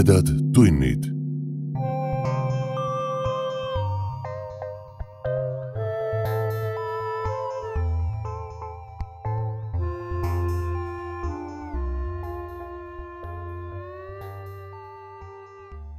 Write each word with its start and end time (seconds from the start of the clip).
tumedad 0.00 0.26
tunnid. 0.54 1.04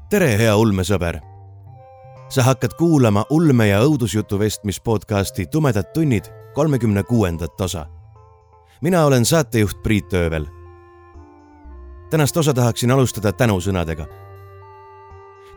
tere, 0.09 0.37
hea 0.37 0.55
ulmesõber. 0.55 1.19
sa 2.29 2.41
hakkad 2.41 2.73
kuulama 2.77 3.25
ulme 3.29 3.67
ja 3.67 3.83
õudusjutu 3.83 4.39
vestmis 4.39 4.79
podcasti 4.79 5.45
Tumedad 5.45 5.93
tunnid 5.93 6.25
kolmekümne 6.53 7.03
kuuendat 7.03 7.61
osa. 7.61 7.85
mina 8.81 9.05
olen 9.05 9.25
saatejuht 9.25 9.83
Priit 9.83 10.13
Öövel 10.13 10.60
tänast 12.11 12.37
osa 12.37 12.53
tahaksin 12.53 12.91
alustada 12.91 13.31
tänusõnadega. 13.31 14.05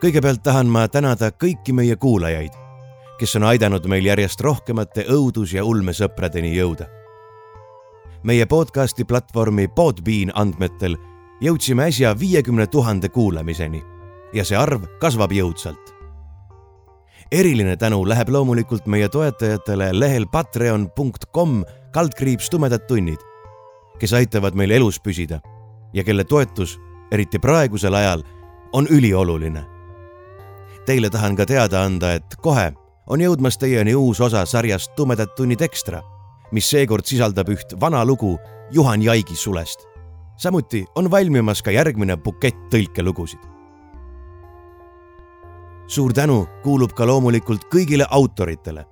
kõigepealt 0.02 0.42
tahan 0.42 0.66
ma 0.66 0.88
tänada 0.88 1.30
kõiki 1.30 1.72
meie 1.72 1.96
kuulajaid, 1.96 2.52
kes 3.18 3.36
on 3.36 3.42
aidanud 3.42 3.86
meil 3.86 4.04
järjest 4.04 4.40
rohkemate 4.40 5.06
õudus- 5.08 5.54
ja 5.54 5.64
ulmesõpradeni 5.64 6.54
jõuda. 6.56 6.86
meie 8.22 8.46
podcasti 8.46 9.04
platvormi 9.04 9.68
Podbean 9.68 10.30
andmetel 10.34 10.96
jõudsime 11.40 11.82
äsja 11.82 12.18
viiekümne 12.18 12.66
tuhande 12.66 13.08
kuulamiseni 13.08 13.84
ja 14.32 14.44
see 14.44 14.56
arv 14.56 14.82
kasvab 15.00 15.32
jõudsalt. 15.32 15.94
eriline 17.32 17.76
tänu 17.76 18.08
läheb 18.08 18.28
loomulikult 18.28 18.86
meie 18.86 19.08
toetajatele 19.08 20.00
lehel 20.00 20.26
patreon.com 20.26 21.64
kaldkriips 21.92 22.50
tumedad 22.50 22.86
tunnid, 22.86 23.18
kes 23.98 24.12
aitavad 24.12 24.54
meil 24.54 24.70
elus 24.70 25.00
püsida 25.00 25.40
ja 25.94 26.04
kelle 26.04 26.24
toetus, 26.24 26.80
eriti 27.10 27.38
praegusel 27.38 27.94
ajal, 27.94 28.22
on 28.72 28.86
ülioluline. 28.90 29.64
Teile 30.86 31.10
tahan 31.10 31.36
ka 31.36 31.46
teada 31.46 31.84
anda, 31.84 32.12
et 32.12 32.36
kohe 32.42 32.72
on 33.06 33.20
jõudmas 33.20 33.58
teieni 33.60 33.94
uus 33.94 34.20
osa 34.20 34.44
sarjast 34.46 34.92
Tumedad 34.96 35.32
tunnid 35.36 35.62
ekstra, 35.62 36.02
mis 36.52 36.68
seekord 36.70 37.06
sisaldab 37.06 37.48
üht 37.52 37.76
vana 37.80 38.04
lugu 38.04 38.36
Juhan 38.70 39.02
Jaigi 39.02 39.36
sulest. 39.36 39.86
samuti 40.36 40.84
on 40.94 41.10
valmimas 41.10 41.62
ka 41.62 41.70
järgmine 41.70 42.16
bukett 42.16 42.56
tõlkelugusid. 42.70 43.38
suur 45.86 46.12
tänu 46.12 46.46
kuulub 46.62 46.92
ka 46.92 47.06
loomulikult 47.06 47.64
kõigile 47.70 48.06
autoritele 48.10 48.84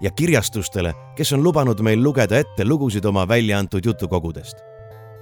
ja 0.00 0.10
kirjastustele, 0.10 0.94
kes 1.16 1.32
on 1.32 1.42
lubanud 1.42 1.80
meil 1.80 2.02
lugeda 2.02 2.38
ette 2.38 2.64
lugusid 2.64 3.04
oma 3.04 3.28
välja 3.28 3.58
antud 3.58 3.84
jutukogudest. 3.84 4.56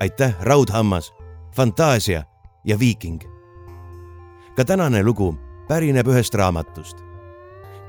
aitäh, 0.01 0.35
Raudhammas 0.41 1.13
Fantaasia 1.59 2.23
ja 2.65 2.79
Viiking. 2.79 3.21
ka 4.57 4.65
tänane 4.65 5.03
lugu 5.03 5.35
pärineb 5.69 6.07
ühest 6.07 6.35
raamatust. 6.35 6.97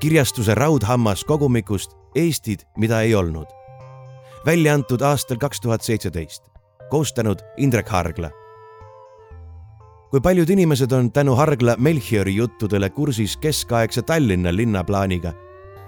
kirjastuse 0.00 0.54
Raudhammas 0.54 1.24
kogumikust 1.24 1.90
Eestid, 2.14 2.60
mida 2.76 3.00
ei 3.00 3.14
olnud. 3.14 3.46
välja 4.46 4.74
antud 4.74 5.00
aastal 5.00 5.36
kaks 5.36 5.60
tuhat 5.60 5.82
seitseteist, 5.82 6.42
koostanud 6.88 7.38
Indrek 7.56 7.88
Hargla. 7.88 8.30
kui 10.10 10.20
paljud 10.20 10.50
inimesed 10.50 10.92
on 10.92 11.12
tänu 11.12 11.34
Hargla 11.34 11.76
Melchiori 11.78 12.36
juttudele 12.36 12.90
kursis 12.90 13.36
keskaegse 13.36 14.02
Tallinna 14.02 14.56
linnaplaaniga, 14.56 15.32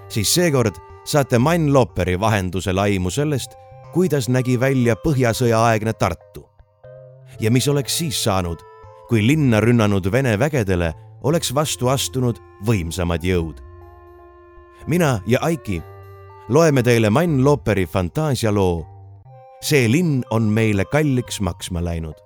siis 0.07 0.33
seekord 0.33 0.75
saate 1.03 1.39
Mann 1.39 1.73
Looperi 1.73 2.19
vahendusel 2.19 2.77
aimu 2.77 3.09
sellest, 3.09 3.51
kuidas 3.93 4.29
nägi 4.29 4.59
välja 4.59 4.95
põhjasõjaaegne 4.95 5.93
Tartu 5.93 6.52
ja 7.39 7.51
mis 7.51 7.67
oleks 7.67 7.97
siis 7.97 8.23
saanud, 8.23 8.59
kui 9.09 9.27
linna 9.27 9.59
rünnanud 9.61 10.11
Vene 10.11 10.39
vägedele 10.39 10.93
oleks 11.23 11.53
vastu 11.55 11.87
astunud 11.87 12.39
võimsamad 12.65 13.23
jõud. 13.23 13.61
mina 14.87 15.19
ja 15.27 15.39
Aiki 15.41 15.81
loeme 16.49 16.83
teile 16.83 17.09
Mann 17.09 17.43
Looperi 17.43 17.85
fantaasialoo 17.85 18.93
See 19.63 19.87
linn 19.87 20.23
on 20.29 20.43
meile 20.43 20.83
kalliks 20.85 21.39
maksma 21.39 21.79
läinud 21.83 22.19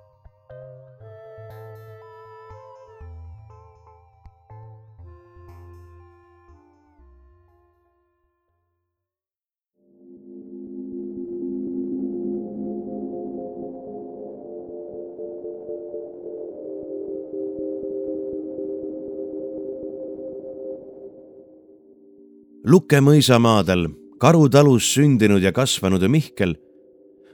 Luke 22.68 22.98
mõisamaadel 23.00 23.86
Karu 24.20 24.48
talus 24.52 24.90
sündinud 24.92 25.40
ja 25.40 25.54
kasvanud 25.56 26.02
Mihkel 26.12 26.50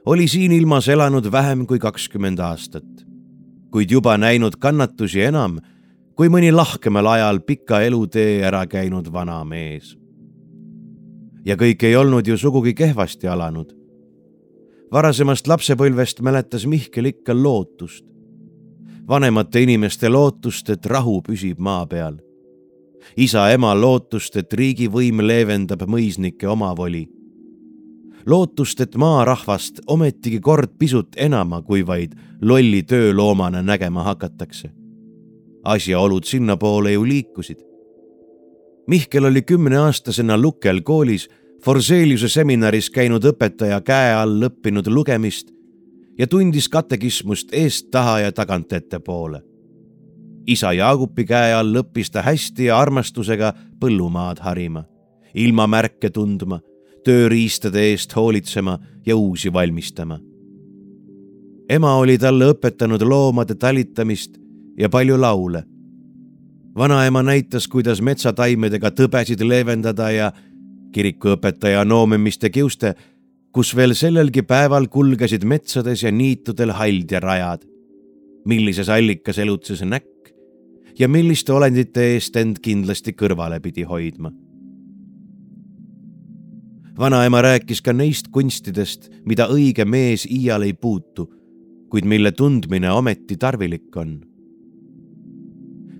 oli 0.06 0.28
siin 0.30 0.52
ilmas 0.54 0.86
elanud 0.86 1.26
vähem 1.32 1.64
kui 1.66 1.80
kakskümmend 1.82 2.38
aastat, 2.38 2.86
kuid 3.74 3.90
juba 3.90 4.14
näinud 4.14 4.60
kannatusi 4.62 5.24
enam 5.26 5.56
kui 6.14 6.30
mõni 6.30 6.52
lahkemal 6.54 7.08
ajal 7.16 7.40
pika 7.42 7.80
elutee 7.82 8.44
ära 8.46 8.60
käinud 8.70 9.10
vana 9.12 9.40
mees. 9.44 9.96
ja 11.44 11.56
kõik 11.56 11.82
ei 11.82 11.96
olnud 11.96 12.26
ju 12.26 12.38
sugugi 12.38 12.74
kehvasti 12.74 13.26
alanud. 13.26 13.74
varasemast 14.92 15.48
lapsepõlvest 15.48 16.20
mäletas 16.20 16.66
Mihkel 16.66 17.10
ikka 17.10 17.34
lootust, 17.34 18.04
vanemate 19.08 19.62
inimeste 19.62 20.08
lootust, 20.08 20.70
et 20.70 20.86
rahu 20.86 21.22
püsib 21.22 21.58
maa 21.58 21.86
peal 21.86 22.23
isa-ema 23.16 23.74
lootust, 23.74 24.36
et 24.36 24.52
riigivõim 24.52 25.20
leevendab 25.20 25.82
mõisnike 25.88 26.48
omavoli. 26.48 27.08
lootust, 28.26 28.80
et 28.80 28.96
maarahvast 28.96 29.80
ometigi 29.86 30.40
kord 30.40 30.78
pisut 30.78 31.08
enama 31.16 31.62
kui 31.62 31.86
vaid 31.86 32.14
lolli 32.40 32.82
tööloomana 32.82 33.62
nägema 33.62 34.02
hakatakse. 34.02 34.70
asjaolud 35.64 36.24
sinnapoole 36.24 36.92
ju 36.92 37.04
liikusid. 37.04 37.58
Mihkel 38.86 39.24
oli 39.24 39.42
kümneaastasena 39.42 40.38
Lukel 40.38 40.80
koolis 40.80 41.28
Forseliuse 41.64 42.28
seminaris 42.28 42.90
käinud 42.90 43.24
õpetaja 43.24 43.80
käe 43.80 44.12
all 44.14 44.42
õppinud 44.42 44.86
lugemist 44.86 45.48
ja 46.18 46.26
tundis 46.26 46.68
katekismust 46.68 47.48
eest 47.52 47.88
taha 47.90 48.18
ja 48.20 48.32
tagant 48.32 48.72
ettepoole 48.72 49.53
isa 50.46 50.72
Jaagupi 50.72 51.24
käe 51.24 51.54
all 51.54 51.76
õppis 51.80 52.10
ta 52.12 52.22
hästi 52.22 52.68
ja 52.68 52.78
armastusega 52.78 53.52
põllumaad 53.80 54.42
harima, 54.44 54.84
ilma 55.34 55.66
märke 55.66 56.10
tundma, 56.10 56.60
tööriistade 57.04 57.82
eest 57.90 58.16
hoolitsema 58.16 58.78
ja 59.06 59.16
uusi 59.16 59.52
valmistama. 59.52 60.18
ema 61.68 61.94
oli 61.96 62.18
talle 62.18 62.50
õpetanud 62.52 63.02
loomade 63.02 63.54
talitamist 63.54 64.38
ja 64.78 64.88
palju 64.88 65.20
laule. 65.20 65.64
vanaema 66.76 67.22
näitas, 67.22 67.68
kuidas 67.68 68.00
metsataimedega 68.00 68.90
tõbesid 68.90 69.42
leevendada 69.48 70.10
ja 70.10 70.32
kirikuõpetaja 70.92 71.84
noomimiste 71.84 72.50
kiuste, 72.50 72.94
kus 73.52 73.76
veel 73.76 73.94
sellelgi 73.94 74.42
päeval 74.42 74.88
kulgesid 74.88 75.44
metsades 75.44 76.02
ja 76.02 76.10
niitudel 76.10 76.70
haldjarajad 76.70 77.74
millises 78.44 78.88
allikas 78.88 79.38
elutses 79.38 79.82
näkk, 79.82 80.08
ja 80.98 81.08
milliste 81.08 81.52
olendite 81.52 82.06
eest 82.14 82.36
end 82.36 82.60
kindlasti 82.62 83.14
kõrvale 83.18 83.60
pidi 83.60 83.82
hoidma. 83.82 84.32
vanaema 86.98 87.40
rääkis 87.42 87.80
ka 87.82 87.92
neist 87.92 88.28
kunstidest, 88.30 89.10
mida 89.26 89.48
õige 89.50 89.84
mees 89.84 90.26
iial 90.30 90.62
ei 90.62 90.74
puutu, 90.74 91.26
kuid 91.90 92.06
mille 92.06 92.30
tundmine 92.32 92.92
ometi 92.92 93.36
tarvilik 93.36 93.96
on. 93.96 94.20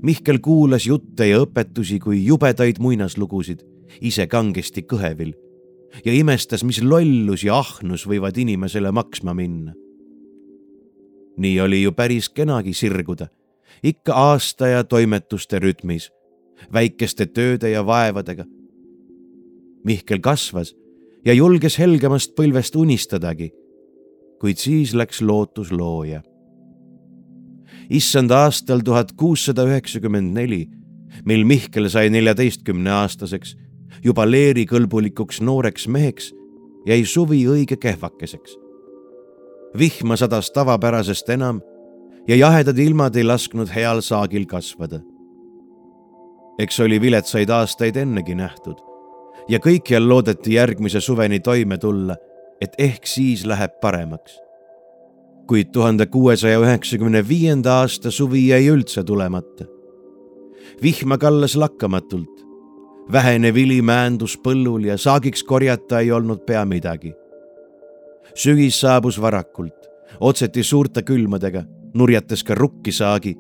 Mihkel 0.03 0.39
kuulas 0.39 0.87
jutte 0.87 1.27
ja 1.27 1.41
õpetusi 1.43 1.99
kui 1.99 2.25
jubedaid 2.25 2.79
muinaslugusid, 2.79 3.65
ise 4.01 4.27
kangesti 4.27 4.83
kõhevil 4.83 5.35
ja 6.05 6.13
imestas, 6.15 6.63
mis 6.65 6.83
lollus 6.83 7.43
ja 7.45 7.59
ahnus 7.59 8.07
võivad 8.07 8.39
inimesele 8.39 8.93
maksma 8.93 9.35
minna. 9.35 9.75
nii 11.37 11.61
oli 11.61 11.83
ju 11.83 11.93
päris 11.93 12.29
kenagi 12.31 12.73
sirguda 12.75 13.27
ikka 13.85 14.15
aasta 14.15 14.69
ja 14.69 14.85
toimetuste 14.85 15.59
rütmis, 15.61 16.09
väikeste 16.73 17.27
tööde 17.27 17.69
ja 17.69 17.85
vaevadega. 17.87 18.47
Mihkel 19.85 20.23
kasvas 20.25 20.73
ja 21.25 21.35
julges 21.37 21.79
helgemast 21.79 22.33
põlvest 22.39 22.77
unistadagi. 22.77 23.53
kuid 24.41 24.59
siis 24.61 24.95
läks 24.95 25.23
lootus 25.23 25.73
looja. 25.73 26.23
issand 27.91 28.31
aastal 28.31 28.81
tuhat 28.81 29.13
kuussada 29.13 29.65
üheksakümmend 29.65 30.35
neli, 30.35 30.69
mil 31.25 31.45
Mihkel 31.45 31.89
sai 31.89 32.11
neljateistkümne 32.11 32.91
aastaseks, 32.91 33.57
juba 34.05 34.25
leerikõlbulikuks 34.25 35.41
nooreks 35.41 35.89
meheks, 35.89 36.33
jäi 36.87 37.05
suvi 37.05 37.47
õige 37.47 37.77
kehvakeseks. 37.77 38.57
vihma 39.79 40.17
sadas 40.17 40.51
tavapärasest 40.51 41.29
enam 41.29 41.61
ja 42.29 42.37
jahedad 42.37 42.79
ilmad 42.79 43.17
ei 43.17 43.25
lasknud 43.25 43.69
heal 43.75 44.01
saagil 44.01 44.47
kasvada. 44.47 45.01
eks 46.59 46.81
oli 46.81 47.01
viletsaid 47.01 47.51
aastaid 47.51 47.97
ennegi 47.97 48.35
nähtud 48.35 48.79
ja 49.49 49.59
kõikjal 49.59 50.09
loodeti 50.09 50.55
järgmise 50.55 51.01
suveni 51.01 51.41
toime 51.41 51.79
tulla, 51.79 52.17
et 52.61 52.75
ehk 52.79 53.07
siis 53.07 53.45
läheb 53.47 53.81
paremaks. 53.81 54.41
kuid 55.47 55.73
tuhande 55.73 56.07
kuuesaja 56.07 56.59
üheksakümne 56.59 57.21
viienda 57.29 57.81
aasta 57.81 58.11
suvi 58.11 58.49
jäi 58.49 58.69
üldse 58.69 59.05
tulemata. 59.05 59.65
vihma 60.83 61.19
kallas 61.19 61.57
lakkamatult. 61.57 62.47
vähene 63.13 63.55
vili 63.55 63.83
määndus 63.83 64.39
põllul 64.39 64.85
ja 64.85 64.97
saagiks 64.97 65.45
korjata 65.45 66.01
ei 66.01 66.13
olnud 66.13 66.47
pea 66.47 66.65
midagi. 66.65 67.13
sügis 68.35 68.81
saabus 68.81 69.21
varakult, 69.21 69.91
otseti 70.21 70.63
suurte 70.63 71.03
külmadega 71.03 71.65
nurjates 71.95 72.45
ka 72.45 72.55
rukkisaagi 72.55 73.37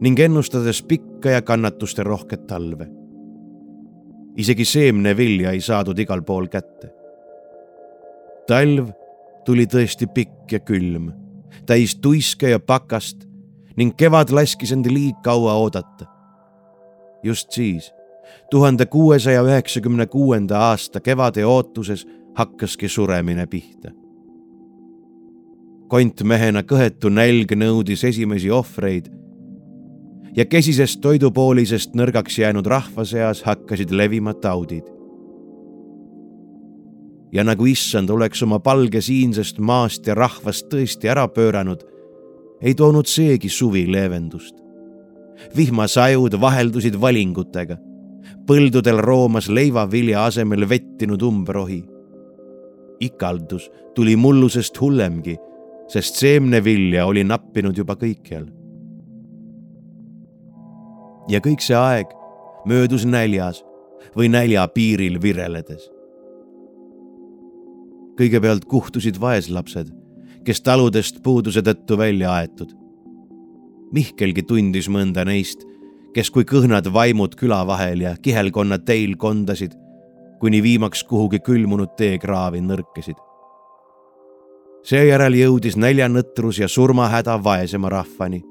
ning 0.00 0.20
ennustades 0.20 0.82
pikka 0.82 1.30
ja 1.30 1.42
kannatuste 1.42 2.02
rohket 2.02 2.46
talve. 2.46 2.88
isegi 4.36 4.64
seemnevilja 4.64 5.50
ei 5.50 5.60
saadud 5.60 5.98
igal 5.98 6.22
pool 6.22 6.46
kätte. 6.46 6.92
talv 8.46 8.90
tuli 9.44 9.66
tõesti 9.66 10.06
pikk 10.06 10.52
ja 10.52 10.60
külm, 10.60 11.12
täis 11.66 11.96
tuiske 11.96 12.50
ja 12.50 12.60
pakast 12.60 13.26
ning 13.76 13.96
kevad 13.96 14.30
laskis 14.30 14.72
end 14.72 14.86
liig 14.86 15.16
kaua 15.24 15.54
oodata. 15.54 16.06
just 17.22 17.50
siis, 17.50 17.92
tuhande 18.50 18.86
kuuesaja 18.86 19.42
üheksakümne 19.42 20.06
kuuenda 20.06 20.58
aasta 20.58 21.00
kevade 21.00 21.46
ootuses 21.46 22.06
hakkaski 22.34 22.88
suremine 22.88 23.46
pihta 23.46 24.05
kontmehena 25.88 26.62
kõhetu 26.66 27.10
nälg 27.12 27.52
nõudis 27.58 28.02
esimesi 28.04 28.50
ohvreid 28.50 29.10
ja 30.36 30.44
kesisest 30.44 31.00
toidupoolisest 31.00 31.94
nõrgaks 31.96 32.38
jäänud 32.42 32.66
rahva 32.68 33.04
seas 33.04 33.42
hakkasid 33.46 33.90
levima 33.90 34.34
taudid. 34.34 34.84
ja 37.32 37.44
nagu 37.44 37.66
issand 37.66 38.10
oleks 38.10 38.42
oma 38.42 38.58
palge 38.58 39.00
siinsest 39.00 39.58
maast 39.58 40.06
ja 40.06 40.14
rahvast 40.14 40.68
tõesti 40.72 41.10
ära 41.10 41.26
pööranud, 41.28 41.82
ei 42.62 42.74
toonud 42.74 43.06
seegi 43.06 43.48
suvi 43.48 43.86
leevendust. 43.92 44.54
vihmasajud 45.56 46.40
vaheldusid 46.40 47.00
valingutega, 47.00 47.76
põldudel 48.46 48.98
roomas 48.98 49.48
leivavilja 49.48 50.24
asemel 50.24 50.68
vettinud 50.68 51.22
umbrohi. 51.22 51.84
ikaldus 53.00 53.70
tuli 53.94 54.16
mullusest 54.16 54.80
hullemgi 54.80 55.36
sest 55.88 56.18
seemnevilja 56.20 57.06
oli 57.06 57.24
nappinud 57.24 57.76
juba 57.76 57.96
kõikjal. 57.98 58.46
ja 61.28 61.40
kõik 61.42 61.62
see 61.62 61.74
aeg 61.74 62.12
möödus 62.70 63.02
näljas 63.06 63.64
või 64.16 64.28
nälja 64.30 64.66
piiril 64.74 65.20
vireledes. 65.22 65.90
kõigepealt 68.18 68.64
kuhtusid 68.64 69.20
vaeslapsed, 69.20 69.90
kes 70.44 70.60
taludest 70.60 71.22
puuduse 71.22 71.60
tõttu 71.62 71.98
välja 71.98 72.32
aetud. 72.32 72.72
Mihkelgi 73.92 74.42
tundis 74.42 74.88
mõnda 74.88 75.24
neist, 75.24 75.66
kes 76.14 76.30
kui 76.30 76.44
kõhnad 76.44 76.88
vaimud 76.92 77.36
küla 77.36 77.66
vahel 77.66 78.00
ja 78.00 78.16
kihelkonna 78.16 78.78
teil 78.78 79.16
kondasid, 79.16 79.76
kuni 80.40 80.62
viimaks 80.62 81.04
kuhugi 81.04 81.38
külmunud 81.44 81.92
teekraavi 81.96 82.60
nõrkesid 82.64 83.25
seejärel 84.86 85.34
jõudis 85.34 85.74
näljanõtrus 85.76 86.60
ja 86.62 86.68
surmahäda 86.68 87.36
vaesema 87.42 87.88
rahvani. 87.90 88.42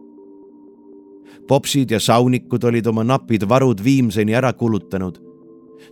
popsid 1.48 1.92
ja 1.92 2.00
saunikud 2.00 2.64
olid 2.64 2.88
oma 2.88 3.04
napid 3.04 3.46
varud 3.50 3.84
viimseni 3.84 4.36
ära 4.36 4.54
kulutanud. 4.54 5.20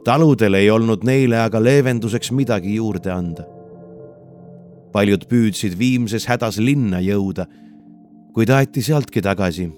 taludel 0.04 0.54
ei 0.54 0.70
olnud 0.70 1.04
neile 1.04 1.40
aga 1.40 1.64
leevenduseks 1.64 2.32
midagi 2.32 2.76
juurde 2.76 3.12
anda. 3.12 3.44
paljud 4.92 5.26
püüdsid 5.30 5.78
viimses 5.80 6.26
hädas 6.28 6.58
linna 6.58 7.00
jõuda, 7.00 7.46
kuid 8.34 8.50
aeti 8.50 8.82
sealtki 8.82 9.22
tagasi 9.22 9.72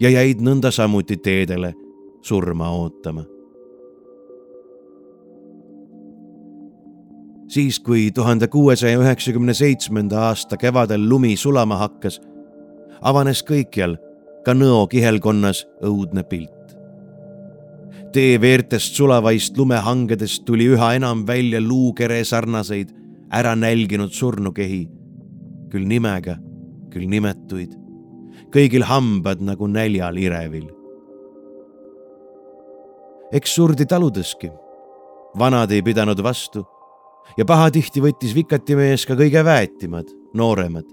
ja 0.00 0.10
jäid 0.10 0.40
nõnda 0.40 0.70
samuti 0.70 1.16
teedele 1.16 1.74
surma 2.22 2.70
ootama 2.70 3.35
siis, 7.48 7.80
kui 7.80 8.10
tuhande 8.10 8.48
kuuesaja 8.48 8.98
üheksakümne 8.98 9.54
seitsmenda 9.54 10.26
aasta 10.28 10.56
kevadel 10.56 11.08
lumi 11.08 11.36
sulama 11.36 11.76
hakkas, 11.76 12.20
avanes 13.00 13.42
kõikjal, 13.46 13.96
ka 14.44 14.54
Nõo 14.54 14.86
kihelkonnas 14.86 15.66
õudne 15.82 16.22
pilt. 16.22 16.52
tee 18.12 18.40
veertest 18.40 18.94
sulavaist 18.96 19.58
lumehangedest 19.58 20.44
tuli 20.46 20.70
üha 20.72 20.94
enam 20.96 21.26
välja 21.26 21.60
luukere 21.60 22.24
sarnaseid 22.24 22.94
ära 23.30 23.52
nälginud 23.56 24.12
surnukehi, 24.12 24.86
küll 25.70 25.84
nimega, 25.84 26.38
küll 26.90 27.10
nimetuid, 27.10 27.74
kõigil 28.54 28.86
hambad 28.88 29.42
nagu 29.42 29.66
näljal 29.66 30.16
irevil. 30.16 30.70
eks 33.32 33.54
surdi 33.54 33.84
taludeski, 33.86 34.50
vanad 35.38 35.70
ei 35.70 35.82
pidanud 35.82 36.22
vastu 36.22 36.64
ja 37.36 37.44
pahatihti 37.44 38.02
võttis 38.04 38.34
vikatimees 38.36 39.06
ka 39.08 39.16
kõige 39.18 39.42
väetimad, 39.44 40.10
nooremad. 40.36 40.86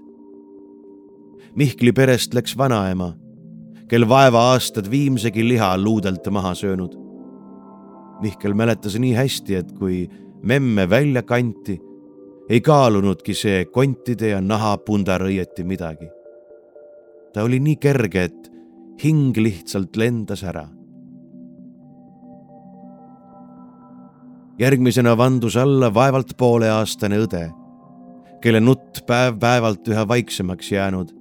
Mihkli 1.54 1.92
perest 1.94 2.34
läks 2.34 2.56
vanaema, 2.58 3.12
kel 3.88 4.08
vaeva-aastad 4.10 4.90
viimsegi 4.90 5.44
liha 5.46 5.74
luudelt 5.78 6.26
maha 6.34 6.54
söönud. 6.58 6.96
Mihkel 8.22 8.54
mäletas 8.54 8.98
nii 8.98 9.14
hästi, 9.14 9.58
et 9.60 9.72
kui 9.78 10.04
memme 10.42 10.88
välja 10.90 11.22
kanti, 11.22 11.78
ei 12.48 12.60
kaalunudki 12.60 13.34
see 13.34 13.64
kontide 13.72 14.34
ja 14.34 14.40
nahapundar 14.40 15.24
õieti 15.24 15.64
midagi. 15.64 16.10
ta 17.34 17.42
oli 17.42 17.58
nii 17.60 17.76
kerge, 17.82 18.22
et 18.22 18.50
hing 19.02 19.36
lihtsalt 19.36 19.96
lendas 19.96 20.44
ära 20.46 20.68
järgmisena 24.58 25.16
vandus 25.16 25.56
alla 25.56 25.94
vaevalt 25.94 26.36
pooleaastane 26.38 27.18
õde, 27.18 27.44
kelle 28.42 28.60
nutt 28.60 29.02
päev-päevalt 29.06 29.88
üha 29.88 30.08
vaiksemaks 30.08 30.72
jäänud 30.72 31.14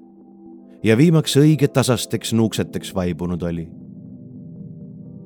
ja 0.83 0.97
viimaks 0.97 1.37
õigetasasteks 1.37 2.33
nuukseteks 2.33 2.93
vaibunud 2.95 3.41
oli. 3.41 3.69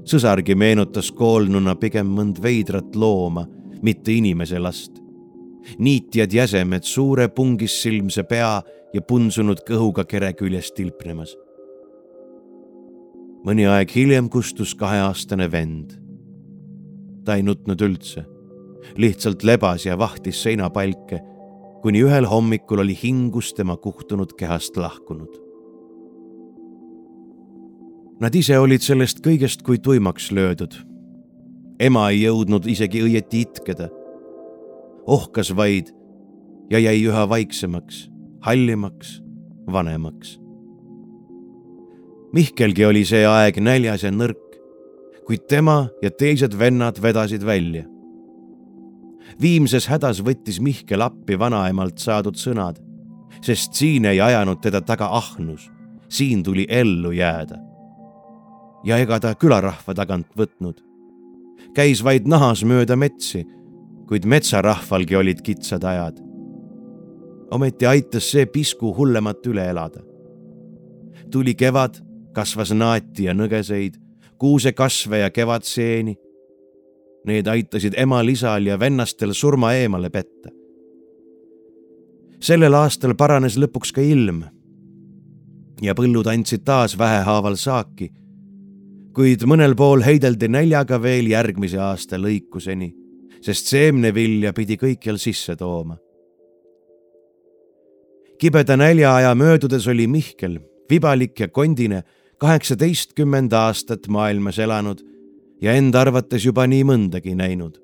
sõsargi 0.07 0.55
meenutas 0.55 1.11
koolnuna 1.11 1.75
pigem 1.75 2.07
mõnd 2.07 2.39
veidrat 2.41 2.95
looma, 2.95 3.45
mitte 3.81 4.11
inimese 4.11 4.59
last. 4.59 5.01
niitjad 5.79 6.33
jäsemed 6.33 6.83
suure 6.83 7.27
pungissilmse 7.27 8.23
pea 8.23 8.61
ja 8.93 9.01
punsunud 9.01 9.59
kõhuga 9.67 10.05
kere 10.05 10.33
küljest 10.33 10.75
tilpnemas. 10.75 11.35
mõni 13.43 13.67
aeg 13.67 13.89
hiljem 13.95 14.29
kustus 14.29 14.75
kaheaastane 14.75 15.51
vend 15.51 16.06
ta 17.27 17.36
ei 17.36 17.43
nutnud 17.43 17.81
üldse, 17.84 18.24
lihtsalt 18.96 19.43
lebas 19.43 19.84
ja 19.86 19.98
vahtis 20.00 20.39
seinapalke, 20.46 21.19
kuni 21.84 22.05
ühel 22.07 22.27
hommikul 22.31 22.79
oli 22.86 22.96
hingus 22.96 23.51
tema 23.57 23.75
kuhtunud 23.77 24.31
kehast 24.39 24.79
lahkunud. 24.79 25.36
Nad 28.24 28.34
ise 28.34 28.55
olid 28.57 28.81
sellest 28.81 29.19
kõigest 29.25 29.62
kui 29.67 29.77
tuimaks 29.77 30.31
löödud. 30.31 30.74
ema 31.79 32.10
ei 32.10 32.24
jõudnud 32.24 32.65
isegi 32.65 33.03
õieti 33.03 33.43
itkeda. 33.46 33.89
ohkas 35.07 35.55
vaid 35.55 35.91
ja 36.72 36.79
jäi 36.79 37.03
üha 37.03 37.29
vaiksemaks, 37.29 38.10
hallimaks, 38.41 39.22
vanemaks. 39.72 40.39
Mihkelgi 42.34 42.86
oli 42.86 43.05
see 43.05 43.25
aeg 43.25 43.60
näljas 43.60 44.03
ja 44.03 44.12
nõrk, 44.12 44.46
kuid 45.27 45.43
tema 45.48 45.89
ja 46.01 46.12
teised 46.12 46.55
vennad 46.60 47.01
vedasid 47.03 47.43
välja. 47.46 47.84
viimses 49.41 49.88
hädas 49.91 50.22
võttis 50.24 50.62
Mihkel 50.63 51.03
appi 51.03 51.36
vanaemalt 51.39 52.00
saadud 52.00 52.39
sõnad, 52.39 52.79
sest 53.43 53.75
siin 53.75 54.05
ei 54.07 54.22
ajanud 54.24 54.62
teda 54.63 54.81
taga 54.81 55.10
ahnus, 55.19 55.67
siin 56.10 56.43
tuli 56.43 56.65
ellu 56.69 57.12
jääda. 57.12 57.60
ja 58.84 58.98
ega 58.98 59.19
ta 59.19 59.36
külarahva 59.36 59.93
tagant 59.93 60.27
võtnud. 60.38 60.79
käis 61.75 62.03
vaid 62.03 62.27
nahas 62.27 62.63
mööda 62.63 62.96
metsi, 62.96 63.46
kuid 64.07 64.25
metsarahvalgi 64.25 65.15
olid 65.15 65.41
kitsad 65.41 65.84
ajad. 65.84 66.24
ometi 67.51 67.86
aitas 67.86 68.31
see 68.31 68.46
pisku 68.46 68.96
hullemat 68.96 69.46
üle 69.48 69.69
elada. 69.69 70.00
tuli 71.31 71.55
kevad, 71.55 72.00
kasvas 72.34 72.72
naati 72.72 73.24
ja 73.24 73.34
nõgeseid 73.34 74.06
kuusekasve 74.38 75.20
ja 75.20 75.29
kevadseeni. 75.29 76.15
Need 77.27 77.48
aitasid 77.48 77.94
emal-isal 77.98 78.65
ja 78.65 78.79
vennastel 78.79 79.34
surma 79.34 79.74
eemale 79.74 80.10
petta. 80.10 80.50
sellel 82.39 82.74
aastal 82.77 83.15
paranes 83.17 83.56
lõpuks 83.58 83.91
ka 83.94 84.01
ilm. 84.01 84.44
ja 85.82 85.94
põllud 85.94 86.27
andsid 86.27 86.63
taas 86.65 86.98
vähehaaval 86.98 87.56
saaki. 87.56 88.12
kuid 89.13 89.44
mõnel 89.44 89.75
pool 89.75 90.01
heideldi 90.06 90.48
näljaga 90.48 91.01
veel 91.01 91.27
järgmise 91.27 91.77
aasta 91.77 92.17
lõikuseni, 92.17 92.94
sest 93.41 93.65
seemnevilja 93.65 94.53
pidi 94.53 94.77
kõikjal 94.77 95.17
sisse 95.17 95.56
tooma. 95.56 95.98
kibeda 98.39 98.77
näljaaja 98.77 99.36
möödudes 99.36 99.88
oli 99.88 100.08
Mihkel, 100.08 100.60
vibalik 100.89 101.39
ja 101.39 101.48
kondine, 101.48 102.03
kaheksateistkümmend 102.39 103.53
aastat 103.53 104.08
maailmas 104.08 104.60
elanud 104.60 105.01
ja 105.62 105.74
enda 105.74 106.01
arvates 106.01 106.46
juba 106.46 106.67
nii 106.67 106.84
mõndagi 106.84 107.36
näinud. 107.36 107.82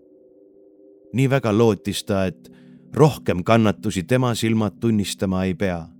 nii 1.13 1.29
väga 1.29 1.57
lootis 1.57 2.03
ta, 2.03 2.25
et 2.25 2.51
rohkem 2.93 3.43
kannatusi 3.43 4.03
tema 4.03 4.35
silmad 4.35 4.79
tunnistama 4.79 5.43
ei 5.45 5.53
pea 5.53 5.93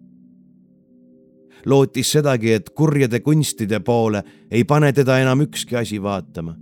lootis 1.66 2.12
sedagi, 2.12 2.52
et 2.52 2.70
kurjade 2.70 3.20
kunstide 3.20 3.80
poole 3.80 4.24
ei 4.52 4.64
pane 4.64 4.94
teda 4.94 5.20
enam 5.20 5.42
ükski 5.42 5.78
asi 5.78 6.02
vaatama. 6.02 6.56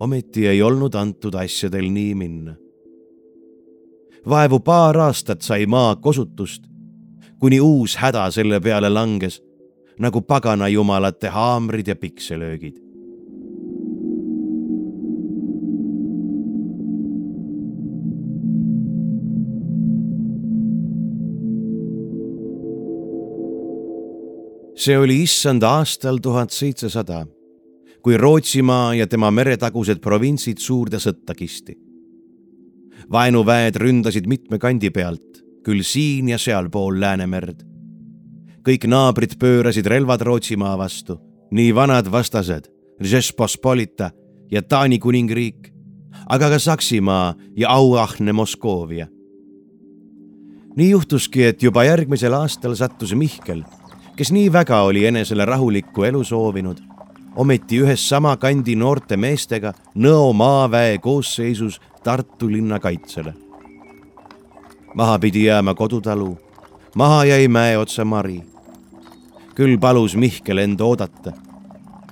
ometi 0.00 0.46
ei 0.46 0.62
olnud 0.62 0.94
antud 0.94 1.34
asjadel 1.34 1.90
nii 1.90 2.14
minna. 2.14 2.54
vaevu 4.28 4.60
paar 4.60 4.96
aastat 4.98 5.42
sai 5.42 5.66
maa 5.66 5.96
kosutust, 5.96 6.62
kuni 7.38 7.60
uus 7.60 7.96
häda 7.96 8.30
selle 8.30 8.60
peale 8.60 8.88
langes, 8.88 9.42
nagu 9.98 10.20
paganajumalate 10.22 11.28
haamrid 11.34 11.88
ja 11.88 11.96
pikselöögid 11.96 12.88
see 24.78 24.96
oli 24.96 25.22
issand 25.26 25.64
aastal 25.66 26.20
tuhat 26.22 26.54
seitsesada, 26.54 27.26
kui 28.02 28.16
Rootsimaa 28.16 28.94
ja 28.94 29.06
tema 29.10 29.30
meretagused 29.34 29.98
provintsid 30.00 30.62
suurde 30.62 31.00
sõtta 31.02 31.34
kisti. 31.34 31.76
vaenuväed 33.12 33.76
ründasid 33.80 34.26
mitme 34.28 34.58
kandi 34.58 34.90
pealt, 34.90 35.40
küll 35.64 35.82
siin 35.82 36.28
ja 36.28 36.38
sealpool 36.38 37.00
Läänemerd. 37.00 37.64
Kõik 38.68 38.84
naabrid 38.90 39.38
pöörasid 39.40 39.86
relvad 39.88 40.20
Rootsimaa 40.28 40.76
vastu, 40.78 41.18
nii 41.50 41.72
vanad 41.74 42.10
vastased, 42.12 42.68
Žespospolita 43.00 44.10
ja 44.50 44.62
Taani 44.62 44.98
kuningriik, 44.98 45.72
aga 46.28 46.50
ka 46.52 46.58
Saksimaa 46.58 47.34
ja 47.56 47.70
auahne 47.70 48.32
Moskoovia 48.32 49.08
nii 50.78 50.92
juhtuski, 50.92 51.42
et 51.42 51.62
juba 51.62 51.82
järgmisel 51.82 52.36
aastal 52.38 52.76
sattus 52.78 53.10
Mihkel 53.10 53.64
kes 54.18 54.32
nii 54.32 54.52
väga 54.52 54.80
oli 54.82 55.06
enesele 55.06 55.44
rahulikku 55.44 56.02
elu 56.02 56.24
soovinud, 56.24 56.78
ometi 57.36 57.78
ühes 57.82 58.08
sama 58.08 58.36
kandi 58.36 58.74
noorte 58.76 59.16
meestega 59.16 59.72
Nõo 59.94 60.32
maaväe 60.34 60.98
koosseisus 60.98 61.78
Tartu 62.04 62.50
linna 62.50 62.80
kaitsele. 62.80 63.34
maha 64.94 65.18
pidi 65.18 65.44
jääma 65.44 65.74
kodutalu, 65.74 66.38
maha 66.96 67.24
jäi 67.24 67.48
mäeotsa 67.48 68.04
Mari. 68.04 68.42
Küll 69.58 69.78
palus 69.78 70.14
Mihkel 70.16 70.62
end 70.62 70.80
oodata, 70.80 71.32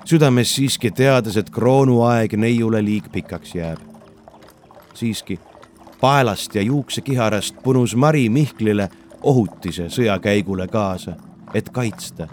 südames 0.05 0.55
siiski 0.55 0.91
teades, 0.91 1.37
et 1.39 1.51
kroonuaeg 1.51 2.35
neiule 2.35 2.83
liig 2.83 3.07
pikaks 3.13 3.55
jääb. 3.55 3.79
siiski 4.95 5.39
paelast 6.01 6.55
ja 6.55 6.63
juuksekiharast 6.63 7.63
punus 7.63 7.97
Mari 7.97 8.29
Mihklile 8.29 8.89
ohutise 9.23 9.87
sõjakäigule 9.89 10.67
kaasa 10.69 11.15
et 11.55 11.71
kaitsta, 11.71 12.29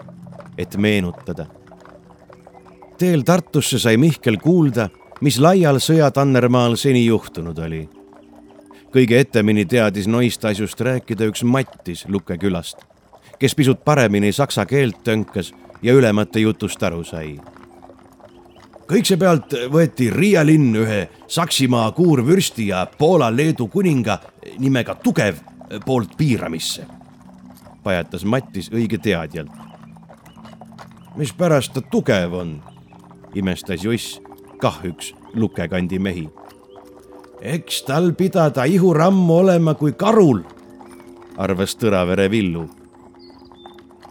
et 0.58 0.76
meenutada. 0.76 1.46
teel 2.98 3.22
Tartusse 3.22 3.78
sai 3.78 3.96
Mihkel 3.96 4.36
kuulda, 4.36 4.88
mis 5.20 5.38
laial 5.40 5.80
sõjatannermaal 5.80 6.76
seni 6.76 7.06
juhtunud 7.06 7.58
oli. 7.58 7.88
kõige 8.94 9.18
etemini 9.18 9.64
teadis 9.66 10.06
noist 10.06 10.44
asjust 10.44 10.80
rääkida 10.80 11.26
üks 11.26 11.42
Mattis 11.42 12.04
Luke 12.08 12.38
külast, 12.38 12.84
kes 13.38 13.54
pisut 13.54 13.84
paremini 13.84 14.32
saksa 14.32 14.66
keelt 14.66 15.02
tönkas 15.04 15.52
ja 15.82 15.92
ülemate 15.92 16.40
jutust 16.40 16.82
aru 16.82 17.04
sai 17.04 17.38
kõigepealt 18.90 19.56
võeti 19.72 20.10
Riia 20.12 20.44
linn 20.46 20.76
ühe 20.76 21.08
Saksimaa 21.26 21.92
kuurvürsti 21.92 22.68
ja 22.68 22.86
Poola-Leedu 22.98 23.68
kuninga 23.68 24.18
nimega 24.58 24.94
Tugev 24.94 25.40
poolt 25.86 26.16
piiramisse 26.16 26.86
pajatas 27.84 28.24
Mattis 28.24 28.70
õige 28.72 28.98
teadjalt. 28.98 29.52
mispärast 31.16 31.72
ta 31.74 31.80
tugev 31.80 32.32
on, 32.34 32.56
imestas 33.34 33.84
Juss, 33.84 34.18
kah 34.58 34.80
üks 34.84 35.12
lukekandi 35.34 35.98
mehi. 35.98 36.28
eks 37.40 37.82
tal 37.82 38.12
pidada 38.12 38.64
ihurammu 38.64 39.36
olema 39.36 39.74
kui 39.74 39.92
karul, 39.92 40.42
arvas 41.36 41.76
Tõravere 41.76 42.30
Villu. 42.30 42.68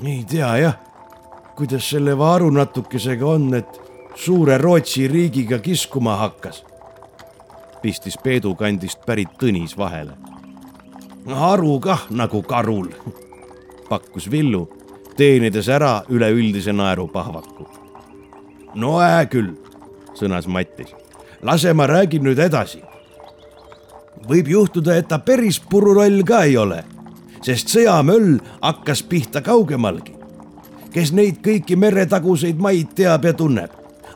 Ei 0.02 0.24
tea 0.30 0.58
jah, 0.58 0.78
kuidas 1.56 1.90
selle 1.90 2.18
vaaru 2.18 2.50
natukesega 2.50 3.26
on, 3.26 3.54
et 3.54 3.82
suure 4.16 4.58
Rootsi 4.58 5.08
riigiga 5.08 5.60
kiskuma 5.60 6.16
hakkas, 6.18 6.64
pistis 7.82 8.18
Peedu 8.24 8.56
kandist 8.56 9.06
pärit 9.06 9.38
Tõnis 9.40 9.78
vahele. 9.78 10.14
haru 11.26 11.80
kah 11.80 12.08
nagu 12.10 12.42
karul 12.42 12.90
pakkus 13.90 14.32
Villu, 14.32 14.70
teenides 15.18 15.70
ära 15.70 16.02
üleüldise 16.10 16.74
naerupahvaku. 16.74 17.68
no 18.76 18.98
hää 19.00 19.26
küll, 19.26 19.54
sõnas 20.14 20.48
Mattis. 20.48 20.96
lase 21.42 21.74
ma 21.74 21.88
räägin 21.88 22.24
nüüd 22.24 22.40
edasi. 22.40 22.84
võib 24.30 24.48
juhtuda, 24.48 24.96
et 24.96 25.08
ta 25.08 25.20
päris 25.20 25.60
pururoll 25.60 26.24
ka 26.24 26.44
ei 26.44 26.58
ole, 26.58 26.84
sest 27.44 27.70
sõjamöll 27.76 28.40
hakkas 28.62 29.04
pihta 29.04 29.42
kaugemalgi. 29.42 30.16
kes 30.94 31.12
neid 31.12 31.40
kõiki 31.46 31.76
meretaguseid 31.76 32.60
maid 32.62 32.94
teab 32.96 33.26
ja 33.26 33.34
tunneb, 33.34 33.72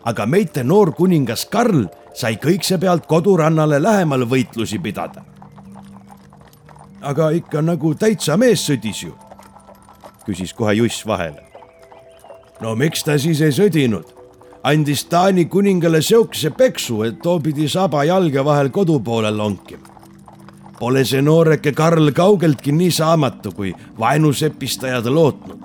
aga 0.06 0.26
meite 0.26 0.64
noor 0.64 0.94
kuningas 0.94 1.46
Karl 1.46 1.88
sai 2.14 2.36
kõikse 2.36 2.78
pealt 2.78 3.06
kodurannale 3.06 3.82
lähemal 3.82 4.26
võitlusi 4.30 4.80
pidada 4.80 5.26
aga 7.02 7.30
ikka 7.32 7.62
nagu 7.62 7.94
täitsa 7.96 8.38
mees 8.38 8.66
sõdis 8.68 9.04
ju 9.06 9.14
küsis 10.28 10.54
kohe 10.54 10.74
Juss 10.76 11.06
vahele. 11.08 11.44
no 12.62 12.76
miks 12.76 13.04
ta 13.04 13.18
siis 13.20 13.42
ei 13.42 13.54
sõdinud? 13.56 14.14
andis 14.64 15.06
Taani 15.08 15.46
kuningale 15.46 16.02
siukse 16.02 16.50
peksu, 16.50 17.04
et 17.04 17.22
too 17.24 17.40
pidi 17.40 17.70
saba 17.70 18.04
jalge 18.04 18.44
vahel 18.44 18.70
kodu 18.70 19.00
poole 19.00 19.32
lonkima. 19.32 19.87
Pole 20.80 21.06
see 21.06 21.22
nooreke 21.22 21.72
Karl 21.74 22.12
kaugeltki 22.14 22.72
nii 22.72 22.92
saamatu, 22.92 23.52
kui 23.52 23.74
vaenusepistajad 24.00 25.06
lootnud. 25.06 25.60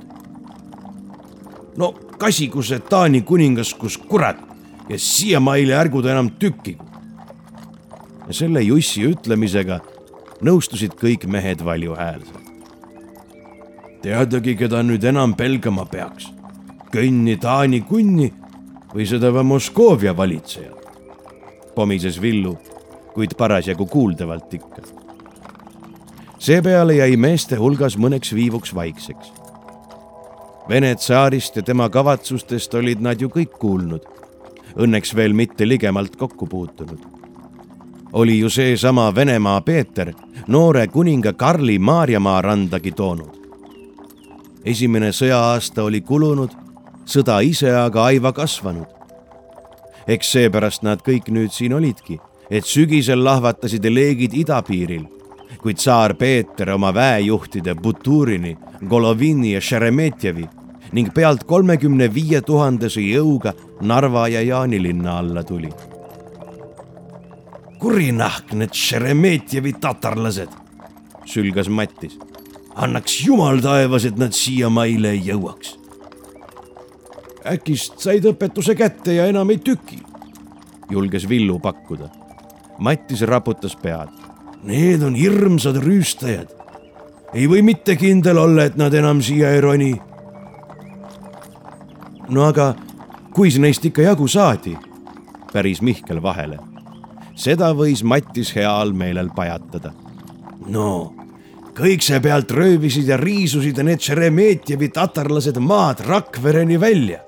no 1.76 1.92
kasigu 2.19 2.62
see 2.62 2.78
Taani 2.78 3.23
kuningas, 3.23 3.75
kus 3.75 3.99
kurat 3.99 4.38
ja 4.88 4.99
siiamaile 4.99 5.75
ärgu 5.75 6.02
ta 6.02 6.11
enam 6.11 6.31
tükigu. 6.31 6.85
ja 8.26 8.33
selle 8.35 8.62
Jussi 8.62 9.04
ütlemisega 9.09 9.81
nõustusid 10.42 10.97
kõik 10.97 11.26
mehed 11.26 11.64
valjuhäälselt 11.64 12.42
teadagi, 14.02 14.57
keda 14.59 14.83
nüüd 14.83 15.04
enam 15.07 15.37
pelgama 15.38 15.87
peaks. 15.87 16.33
kõnni 16.92 17.38
Taani 17.40 17.81
kunni 17.88 18.33
või 18.95 19.07
seda 19.09 19.31
Moskoovia 19.42 20.16
valitsejat. 20.16 20.83
pomises 21.75 22.21
Villu, 22.21 22.59
kuid 23.14 23.35
parasjagu 23.38 23.87
kuuldavalt 23.87 24.54
ikka. 24.54 25.01
Seepeale 26.42 26.96
jäi 26.99 27.16
meeste 27.16 27.56
hulgas 27.56 27.94
mõneks 27.99 28.34
viivuks 28.34 28.75
vaikseks. 28.75 29.32
Vene 30.68 30.94
tsaarist 30.99 31.56
ja 31.56 31.62
tema 31.62 31.88
kavatsustest 31.88 32.75
olid 32.75 33.02
nad 33.02 33.20
ju 33.20 33.30
kõik 33.30 33.54
kuulnud. 33.62 34.06
Õnneks 34.76 35.14
veel 35.14 35.37
mitte 35.38 35.68
ligemalt 35.68 36.16
kokku 36.16 36.46
puutunud 36.46 37.11
oli 38.12 38.34
ju 38.38 38.50
seesama 38.52 39.06
Venemaa 39.14 39.61
Peeter 39.64 40.11
noore 40.46 40.87
kuninga 40.87 41.32
Karli 41.32 41.78
Maarjamaa 41.78 42.42
randagi 42.44 42.92
toonud 42.92 43.42
esimene 44.64 45.11
sõjaaasta 45.14 45.84
oli 45.87 46.00
kulunud, 46.06 46.52
sõda 47.06 47.40
ise 47.44 47.70
aga 47.75 48.04
aiva 48.11 48.32
kasvanud. 48.32 48.87
eks 50.06 50.32
seepärast 50.32 50.82
nad 50.82 50.99
kõik 50.99 51.28
nüüd 51.30 51.52
siin 51.54 51.72
olidki, 51.72 52.18
et 52.50 52.66
sügisel 52.66 53.22
lahvatasid 53.25 53.84
leegid 53.87 54.34
idapiiril, 54.34 55.06
kui 55.62 55.75
tsaar 55.75 56.14
Peeter 56.14 56.71
oma 56.75 56.95
väejuhtide 56.95 57.75
Buturini, 57.75 58.57
Golovini 58.88 59.52
ja 59.52 59.61
Šeremetjevi 59.61 60.49
ning 60.92 61.12
pealt 61.14 61.45
kolmekümne 61.45 62.11
viie 62.14 62.42
tuhandese 62.42 63.00
jõuga 63.00 63.54
Narva 63.81 64.26
ja 64.28 64.42
Jaanilinna 64.42 65.19
alla 65.19 65.45
tuli. 65.45 65.71
kurinahk 67.78 68.52
need 68.52 68.75
Šeremetjevi 68.75 69.73
tatarlased, 69.73 70.50
sülgas 71.26 71.69
Mattis 71.69 72.19
annaks 72.75 73.21
jumal 73.26 73.61
taevas, 73.61 74.04
et 74.04 74.19
nad 74.19 74.33
siiamaile 74.33 75.11
ei 75.16 75.23
jõuaks. 75.26 75.78
äkist 77.52 77.99
said 77.99 78.25
õpetuse 78.25 78.75
kätte 78.78 79.16
ja 79.16 79.26
enam 79.26 79.50
ei 79.50 79.59
tüki, 79.59 79.99
julges 80.90 81.28
Villu 81.28 81.59
pakkuda. 81.59 82.09
Mattis 82.78 83.23
raputas 83.26 83.75
pead. 83.76 84.21
Need 84.62 85.02
on 85.02 85.14
hirmsad 85.14 85.76
rüüstajad. 85.83 86.49
ei 87.35 87.47
või 87.49 87.62
mitte 87.64 87.97
kindel 87.97 88.38
olla, 88.38 88.64
et 88.64 88.76
nad 88.76 88.95
enam 88.95 89.23
siia 89.23 89.50
ei 89.50 89.61
roni. 89.61 90.00
no 92.28 92.45
aga 92.45 92.75
kuis 93.35 93.59
neist 93.59 93.85
ikka 93.85 94.02
jagu 94.02 94.28
saadi? 94.28 94.76
päris 95.52 95.83
Mihkel 95.83 96.23
vahele. 96.23 96.59
seda 97.35 97.73
võis 97.75 98.04
Mattis 98.04 98.54
heal 98.54 98.92
meelel 98.92 99.31
pajatada. 99.35 99.92
no 100.66 101.12
kõik 101.75 102.02
see 102.04 102.21
pealt 102.21 102.50
röövisid 102.50 103.09
ja 103.09 103.16
riisusid 103.16 103.83
need 103.83 104.00
Šeremetjevi 104.00 104.88
tatarlased 104.88 105.59
maad 105.59 106.07
Rakvereni 106.07 106.78
välja, 106.81 107.19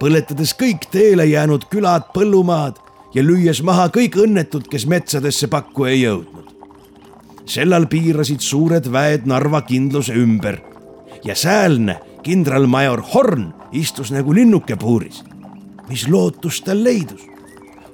põletades 0.00 0.52
kõik 0.52 0.90
teele 0.90 1.24
jäänud 1.24 1.64
külad, 1.70 2.10
põllumaad 2.12 2.83
ja 3.14 3.22
lüües 3.22 3.62
maha 3.62 3.88
kõik 3.94 4.18
õnnetud, 4.18 4.68
kes 4.70 4.86
metsadesse 4.86 5.48
pakku 5.48 5.84
ei 5.84 6.02
jõudnud. 6.02 6.44
sellal 7.46 7.86
piirasid 7.86 8.40
suured 8.40 8.86
väed 8.92 9.26
Narva 9.26 9.60
kindluse 9.62 10.14
ümber 10.16 10.60
ja 11.24 11.34
säälne 11.34 12.00
kindralmajor 12.22 13.02
Horn 13.14 13.52
istus 13.72 14.10
nagu 14.10 14.34
linnuke 14.34 14.76
puuris. 14.76 15.24
mis 15.88 16.08
lootus 16.08 16.60
tal 16.62 16.84
leidus? 16.84 17.22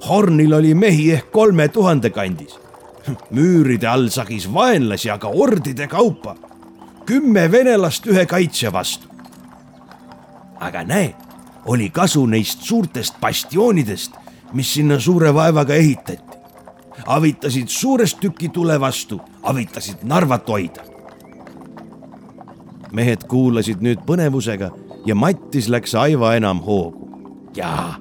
Hornil 0.09 0.53
oli 0.53 0.73
mehi 0.73 1.11
ehk 1.11 1.31
kolme 1.31 1.67
tuhande 1.67 2.09
kandis 2.09 2.61
müüride 3.31 3.87
all 3.89 4.09
sagis 4.09 4.47
vaenlasi 4.53 5.11
aga 5.11 5.27
ordide 5.27 5.87
kaupa. 5.87 6.35
kümme 7.05 7.51
venelast 7.51 8.07
ühe 8.07 8.25
kaitsja 8.25 8.71
vastu. 8.73 9.07
aga 10.59 10.83
näe, 10.83 11.15
oli 11.65 11.89
kasu 11.89 12.25
neist 12.25 12.61
suurtest 12.61 13.19
bastioonidest, 13.21 14.11
mis 14.53 14.73
sinna 14.73 14.99
suure 14.99 15.33
vaevaga 15.33 15.75
ehitati. 15.75 16.37
avitasid 17.05 17.67
suurest 17.67 18.19
tüki 18.19 18.49
tule 18.49 18.79
vastu, 18.79 19.21
avitasid 19.43 20.03
Narvat 20.03 20.49
hoida. 20.49 20.81
mehed 22.91 23.23
kuulasid 23.27 23.81
nüüd 23.81 24.05
põnevusega 24.05 24.71
ja 25.05 25.15
Mattis 25.15 25.69
läks 25.69 25.95
aiva 25.95 26.35
enam 26.35 26.59
hoogu. 26.59 27.09
jaa, 27.55 27.95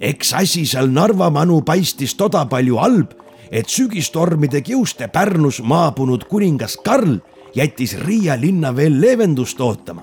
eks 0.00 0.34
asi 0.34 0.66
seal 0.66 0.88
Narva 0.88 1.30
manu 1.30 1.62
paistis 1.62 2.14
toda 2.14 2.46
palju 2.46 2.76
halb 2.76 3.24
et 3.50 3.68
sügistormide 3.68 4.60
kiuste 4.60 5.08
Pärnus 5.08 5.60
maabunud 5.62 6.24
kuningas 6.28 6.76
Karl 6.84 7.18
jättis 7.54 7.94
Riia 7.98 8.40
linna 8.40 8.76
veel 8.76 9.00
leevendust 9.00 9.60
ootama 9.60 10.02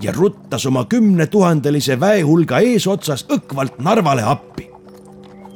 ja 0.00 0.12
ruttas 0.12 0.66
oma 0.66 0.84
kümnetuhandelise 0.84 2.00
väehulga 2.00 2.60
eesotsas 2.60 3.24
õkvalt 3.34 3.80
Narvale 3.82 4.22
appi. 4.22 4.68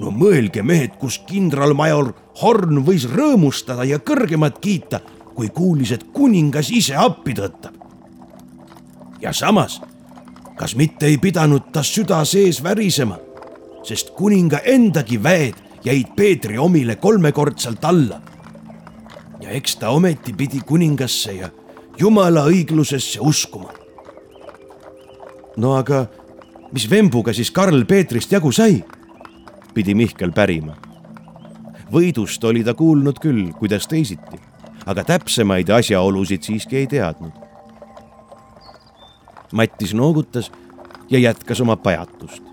No 0.02 0.10
mõelge, 0.10 0.64
mehed, 0.66 0.96
kus 0.98 1.20
kindralmajor 1.28 2.12
Horn 2.42 2.80
võis 2.86 3.06
rõõmustada 3.10 3.84
ja 3.86 4.00
kõrgemat 4.02 4.58
kiita, 4.62 5.02
kui 5.36 5.50
kuulis, 5.54 5.92
et 5.94 6.08
kuningas 6.12 6.72
ise 6.74 6.96
appi 6.98 7.36
tõttab. 7.38 7.78
ja 9.22 9.32
samas, 9.32 9.80
kas 10.58 10.74
mitte 10.74 11.06
ei 11.06 11.18
pidanud 11.18 11.70
ta 11.72 11.82
süda 11.82 12.24
sees 12.24 12.62
värisema, 12.62 13.18
sest 13.86 14.10
kuninga 14.18 14.58
endagi 14.64 15.22
väed 15.22 15.54
jäid 15.84 16.14
Peetri 16.16 16.58
omile 16.58 16.96
kolmekordselt 16.96 17.84
alla. 17.84 18.20
ja 19.40 19.50
eks 19.50 19.76
ta 19.76 19.90
ometi 19.90 20.32
pidi 20.32 20.60
kuningasse 20.66 21.32
ja 21.32 21.50
jumala 21.98 22.44
õiglusesse 22.46 23.20
uskuma. 23.20 23.70
no 25.56 25.76
aga 25.76 26.06
mis 26.72 26.90
vembuga 26.90 27.32
siis 27.32 27.50
Karl 27.50 27.84
Peetrist 27.84 28.32
jagu 28.32 28.52
sai? 28.52 28.82
Pidi 29.74 29.94
Mihkel 29.94 30.32
pärima. 30.32 30.76
võidust 31.92 32.44
oli 32.44 32.64
ta 32.64 32.74
kuulnud 32.74 33.18
küll, 33.20 33.52
kuidas 33.58 33.86
teisiti, 33.86 34.38
aga 34.86 35.04
täpsemaid 35.04 35.68
asjaolusid 35.70 36.42
siiski 36.42 36.76
ei 36.76 36.86
teadnud. 36.86 37.32
Mattis 39.52 39.92
noogutas 39.94 40.52
ja 41.10 41.18
jätkas 41.18 41.60
oma 41.60 41.76
pajatust 41.76 42.52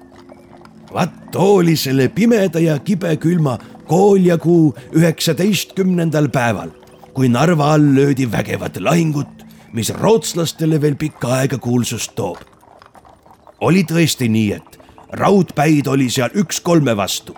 vaat 0.93 1.32
too 1.32 1.55
oli 1.55 1.75
selle 1.75 2.08
pimeda 2.08 2.60
ja 2.60 2.79
kibekülma 2.79 3.58
kooljakuu 3.88 4.75
üheksateistkümnendal 4.95 6.29
päeval, 6.29 6.69
kui 7.13 7.29
Narva 7.29 7.73
all 7.73 7.95
löödi 7.95 8.32
vägevat 8.32 8.77
lahingut, 8.79 9.45
mis 9.73 9.93
rootslastele 9.93 10.82
veel 10.82 10.95
pikka 10.95 11.34
aega 11.41 11.58
kuulsust 11.58 12.15
toob. 12.15 12.38
oli 13.62 13.84
tõesti 13.84 14.29
nii, 14.29 14.51
et 14.53 14.68
raudpäid 15.10 15.88
oli 15.88 16.10
seal 16.10 16.30
üks 16.36 16.62
kolme 16.62 16.95
vastu, 16.98 17.36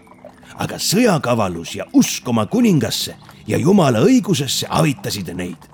aga 0.56 0.80
sõjakavalus 0.80 1.76
ja 1.76 1.86
usk 1.94 2.28
oma 2.28 2.46
kuningasse 2.46 3.16
ja 3.48 3.58
jumala 3.58 4.04
õigusesse 4.04 4.68
avitasid 4.70 5.34
neid. 5.36 5.70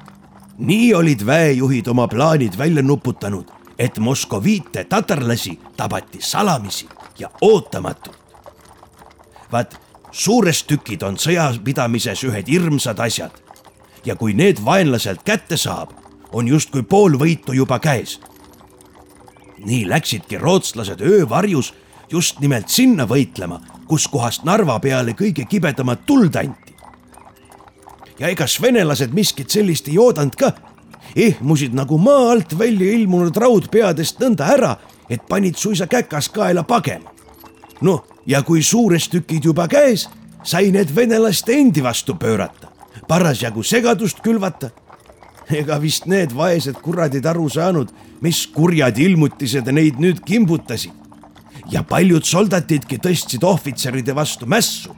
nii 0.58 0.94
olid 0.94 1.26
väejuhid 1.26 1.88
oma 1.88 2.08
plaanid 2.08 2.58
välja 2.58 2.82
nuputanud, 2.82 3.46
et 3.78 3.98
moskoviite 3.98 4.84
tatarlasi 4.84 5.60
tabati 5.78 6.22
salamisi 6.22 6.88
ja 7.20 7.30
ootamatult. 7.42 8.18
vaat 9.52 9.80
suured 10.12 10.66
tükid 10.68 11.04
on 11.04 11.18
sõjapidamises 11.18 12.24
ühed 12.24 12.48
hirmsad 12.48 13.00
asjad 13.00 13.32
ja 14.06 14.16
kui 14.16 14.34
need 14.34 14.66
vaenlaselt 14.66 15.24
kätte 15.24 15.58
saab, 15.58 15.92
on 16.32 16.48
justkui 16.48 16.84
pool 16.84 17.18
võitu 17.18 17.54
juba 17.54 17.80
käes. 17.80 18.20
nii 19.58 19.90
läksidki 19.90 20.38
rootslased 20.38 21.02
öövarjus 21.02 21.74
just 22.12 22.39
nimelt 22.39 22.70
sinna 22.70 23.06
võitlema, 23.08 23.60
kuskohast 23.88 24.46
Narva 24.48 24.80
peale 24.80 25.13
kõige 25.17 25.46
kibedamat 25.46 26.06
tuld 26.06 26.36
anti. 26.36 26.76
ja 28.20 28.28
egas 28.28 28.62
venelased 28.62 29.13
miskit 29.13 29.50
sellist 29.50 29.88
ei 29.88 29.98
oodanud 29.98 30.36
ka, 30.36 30.52
ehmusid 31.15 31.74
nagu 31.74 31.98
maa 31.98 32.32
alt 32.32 32.58
välja 32.60 32.91
ilmunud 32.91 33.38
raudpeadest 33.38 34.20
nõnda 34.20 34.48
ära, 34.54 34.76
et 35.10 35.28
panid 35.30 35.56
suisa 35.56 35.88
käkas 35.88 36.30
kaela 36.30 36.63
pagema. 36.63 37.12
noh, 37.82 38.04
ja 38.26 38.43
kui 38.43 38.63
suured 38.63 39.10
tükid 39.12 39.46
juba 39.46 39.67
käes, 39.67 40.10
sai 40.43 40.72
need 40.72 40.96
venelaste 40.96 41.54
endi 41.54 41.84
vastu 41.84 42.15
pöörata, 42.15 42.67
parasjagu 43.08 43.63
segadust 43.63 44.20
külvata. 44.22 44.70
ega 45.50 45.82
vist 45.82 46.06
need 46.06 46.34
vaesed 46.36 46.82
kuradid 46.82 47.26
aru 47.26 47.50
saanud, 47.50 47.91
mis 48.22 48.48
kurjad 48.48 48.98
ilmutised 48.98 49.72
neid 49.72 50.00
nüüd 50.00 50.20
kimbutasid. 50.26 51.07
Ja 51.72 51.84
paljud 51.84 52.26
soldatidki 52.26 53.00
tõstsid 53.04 53.44
ohvitseride 53.44 54.16
vastu 54.16 54.46
mässu. 54.46 54.96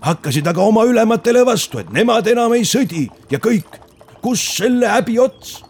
hakkasid 0.00 0.46
aga 0.46 0.62
oma 0.62 0.84
ülematele 0.84 1.46
vastu, 1.46 1.78
et 1.78 1.92
nemad 1.92 2.26
enam 2.26 2.52
ei 2.52 2.64
sõdi 2.64 3.08
ja 3.30 3.38
kõik, 3.38 3.78
kus 4.22 4.40
selle 4.56 4.88
häbi 4.88 5.18
ots 5.18 5.62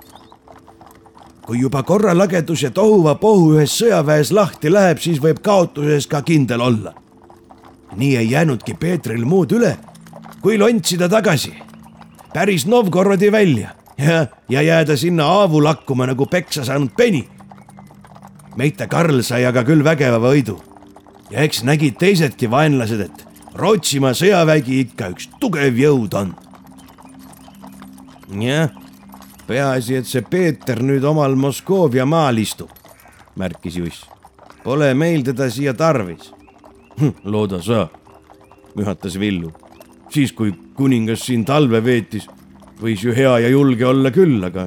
kui 1.47 1.61
juba 1.61 1.83
korra 1.83 2.15
lagedus 2.17 2.62
ja 2.62 2.71
tohuvapohu 2.71 3.57
ühes 3.57 3.75
sõjaväes 3.77 4.31
lahti 4.33 4.71
läheb, 4.71 5.01
siis 5.03 5.19
võib 5.21 5.43
kaotuses 5.43 6.07
ka 6.07 6.23
kindel 6.23 6.61
olla. 6.61 6.95
nii 7.97 8.17
ei 8.17 8.31
jäänudki 8.31 8.75
Peetril 8.75 9.25
muud 9.29 9.53
üle, 9.53 9.77
kui 10.41 10.57
lontsida 10.59 11.09
tagasi, 11.12 11.53
päris 12.33 12.65
Novgorodi 12.67 13.33
välja 13.33 13.75
ja, 13.99 14.27
ja 14.49 14.62
jääda 14.62 14.97
sinna 14.97 15.25
haavu 15.25 15.61
lakkuma 15.65 16.07
nagu 16.07 16.27
peksa 16.27 16.65
saanud 16.65 16.95
peni. 16.97 17.29
Meita 18.57 18.87
Karl 18.87 19.23
sai 19.23 19.45
aga 19.49 19.65
küll 19.65 19.85
vägeva 19.85 20.21
võidu 20.23 20.59
ja 21.31 21.43
eks 21.47 21.62
nägid 21.65 21.99
teisedki 22.01 22.51
vaenlased, 22.51 23.01
et 23.01 23.27
Rootsimaa 23.57 24.15
sõjavägi 24.17 24.79
ikka 24.87 25.11
üks 25.12 25.29
tugev 25.41 25.77
jõud 25.77 26.15
on. 26.17 26.35
jah 28.41 28.73
peaasi, 29.47 29.99
et 30.01 30.09
see 30.09 30.23
Peeter 30.25 30.81
nüüd 30.85 31.05
omal 31.05 31.35
Moskoovia 31.37 32.07
maal 32.09 32.41
istub, 32.43 32.71
märkis 33.38 33.79
Juss. 33.81 34.05
Pole 34.62 34.93
meil 34.95 35.25
teda 35.27 35.49
siia 35.51 35.75
tarvis. 35.75 36.31
Hm, 37.01 37.17
looda 37.25 37.59
sa, 37.62 37.88
mühatas 38.77 39.19
Villu. 39.19 39.53
siis, 40.12 40.33
kui 40.33 40.53
kuningas 40.77 41.25
siin 41.27 41.45
talve 41.45 41.81
veetis, 41.85 42.27
võis 42.81 43.01
ju 43.01 43.15
hea 43.17 43.38
ja 43.41 43.49
julge 43.49 43.87
olla 43.87 44.11
küll, 44.12 44.45
aga 44.45 44.67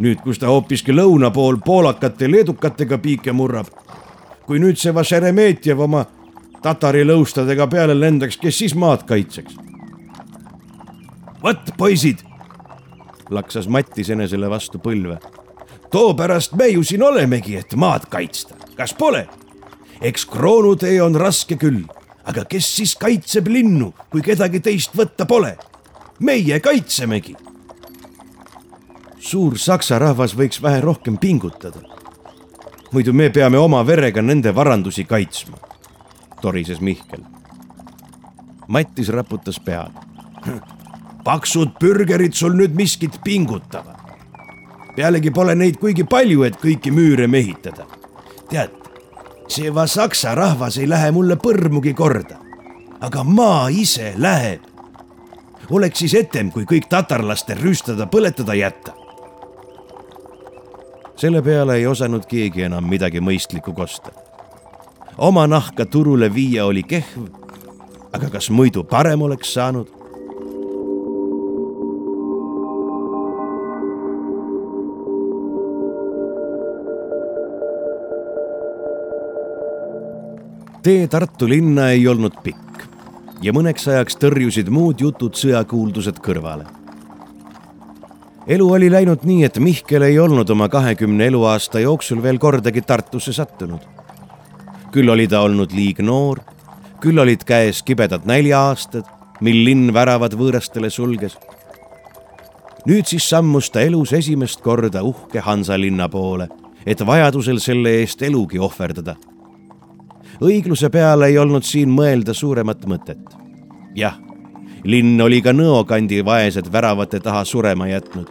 nüüd, 0.00 0.22
kus 0.24 0.40
ta 0.40 0.48
hoopiski 0.48 0.94
lõuna 0.96 1.30
pool 1.34 1.60
poolakate 1.64 2.30
leedukatega 2.30 2.98
piike 2.98 3.32
murrab. 3.32 3.66
kui 4.46 4.58
nüüd 4.58 4.78
see 4.80 4.94
Vašeremetjev 4.94 5.80
oma 5.80 6.04
tatari 6.62 7.04
lõustadega 7.04 7.68
peale 7.70 7.94
lendaks, 7.94 8.36
kes 8.36 8.58
siis 8.58 8.74
maad 8.74 9.04
kaitseks? 9.06 9.56
vot, 11.42 11.70
poisid 11.78 12.24
laksas 13.30 13.68
Mattis 13.68 14.10
enesele 14.10 14.50
vastu 14.50 14.78
põlve. 14.78 15.18
toopärast 15.90 16.52
me 16.52 16.68
ju 16.68 16.84
siin 16.84 17.02
olemegi, 17.02 17.56
et 17.56 17.74
maad 17.74 18.08
kaitsta, 18.10 18.54
kas 18.76 18.94
pole? 18.94 19.26
eks 20.00 20.26
kroonutee 20.26 21.02
on 21.02 21.14
raske 21.14 21.56
küll, 21.56 21.84
aga 22.24 22.44
kes 22.44 22.76
siis 22.76 22.96
kaitseb 22.96 23.48
linnu, 23.48 23.92
kui 24.10 24.22
kedagi 24.22 24.60
teist 24.60 24.96
võtta 24.96 25.26
pole? 25.26 25.56
meie 26.20 26.60
kaitsemegi. 26.60 27.49
Suur 29.20 29.58
saksa 29.58 29.98
rahvas 30.00 30.34
võiks 30.36 30.62
vähe 30.62 30.80
rohkem 30.80 31.18
pingutada. 31.18 31.80
muidu 32.92 33.12
me 33.12 33.30
peame 33.30 33.58
oma 33.58 33.86
verega 33.86 34.22
nende 34.22 34.54
varandusi 34.54 35.04
kaitsma, 35.04 35.56
torises 36.40 36.80
Mihkel. 36.80 37.22
Mattis 38.68 39.08
raputas 39.08 39.60
pead. 39.60 39.92
paksud 41.24 41.76
bürgerid 41.80 42.32
sul 42.32 42.56
nüüd 42.56 42.74
miskit 42.74 43.20
pingutavad. 43.24 43.96
pealegi 44.96 45.30
pole 45.30 45.54
neid 45.54 45.76
kuigi 45.76 46.04
palju, 46.04 46.42
et 46.42 46.56
kõiki 46.56 46.90
müüre 46.90 47.26
mehitada. 47.26 47.86
tead, 48.48 48.70
see 49.48 49.74
va 49.74 49.86
saksa 49.86 50.34
rahvas 50.34 50.78
ei 50.78 50.88
lähe 50.88 51.10
mulle 51.10 51.36
põrmugi 51.36 51.94
korda. 51.94 52.36
aga 53.00 53.24
maa 53.24 53.68
ise 53.68 54.14
läheb. 54.16 54.60
oleks 55.70 55.98
siis 55.98 56.14
etem, 56.14 56.50
kui 56.50 56.64
kõik 56.64 56.88
tatarlaste 56.88 57.54
rüüstada, 57.54 58.06
põletada 58.06 58.54
jätta 58.54 58.99
selle 61.20 61.42
peale 61.42 61.74
ei 61.76 61.86
osanud 61.86 62.24
keegi 62.24 62.62
enam 62.64 62.86
midagi 62.88 63.20
mõistlikku 63.20 63.74
kosta. 63.76 64.10
oma 65.18 65.46
nahka 65.46 65.84
turule 65.86 66.34
viia 66.34 66.64
oli 66.64 66.82
kehv, 66.82 67.26
aga 68.12 68.30
kas 68.30 68.48
muidu 68.50 68.84
parem 68.84 69.22
oleks 69.22 69.52
saanud? 69.54 69.88
tee 80.82 81.06
Tartu 81.06 81.48
linna 81.48 81.90
ei 81.90 82.08
olnud 82.08 82.40
pikk 82.42 82.88
ja 83.44 83.52
mõneks 83.52 83.88
ajaks 83.92 84.16
tõrjusid 84.16 84.72
muud 84.72 85.00
jutud 85.04 85.36
sõjakuuldused 85.36 86.24
kõrvale 86.24 86.79
elu 88.46 88.72
oli 88.72 88.90
läinud 88.90 89.24
nii, 89.24 89.44
et 89.44 89.58
Mihkel 89.58 90.02
ei 90.02 90.18
olnud 90.18 90.48
oma 90.50 90.68
kahekümne 90.68 91.26
eluaasta 91.26 91.80
jooksul 91.80 92.22
veel 92.22 92.38
kordagi 92.38 92.82
Tartusse 92.82 93.32
sattunud. 93.32 93.80
küll 94.92 95.08
oli 95.08 95.28
ta 95.28 95.40
olnud 95.40 95.72
liig 95.72 96.00
noor, 96.02 96.40
küll 97.00 97.18
olid 97.18 97.44
käes 97.46 97.82
kibedad 97.82 98.24
nälja-aastad, 98.26 99.04
mil 99.40 99.64
linn 99.64 99.92
väravad 99.94 100.34
võõrastele 100.34 100.90
sulges. 100.90 101.38
nüüd 102.86 103.06
siis 103.06 103.28
sammus 103.28 103.70
ta 103.70 103.80
elus 103.80 104.12
esimest 104.12 104.60
korda 104.60 105.02
uhke 105.02 105.40
Hansalinna 105.40 106.08
poole, 106.08 106.48
et 106.86 107.06
vajadusel 107.06 107.60
selle 107.60 107.90
eest 108.00 108.22
elugi 108.22 108.58
ohverdada. 108.58 109.16
õigluse 110.40 110.90
peale 110.90 111.26
ei 111.26 111.38
olnud 111.38 111.62
siin 111.62 111.88
mõelda 111.90 112.34
suuremat 112.34 112.86
mõtet. 112.86 113.36
jah 113.94 114.29
linn 114.84 115.20
oli 115.20 115.40
ka 115.44 115.52
Nõo 115.52 115.82
kandi 115.84 116.22
vaesed 116.24 116.70
väravate 116.72 117.20
taha 117.20 117.44
surema 117.44 117.88
jätnud 117.90 118.30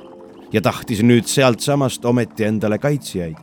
ja 0.53 0.61
tahtis 0.61 1.03
nüüd 1.05 1.27
sealtsamast 1.29 2.05
ometi 2.05 2.47
endale 2.47 2.77
kaitsjaid. 2.77 3.37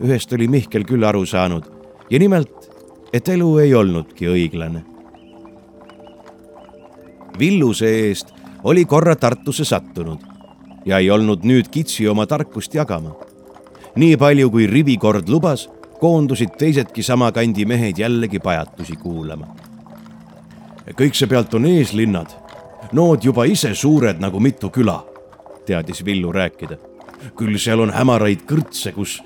ühest 0.00 0.32
oli 0.32 0.48
Mihkel 0.48 0.84
küll 0.84 1.04
aru 1.04 1.26
saanud 1.26 1.68
ja 2.10 2.18
nimelt, 2.18 2.70
et 3.12 3.28
elu 3.28 3.58
ei 3.58 3.74
olnudki 3.74 4.26
õiglane. 4.26 4.82
Villuse 7.38 7.88
eest 8.06 8.34
oli 8.64 8.84
korra 8.84 9.16
Tartusse 9.16 9.64
sattunud 9.64 10.18
ja 10.86 10.98
ei 10.98 11.10
olnud 11.10 11.44
nüüd 11.44 11.68
kitsi 11.70 12.08
oma 12.08 12.26
tarkust 12.26 12.74
jagama. 12.74 13.14
nii 13.96 14.16
palju, 14.16 14.50
kui 14.50 14.66
rivikord 14.66 15.28
lubas, 15.28 15.68
koondusid 16.00 16.54
teisedki 16.58 17.02
sama 17.02 17.32
kandi 17.32 17.64
mehed 17.66 17.98
jällegi 17.98 18.38
pajatusi 18.38 18.96
kuulama. 18.96 19.46
Kõik 20.96 21.14
see 21.14 21.28
pealt 21.30 21.54
on 21.54 21.66
eeslinnad, 21.66 22.32
nood 22.92 23.24
juba 23.24 23.44
ise 23.46 23.74
suured 23.74 24.20
nagu 24.20 24.40
mitu 24.40 24.70
küla 24.70 25.00
teadis 25.66 26.04
Villu 26.04 26.32
rääkida. 26.32 26.76
küll 27.36 27.58
seal 27.58 27.80
on 27.80 27.92
hämaraid 27.92 28.46
kõrtse, 28.48 28.92
kus 28.92 29.20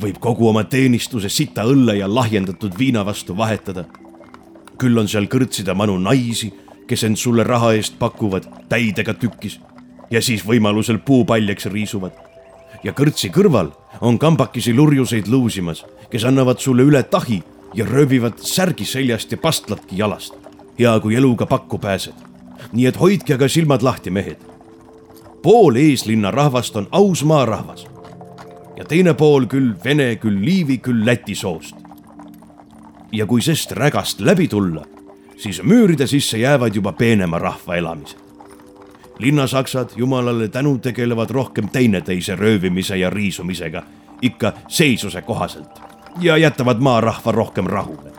võib 0.00 0.18
kogu 0.20 0.48
oma 0.48 0.64
teenistuse 0.64 1.28
sita 1.28 1.64
õlle 1.64 1.96
ja 1.98 2.08
lahjendatud 2.14 2.78
viina 2.78 3.04
vastu 3.04 3.36
vahetada. 3.36 3.84
küll 4.78 4.98
on 4.98 5.08
seal 5.08 5.26
kõrtside 5.26 5.74
manu 5.74 5.98
naisi, 5.98 6.52
kes 6.86 7.04
end 7.04 7.16
sulle 7.16 7.44
raha 7.44 7.72
eest 7.74 7.98
pakuvad 7.98 8.46
täidega 8.68 9.14
tükis 9.14 9.60
ja 10.10 10.22
siis 10.22 10.44
võimalusel 10.46 10.98
puupaljaks 10.98 11.66
riisuvad. 11.66 12.12
ja 12.84 12.92
kõrtsi 12.92 13.30
kõrval 13.30 13.72
on 14.00 14.18
kambakesi 14.18 14.74
lurjuseid 14.74 15.28
luusimas, 15.28 15.84
kes 16.10 16.24
annavad 16.24 16.58
sulle 16.58 16.82
üle 16.82 17.02
tahi 17.02 17.42
ja 17.74 17.84
röövivad 17.84 18.38
särgi 18.38 18.84
seljast 18.84 19.32
ja 19.32 19.38
pastlatki 19.38 19.98
jalast. 19.98 20.34
Hea, 20.78 21.00
kui 21.00 21.14
eluga 21.14 21.46
pakku 21.46 21.78
pääsed. 21.78 22.14
nii 22.72 22.86
et 22.86 23.00
hoidke 23.00 23.34
aga 23.34 23.48
silmad 23.48 23.82
lahti, 23.82 24.10
mehed 24.10 24.52
pool 25.42 25.76
eeslinna 25.76 26.30
rahvast 26.30 26.76
on 26.76 26.88
aus 26.90 27.24
maarahvas 27.24 27.86
ja 28.76 28.84
teine 28.84 29.14
pool 29.14 29.46
küll 29.46 29.74
vene, 29.84 30.14
küll 30.16 30.38
liivi, 30.44 30.78
küll 30.78 31.06
läti 31.06 31.34
soost. 31.34 31.76
ja 33.12 33.26
kui 33.26 33.42
sest 33.42 33.72
rägast 33.72 34.20
läbi 34.20 34.48
tulla, 34.48 34.84
siis 35.36 35.62
müüride 35.62 36.06
sisse 36.06 36.38
jäävad 36.38 36.74
juba 36.74 36.92
peenema 36.92 37.38
rahva 37.38 37.76
elamised. 37.76 38.18
linnasaksad 39.18 39.90
jumalale 39.96 40.48
tänu 40.48 40.78
tegelevad 40.78 41.30
rohkem 41.30 41.68
teineteise 41.68 42.36
röövimise 42.36 42.96
ja 42.96 43.10
riisumisega, 43.10 43.82
ikka 44.22 44.52
seisuse 44.68 45.22
kohaselt 45.22 45.80
ja 46.20 46.36
jätavad 46.36 46.78
maarahva 46.78 47.32
rohkem 47.32 47.66
rahule. 47.66 48.12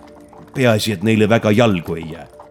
peaasi, 0.56 0.92
et 0.92 1.04
neile 1.04 1.30
väga 1.30 1.52
jalgu 1.52 1.96
ei 1.96 2.12
jää. 2.12 2.43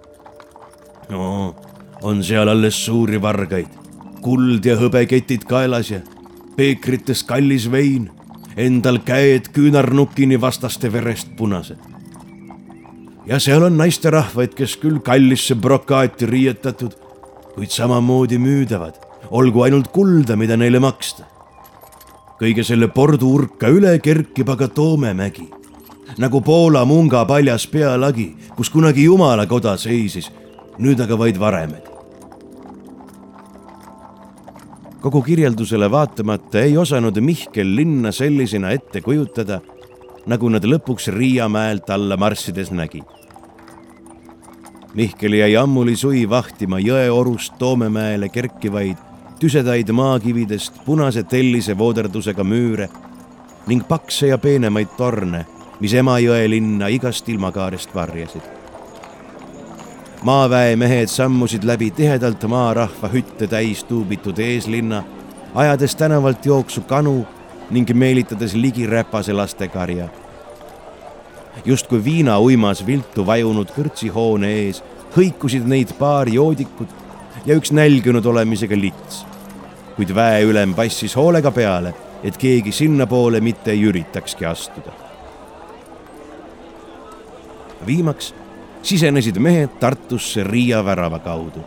No 1.12 1.55
on 2.03 2.25
seal 2.25 2.48
alles 2.48 2.79
suuri 2.85 3.20
vargaid 3.22 3.79
kuld 4.22 4.66
ja 4.66 4.79
hõbeketid 4.79 5.44
kaelas 5.51 5.90
ja 5.92 6.01
peekrites 6.57 7.25
kallis 7.27 7.66
vein, 7.72 8.09
endal 8.57 9.01
käed 9.07 9.51
küünarnukini 9.55 10.38
vastaste 10.40 10.92
verest 10.92 11.35
punased. 11.37 11.79
ja 13.27 13.38
seal 13.40 13.62
on 13.62 13.77
naisterahvaid, 13.79 14.55
kes 14.55 14.77
küll 14.77 15.01
kallisse 15.01 15.55
brokaati 15.55 16.27
riietatud, 16.27 16.94
kuid 17.55 17.70
samamoodi 17.70 18.38
müüdavad, 18.38 18.98
olgu 19.31 19.62
ainult 19.62 19.88
kulda, 19.92 20.37
mida 20.37 20.57
neile 20.57 20.79
maksta. 20.79 21.25
kõige 22.40 22.64
selle 22.64 22.88
pordu 22.88 23.29
urka 23.31 23.68
üle 23.68 23.98
kerkib 23.98 24.48
aga 24.48 24.68
Toomemägi 24.68 25.48
nagu 26.18 26.40
Poola 26.40 26.85
munga 26.85 27.25
paljas 27.25 27.66
pealagi, 27.66 28.35
kus 28.57 28.70
kunagi 28.70 29.05
Jumala 29.05 29.46
koda 29.46 29.77
seisis, 29.77 30.31
nüüd 30.78 31.00
aga 31.00 31.18
vaid 31.18 31.40
varemed. 31.40 31.92
kogu 35.02 35.22
kirjeldusele 35.22 35.90
vaatamata 35.90 36.61
ei 36.61 36.76
osanud 36.78 37.16
Mihkel 37.20 37.76
linna 37.76 38.12
sellisena 38.12 38.70
ette 38.70 39.00
kujutada, 39.02 39.58
nagu 40.30 40.48
nad 40.48 40.62
lõpuks 40.62 41.08
Riia 41.11 41.48
mäelt 41.50 41.90
alla 41.90 42.16
marssides 42.16 42.70
nägid. 42.70 43.02
Mihkel 44.94 45.35
jäi 45.40 45.56
ammuli 45.56 45.96
suvi 45.96 46.22
vahtima 46.30 46.78
jõeorust 46.78 47.58
Toomemäele 47.58 48.28
kerkivaid 48.28 48.96
tüsedaid 49.40 49.90
maakividest 49.90 50.85
punase 50.87 51.26
tellise 51.26 51.74
vooderdusega 51.78 52.44
müüre 52.46 52.88
ning 53.66 53.82
pakse 53.88 54.30
ja 54.30 54.38
peenemaid 54.38 54.94
torne, 54.96 55.46
mis 55.80 55.98
Emajõe 55.98 56.46
linna 56.46 56.92
igast 56.94 57.28
ilmakaarest 57.28 57.94
varjasid 57.94 58.62
maaväemehed 60.22 61.06
sammusid 61.06 61.64
läbi 61.64 61.90
tihedalt 61.90 62.44
maarahva 62.48 63.08
hütte 63.08 63.46
täis 63.46 63.85
tuubitud 63.85 64.38
eeslinna, 64.38 65.02
ajades 65.54 65.96
tänavalt 65.96 66.46
jooksu 66.46 66.80
kanu 66.80 67.26
ning 67.70 67.90
meelitades 67.94 68.54
ligi 68.54 68.87
räpase 68.87 69.32
lastekarja. 69.32 70.08
justkui 71.64 72.04
viina 72.04 72.40
uimas 72.40 72.87
viltu 72.87 73.26
vajunud 73.26 73.70
kõrtsihoone 73.76 74.46
ees 74.46 74.82
hõikusid 75.16 75.66
neid 75.66 75.92
paar 75.98 76.28
joodikut 76.28 76.88
ja 77.46 77.56
üks 77.56 77.72
nälginud 77.72 78.26
olemisega 78.26 78.76
lits. 78.78 79.26
kuid 79.96 80.14
väeülem 80.14 80.74
passis 80.74 81.16
hoolega 81.16 81.50
peale, 81.50 81.94
et 82.22 82.37
keegi 82.37 82.72
sinnapoole 82.72 83.40
mitte 83.40 83.70
ei 83.70 83.82
üritakski 83.82 84.46
astuda. 84.46 84.92
viimaks 87.87 88.35
sisenesid 88.82 89.38
mehed 89.38 89.78
Tartusse 89.80 90.44
Riia 90.44 90.84
värava 90.84 91.18
kaudu, 91.18 91.62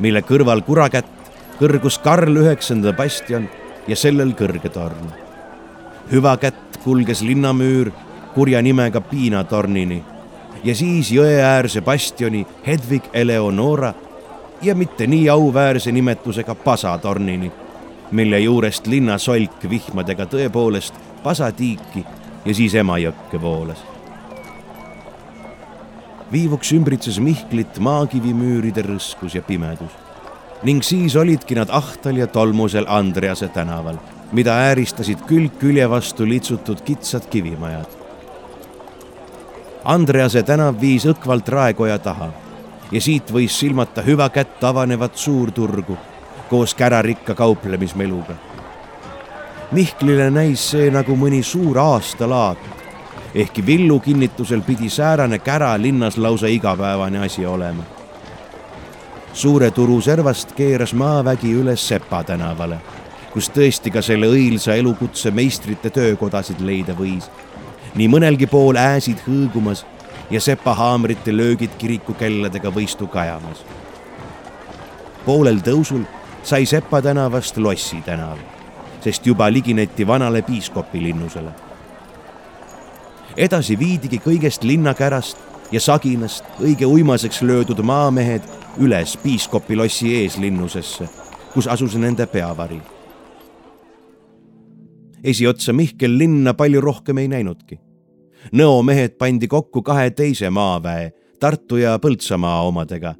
mille 0.00 0.22
kõrval 0.22 0.62
kurakätt 0.66 1.30
kõrgus 1.60 1.98
Karl 2.02 2.36
Üheksanda 2.36 2.92
bastion 2.92 3.48
ja 3.88 3.96
sellel 3.96 4.34
kõrge 4.36 4.68
torn. 4.68 5.12
hüvakätt 6.10 6.78
kulges 6.84 7.22
linnamüür 7.22 7.90
kurja 8.34 8.62
nimega 8.62 9.00
Piinatornini 9.00 10.04
ja 10.64 10.74
siis 10.74 11.10
jõeäärse 11.12 11.80
bastioni 11.80 12.46
Hedvig 12.66 13.02
Eleonora 13.12 13.94
ja 14.62 14.74
mitte 14.74 15.06
nii 15.06 15.28
auväärse 15.28 15.92
nimetusega 15.92 16.54
Pasatornini, 16.54 17.52
mille 18.10 18.40
juurest 18.40 18.86
linnasolk 18.86 19.70
vihmadega 19.70 20.26
tõepoolest 20.26 20.94
pasatiiki 21.22 22.04
ja 22.44 22.54
siis 22.54 22.74
Emajõkke 22.74 23.40
voolas 23.40 23.95
viivuks 26.32 26.72
ümbritses 26.74 27.20
Mihklit 27.22 27.78
maakivimüüride 27.78 28.82
rõskus 28.86 29.34
ja 29.34 29.42
pimedus. 29.42 29.92
ning 30.62 30.82
siis 30.82 31.16
olidki 31.16 31.54
nad 31.54 31.68
ahtal 31.70 32.16
ja 32.16 32.26
tolmusel 32.26 32.86
Andrease 32.88 33.48
tänaval, 33.48 33.98
mida 34.32 34.52
ääristasid 34.52 35.20
külg 35.28 35.58
külje 35.60 35.90
vastu 35.90 36.24
litsutud 36.28 36.80
kitsad 36.80 37.28
kivimajad. 37.30 37.86
Andrease 39.84 40.42
tänav 40.42 40.80
viis 40.80 41.04
õkvalt 41.06 41.48
raekoja 41.48 41.98
taha 41.98 42.30
ja 42.90 43.00
siit 43.00 43.30
võis 43.30 43.58
silmata 43.58 44.02
hüva 44.02 44.28
kätt 44.30 44.64
avanevat 44.64 45.16
suurturgu 45.16 45.96
koos 46.50 46.74
kärarikka 46.74 47.34
kauplemismeluga. 47.34 48.34
Mihklile 49.72 50.30
näis 50.30 50.62
see 50.70 50.90
nagu 50.94 51.16
mõni 51.18 51.42
suur 51.42 51.78
aastalaat, 51.78 52.75
ehkki 53.36 53.66
Villu 53.66 54.00
kinnitusel 54.00 54.60
pidi 54.60 54.90
säärane 54.90 55.38
kära 55.38 55.82
linnas 55.82 56.18
lausa 56.18 56.46
igapäevane 56.46 57.18
asi 57.18 57.46
olema. 57.46 57.82
suure 59.32 59.70
turu 59.70 60.00
servast 60.00 60.52
keeras 60.52 60.94
maavägi 60.94 61.52
üles 61.52 61.88
Sepa 61.88 62.24
tänavale, 62.24 62.78
kus 63.32 63.50
tõesti 63.50 63.92
ka 63.92 64.02
selle 64.02 64.26
õilsa 64.26 64.74
elukutse 64.74 65.30
meistrite 65.30 65.90
töökodasid 65.90 66.60
leida 66.60 66.94
võis. 66.94 67.28
nii 67.94 68.08
mõnelgi 68.08 68.46
pool 68.46 68.76
ääsid 68.76 69.20
hõõgumas 69.28 69.84
ja 70.30 70.40
Sepa 70.40 70.74
haamrite 70.74 71.36
löögid 71.36 71.76
kirikukelladega 71.78 72.70
võistu 72.70 73.06
kajamas. 73.06 73.64
poolel 75.26 75.60
tõusul 75.60 76.08
sai 76.42 76.66
Sepa 76.66 77.02
tänavast 77.02 77.56
Lossi 77.56 78.00
tänav, 78.00 78.38
sest 79.00 79.26
juba 79.26 79.52
ligineti 79.52 80.06
vanale 80.06 80.42
piiskopi 80.42 81.02
linnusele. 81.02 81.65
Edasi 83.36 83.78
viidigi 83.78 84.18
kõigest 84.24 84.64
linnakärast 84.64 85.36
ja 85.72 85.80
saginast 85.80 86.44
õige 86.62 86.86
uimaseks 86.86 87.42
löödud 87.42 87.82
maamehed 87.84 88.42
üles 88.80 89.16
piiskopi 89.22 89.76
lossi 89.76 90.14
eeslinnusesse, 90.22 91.08
kus 91.54 91.66
asus 91.66 91.96
nende 91.96 92.26
peavari. 92.26 92.80
esiotsa 95.24 95.72
Mihkel 95.72 96.18
linna 96.18 96.54
palju 96.54 96.80
rohkem 96.80 97.18
ei 97.18 97.28
näinudki 97.28 97.78
Nõo 98.52 98.82
mehed 98.82 99.16
pandi 99.18 99.48
kokku 99.48 99.82
kahe 99.82 100.10
teise 100.10 100.50
maaväe, 100.50 101.10
Tartu 101.40 101.76
ja 101.76 101.98
Põltsamaa 101.98 102.62
omadega. 102.62 103.14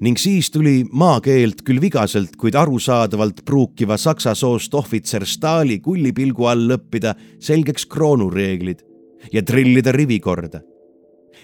ning 0.00 0.18
siis 0.18 0.50
tuli 0.50 0.84
maakeelt 0.92 1.62
küll 1.62 1.80
vigaselt, 1.80 2.36
kuid 2.36 2.54
arusaadavalt 2.54 3.44
pruukiva 3.44 3.96
saksa 3.96 4.34
soost 4.34 4.74
ohvitser 4.74 5.26
Stahli 5.26 5.78
kullipilgu 5.80 6.44
all 6.44 6.70
õppida 6.70 7.14
selgeks 7.38 7.86
kroonureeglid 7.86 8.93
ja 9.32 9.42
trillida 9.42 9.92
rivikorda. 9.92 10.60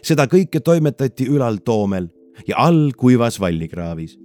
seda 0.02 0.24
kõike 0.26 0.60
toimetati 0.60 1.28
ülal 1.28 1.60
Toomel 1.64 2.08
ja 2.46 2.56
all 2.56 2.92
kuivas 2.96 3.40
vallikraavis 3.40 4.16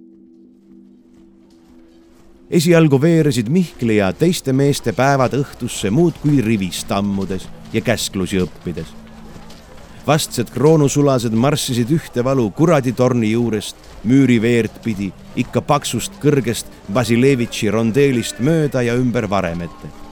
esialgu 2.50 3.02
veeresid 3.02 3.50
Mihkli 3.50 3.98
ja 3.98 4.12
teiste 4.13 4.54
meeste 4.54 4.94
päevad 4.94 5.34
õhtusse 5.34 5.89
muudkui 5.91 6.41
rivis 6.46 6.84
tammudes 6.86 7.48
ja 7.74 7.82
käsklusi 7.82 8.39
õppides. 8.44 8.88
vastsed 10.08 10.52
kroonusulased 10.54 11.34
marssisid 11.34 11.89
ühte 11.89 12.24
valu 12.24 12.52
kuraditorni 12.52 13.32
juurest 13.32 13.76
müüri 14.04 14.38
veerd 14.41 14.78
pidi 14.84 15.12
ikka 15.36 15.62
paksust 15.62 16.20
kõrgest 16.22 16.68
Basilevitši 16.94 17.72
rondeelist 17.74 18.39
mööda 18.39 18.82
ja 18.82 18.94
ümber 18.96 19.30
varemete. 19.30 20.05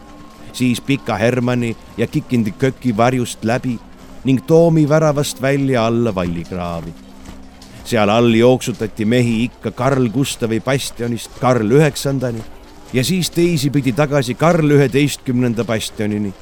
Siis 0.54 0.82
Pika 0.82 1.18
Hermanni 1.18 1.76
ja 1.98 2.08
Kikindi 2.08 2.52
köki 2.52 2.98
varjust 2.98 3.44
läbi 3.44 3.80
ning 4.24 4.42
Toomi 4.48 4.89
väravast 4.89 5.42
välja 5.42 5.86
alla 5.86 6.16
vallikraavi 6.16 6.94
seal 7.86 8.10
all 8.10 8.34
jooksutati 8.34 9.06
mehi 9.06 9.44
ikka 9.44 9.72
Karl 9.72 10.10
Gustavi 10.10 10.60
bastionist 10.60 11.32
Karl 11.39 11.72
Üheksandani 11.72 12.44
ja 12.94 13.04
siis 13.04 13.30
teisipidi 13.30 13.92
tagasi 13.92 14.34
Karl 14.34 14.72
üheteistkümnenda 14.72 15.63
bastionini, 15.63 16.34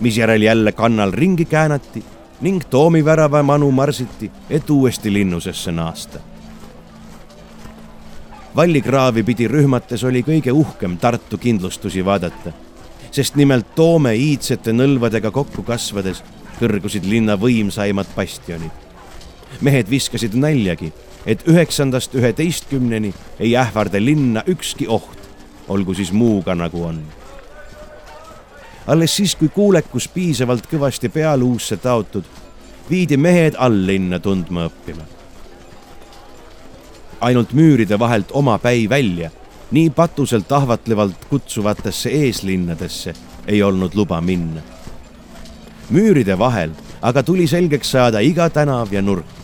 misjärel 0.00 0.42
jälle 0.42 0.72
kannal 0.72 1.12
ringi 1.12 1.44
käänati 1.44 2.04
ning 2.40 2.62
Toomi 2.70 3.04
värava 3.04 3.42
manu 3.42 3.70
marsiti, 3.70 4.30
et 4.50 4.70
uuesti 4.70 5.12
linnusesse 5.12 5.72
naasta. 5.72 6.18
vallikraavi 8.56 9.22
pidi 9.22 9.48
rühmates 9.48 10.04
oli 10.04 10.22
kõige 10.22 10.52
uhkem 10.52 10.96
Tartu 10.98 11.38
kindlustusi 11.38 12.04
vaadata, 12.04 12.52
sest 13.10 13.36
nimelt 13.36 13.74
Toome 13.74 14.14
iidsete 14.16 14.72
nõlvadega 14.72 15.30
kokku 15.30 15.62
kasvades 15.62 16.22
kõrgusid 16.58 17.06
linna 17.08 17.38
võimsaimad 17.40 18.10
bastionid 18.16 18.88
mehed 19.60 19.90
viskasid 19.90 20.34
naljagi, 20.38 20.92
et 21.26 21.42
üheksandast 21.48 22.14
üheteistkümneni 22.14 23.12
ei 23.40 23.54
ähvarda 23.56 24.00
linna 24.02 24.42
ükski 24.46 24.88
oht, 24.88 25.18
olgu 25.68 25.94
siis 25.94 26.12
muuga 26.12 26.54
nagu 26.54 26.84
on. 26.84 27.02
alles 28.86 29.16
siis, 29.16 29.34
kui 29.36 29.48
kuulekus 29.48 30.08
piisavalt 30.08 30.66
kõvasti 30.70 31.08
pealuusse 31.08 31.76
taotud, 31.76 32.24
viidi 32.90 33.16
mehed 33.16 33.54
alllinna 33.58 34.18
tundma 34.18 34.68
õppima. 34.68 35.02
ainult 37.20 37.52
müüride 37.52 37.98
vahelt 37.98 38.30
oma 38.32 38.58
päi 38.58 38.88
välja, 38.88 39.30
nii 39.70 39.90
patuselt 39.90 40.52
ahvatlevalt 40.52 41.24
kutsuvatesse 41.30 42.10
eeslinnadesse 42.10 43.14
ei 43.46 43.62
olnud 43.62 43.94
luba 43.94 44.20
minna. 44.20 44.60
müüride 45.90 46.38
vahel 46.38 46.70
aga 47.02 47.22
tuli 47.22 47.46
selgeks 47.46 47.90
saada 47.90 48.20
iga 48.20 48.50
tänav 48.50 48.92
ja 48.92 49.02
nurk 49.02 49.38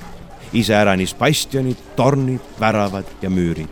iseäranis 0.55 1.15
bastionid, 1.15 1.77
tornid, 1.97 2.41
väravad 2.61 3.05
ja 3.23 3.31
müürid. 3.31 3.69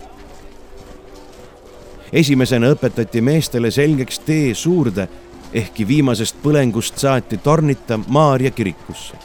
esimesena 2.12 2.72
õpetati 2.74 3.20
meestele 3.20 3.70
selgeks 3.70 4.18
tee 4.18 4.54
suurde, 4.54 5.08
ehkki 5.52 5.86
viimasest 5.88 6.36
põlengust 6.42 6.98
saati 6.98 7.36
tornita 7.38 8.00
Maarja 8.08 8.50
kirikusse. 8.50 9.16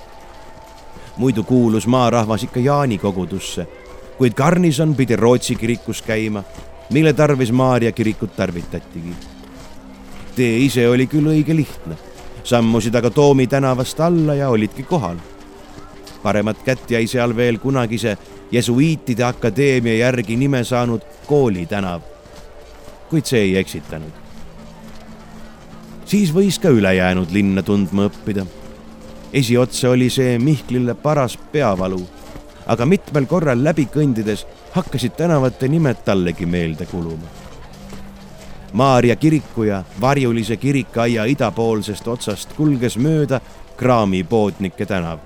muidu 1.18 1.44
kuulus 1.44 1.88
maarahvas 1.88 2.44
ikka 2.44 2.60
Jaani 2.60 2.98
kogudusse, 2.98 3.68
kuid 4.18 4.34
garnison 4.34 4.96
pidi 4.96 5.16
Rootsi 5.16 5.56
kirikus 5.56 6.02
käima, 6.02 6.44
mille 6.90 7.14
tarvis 7.14 7.52
Maarja 7.52 7.92
kirikut 7.92 8.36
tarvitatigi. 8.36 9.16
tee 10.36 10.60
ise 10.60 10.90
oli 10.90 11.08
küll 11.08 11.28
õige 11.28 11.56
lihtne, 11.56 11.98
sammusid 12.44 12.96
aga 12.96 13.10
Toomi 13.10 13.48
tänavast 13.48 14.00
alla 14.00 14.36
ja 14.36 14.50
olidki 14.50 14.84
kohal 14.84 15.18
paremat 16.28 16.64
kätt 16.66 16.92
jäi 16.92 17.08
seal 17.08 17.36
veel 17.36 17.58
kunagise 17.64 18.18
Jesuiitide 18.52 19.24
akadeemia 19.24 19.98
järgi 19.98 20.36
nime 20.36 20.64
saanud 20.64 21.02
Kooli 21.28 21.66
tänav. 21.66 22.02
kuid 23.10 23.26
see 23.26 23.40
ei 23.40 23.58
eksitanud. 23.58 24.12
siis 26.06 26.34
võis 26.36 26.60
ka 26.60 26.70
ülejäänud 26.70 27.32
linna 27.32 27.64
tundma 27.64 28.10
õppida. 28.10 28.46
esiotsa 29.34 29.90
oli 29.90 30.10
see 30.10 30.40
Mihklile 30.40 30.96
paras 30.96 31.38
peavalu, 31.52 32.02
aga 32.68 32.86
mitmel 32.86 33.26
korral 33.26 33.64
läbi 33.64 33.88
kõndides 33.94 34.46
hakkasid 34.72 35.12
tänavate 35.18 35.68
nimed 35.68 36.04
tallegi 36.06 36.46
meelde 36.46 36.86
kuluma. 36.86 37.28
Maarja 38.74 39.16
kiriku 39.16 39.64
ja 39.64 39.84
varjulise 40.02 40.58
kirikaia 40.58 41.26
idapoolsest 41.26 42.08
otsast 42.08 42.54
kulges 42.54 42.98
mööda 42.98 43.42
kraamipoodnike 43.78 44.86
tänav 44.86 45.20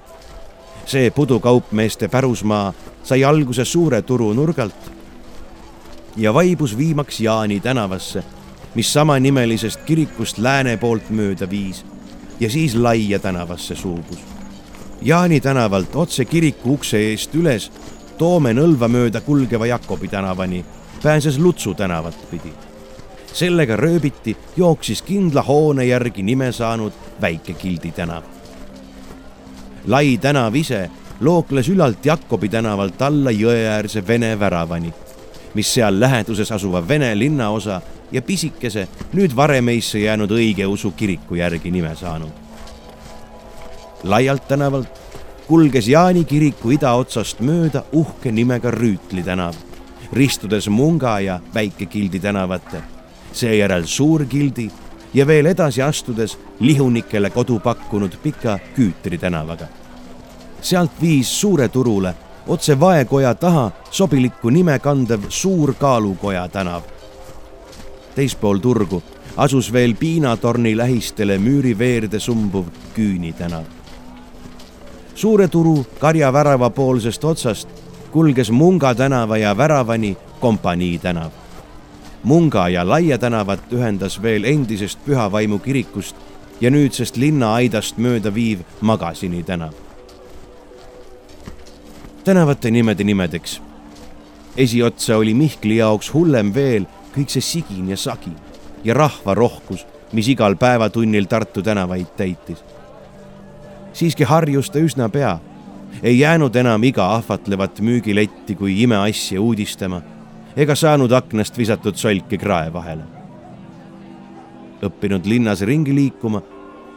see 0.86 1.12
pudukaupmeeste 1.12 2.08
pärusmaa 2.08 2.73
sai 3.04 3.23
alguse 3.23 3.65
suure 3.65 4.01
turu 4.01 4.34
nurgalt 4.34 4.91
ja 6.17 6.34
vaibus 6.34 6.77
viimaks 6.77 7.19
Jaani 7.19 7.60
tänavasse, 7.60 8.23
mis 8.75 8.93
samanimelisest 8.93 9.82
kirikust 9.86 10.38
lääne 10.38 10.77
poolt 10.77 11.10
mööda 11.10 11.49
viis 11.49 11.86
ja 12.39 12.49
siis 12.49 12.75
Laia 12.75 13.19
tänavasse 13.19 13.75
suubus. 13.75 14.19
Jaani 15.01 15.39
tänavalt 15.41 15.95
otse 15.95 16.25
kiriku 16.25 16.73
ukse 16.73 16.97
eest 16.97 17.36
üles 17.36 17.71
Toome 18.21 18.51
nõlva 18.53 18.86
mööda 18.86 19.17
kulgeva 19.25 19.65
Jakobi 19.65 20.07
tänavani 20.07 20.60
pääses 21.03 21.39
Lutsu 21.39 21.73
tänavat 21.73 22.17
pidi. 22.31 22.53
sellega 23.34 23.75
rööbiti 23.75 24.38
jooksis 24.57 25.01
kindla 25.01 25.41
hoone 25.41 25.86
järgi 25.86 26.23
nime 26.23 26.51
saanud 26.51 26.93
Väike 27.21 27.53
Kildi 27.53 27.91
tänav 27.91 28.23
lai 29.88 30.17
tänav 30.17 30.55
ise 30.55 30.89
lookles 31.19 31.69
ülalt 31.69 32.05
Jakobi 32.05 32.49
tänavalt 32.49 33.01
alla 33.01 33.31
jõeäärse 33.31 34.07
Vene 34.07 34.39
väravani, 34.39 34.93
mis 35.53 35.73
seal 35.73 35.99
läheduses 35.99 36.51
asuva 36.51 36.88
Vene 36.88 37.19
linnaosa 37.19 37.81
ja 38.12 38.21
pisikese, 38.21 38.88
nüüd 39.13 39.36
Varemeisse 39.36 39.99
jäänud 39.99 40.31
õigeusu 40.31 40.91
kiriku 40.91 41.36
järgi 41.36 41.71
nime 41.71 41.95
saanud. 41.95 42.31
laialt 44.03 44.47
tänavalt 44.47 45.00
kulges 45.47 45.88
Jaani 45.88 46.23
kiriku 46.23 46.71
idaotsast 46.71 47.39
mööda 47.39 47.84
uhke 47.91 48.32
nimega 48.32 48.71
Rüütli 48.71 49.23
tänav, 49.23 49.56
ristudes 50.13 50.69
Munga 50.69 51.19
ja 51.19 51.39
Väike-Kildi 51.56 52.19
tänavate, 52.19 52.82
seejärel 53.34 53.84
Suur-Kildi 53.86 54.69
ja 55.13 55.27
veel 55.27 55.45
edasi 55.45 55.82
astudes 55.82 56.38
lihunikele 56.60 57.30
kodu 57.30 57.60
pakkunud 57.60 58.17
pika 58.23 58.60
Küütri 58.75 59.17
tänavaga. 59.17 59.67
sealt 60.62 60.91
viis 61.01 61.39
Suure 61.41 61.69
turule 61.69 62.15
otse 62.47 62.80
vaekoja 62.80 63.36
taha 63.36 63.71
sobilikku 63.91 64.49
nime 64.49 64.80
kandev 64.80 65.21
Suur 65.30 65.73
Kaalukoja 65.73 66.47
tänav. 66.47 66.82
teispool 68.15 68.58
turgu 68.58 69.04
asus 69.38 69.73
veel 69.73 69.95
piinatorni 69.95 70.77
lähistele 70.77 71.38
müüriveerde 71.38 72.19
sumbuv 72.19 72.65
Küüni 72.95 73.34
tänav. 73.34 73.81
Suure 75.15 75.47
turu 75.47 75.86
karjavärava 76.00 76.69
poolsest 76.69 77.24
otsast 77.24 77.69
kulges 78.12 78.52
Munga 78.52 78.95
tänava 78.95 79.38
ja 79.38 79.58
väravani 79.58 80.17
Kompanii 80.39 81.00
tänav. 81.00 81.32
Munga 82.24 82.69
ja 82.69 82.89
Laia 82.89 83.17
tänavat 83.17 83.60
ühendas 83.74 84.21
veel 84.21 84.43
endisest 84.43 85.00
Pühavaimu 85.06 85.60
kirikust 85.60 86.15
ja 86.62 86.69
nüüdsest 86.69 87.17
linnaaidast 87.17 87.97
mööda 87.97 88.34
viiv 88.34 88.60
Magasini 88.82 89.43
tänav. 89.43 89.74
tänavate 92.24 92.71
nimede 92.71 93.04
nimedeks. 93.04 93.62
esiotsa 94.58 95.17
oli 95.17 95.34
Mihkli 95.34 95.78
jaoks 95.78 96.13
hullem 96.13 96.54
veel 96.54 96.86
kõik 97.15 97.30
see 97.30 97.41
sigin 97.41 97.89
ja 97.89 97.97
sagin 97.97 98.36
ja 98.84 98.93
rahvarohkus, 98.93 99.86
mis 100.12 100.28
igal 100.28 100.56
päevatunnil 100.56 101.26
Tartu 101.26 101.62
tänavaid 101.62 102.08
täitis. 102.17 102.63
Siiski 103.93 104.23
harjus 104.23 104.69
ta 104.69 104.80
üsna 104.80 105.10
pea. 105.10 105.39
ei 106.04 106.19
jäänud 106.19 106.56
enam 106.56 106.84
iga 106.84 107.15
ahvatlevat 107.15 107.80
müügiletti 107.80 108.56
kui 108.56 108.82
imeasja 108.84 109.41
uudistama 109.41 110.01
ega 110.56 110.75
saanud 110.75 111.12
aknast 111.12 111.58
visatud 111.58 111.95
solki 111.95 112.38
krae 112.38 112.73
vahele. 112.73 113.04
õppinud 114.82 115.25
linnas 115.25 115.62
ringi 115.62 115.95
liikuma, 115.95 116.41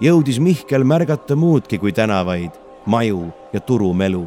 jõudis 0.00 0.40
Mihkel 0.40 0.84
märgata 0.84 1.36
muudki 1.36 1.78
kui 1.78 1.92
tänavaid, 1.92 2.50
maju 2.86 3.32
ja 3.52 3.60
turumelu 3.60 4.26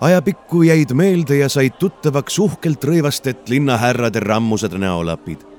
ajapikku 0.00 0.62
jäid 0.62 0.92
meelde 0.92 1.36
ja 1.36 1.48
said 1.48 1.78
tuttavaks 1.78 2.38
uhkelt 2.38 2.84
rõivastet 2.84 3.48
linnahärrade 3.48 4.20
rammused 4.20 4.72
näolapid 4.78 5.54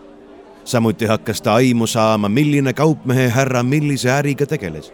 samuti 0.65 1.05
hakkas 1.05 1.41
ta 1.41 1.53
aimu 1.53 1.88
saama, 1.88 2.29
milline 2.29 2.73
kaupmehe 2.73 3.29
härra 3.29 3.63
millise 3.63 4.10
äriga 4.12 4.45
tegeles. 4.45 4.93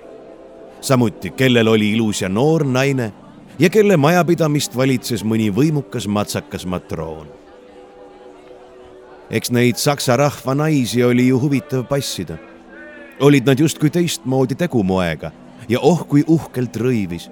Samuti, 0.82 1.30
kellel 1.30 1.67
oli 1.67 1.91
ilus 1.91 2.22
ja 2.22 2.30
noor 2.30 2.65
naine 2.65 3.12
ja 3.60 3.70
kelle 3.70 3.98
majapidamist 3.98 4.76
valitses 4.78 5.24
mõni 5.24 5.52
võimukas 5.54 6.08
matsakas 6.08 6.65
matroon. 6.65 7.28
eks 9.30 9.52
neid 9.52 9.78
saksa 9.78 10.17
rahva 10.17 10.56
naisi 10.56 11.04
oli 11.04 11.28
ju 11.28 11.39
huvitav 11.39 11.86
passida. 11.88 12.38
olid 13.20 13.46
nad 13.46 13.60
justkui 13.60 13.89
teistmoodi 13.89 14.56
tegumoega 14.56 15.32
ja 15.70 15.80
oh 15.80 16.08
kui 16.08 16.24
uhkelt 16.28 16.78
rõivis. 16.78 17.30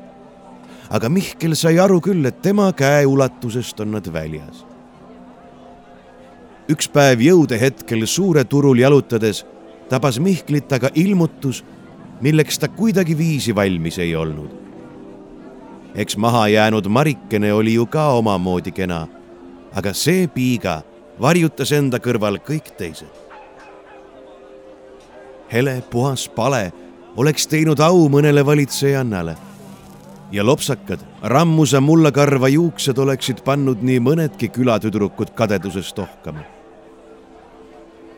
aga 0.89 1.09
Mihkel 1.09 1.55
sai 1.55 1.79
aru 1.79 2.01
küll, 2.01 2.25
et 2.25 2.41
tema 2.41 2.73
käeulatusest 2.73 3.79
on 3.79 3.91
nad 3.91 4.13
väljas 4.13 4.65
üks 6.69 6.87
päev 6.87 7.21
jõudehetkel 7.21 8.05
suure 8.05 8.43
turul 8.45 8.77
jalutades 8.77 9.43
tabas 9.89 10.19
Mihklit 10.21 10.71
aga 10.73 10.91
ilmutus, 10.93 11.63
milleks 12.21 12.59
ta 12.59 12.67
kuidagiviisi 12.67 13.55
valmis 13.55 13.99
ei 13.99 14.15
olnud. 14.15 14.49
eks 15.95 16.17
mahajäänud 16.17 16.87
Marikene 16.87 17.53
oli 17.53 17.73
ju 17.73 17.85
ka 17.85 18.07
omamoodi 18.07 18.71
kena, 18.71 19.07
aga 19.75 19.93
see 19.93 20.27
piiga 20.27 20.81
varjutas 21.21 21.71
enda 21.71 21.97
kõrval 21.97 22.39
kõik 22.39 22.75
teised. 22.77 23.11
hele 25.51 25.83
puhas 25.89 26.29
pale 26.29 26.71
oleks 27.15 27.47
teinud 27.47 27.79
au 27.79 28.09
mõnele 28.09 28.45
valitsejannale 28.45 29.35
ja 30.31 30.45
lopsakad 30.45 30.99
rammusa 31.23 31.81
mullakarva 31.81 32.47
juuksed 32.47 32.97
oleksid 32.97 33.41
pannud 33.45 33.81
nii 33.81 33.99
mõnedki 33.99 34.49
külatüdrukud 34.53 35.33
kadedusest 35.35 35.99
ohkama 35.99 36.58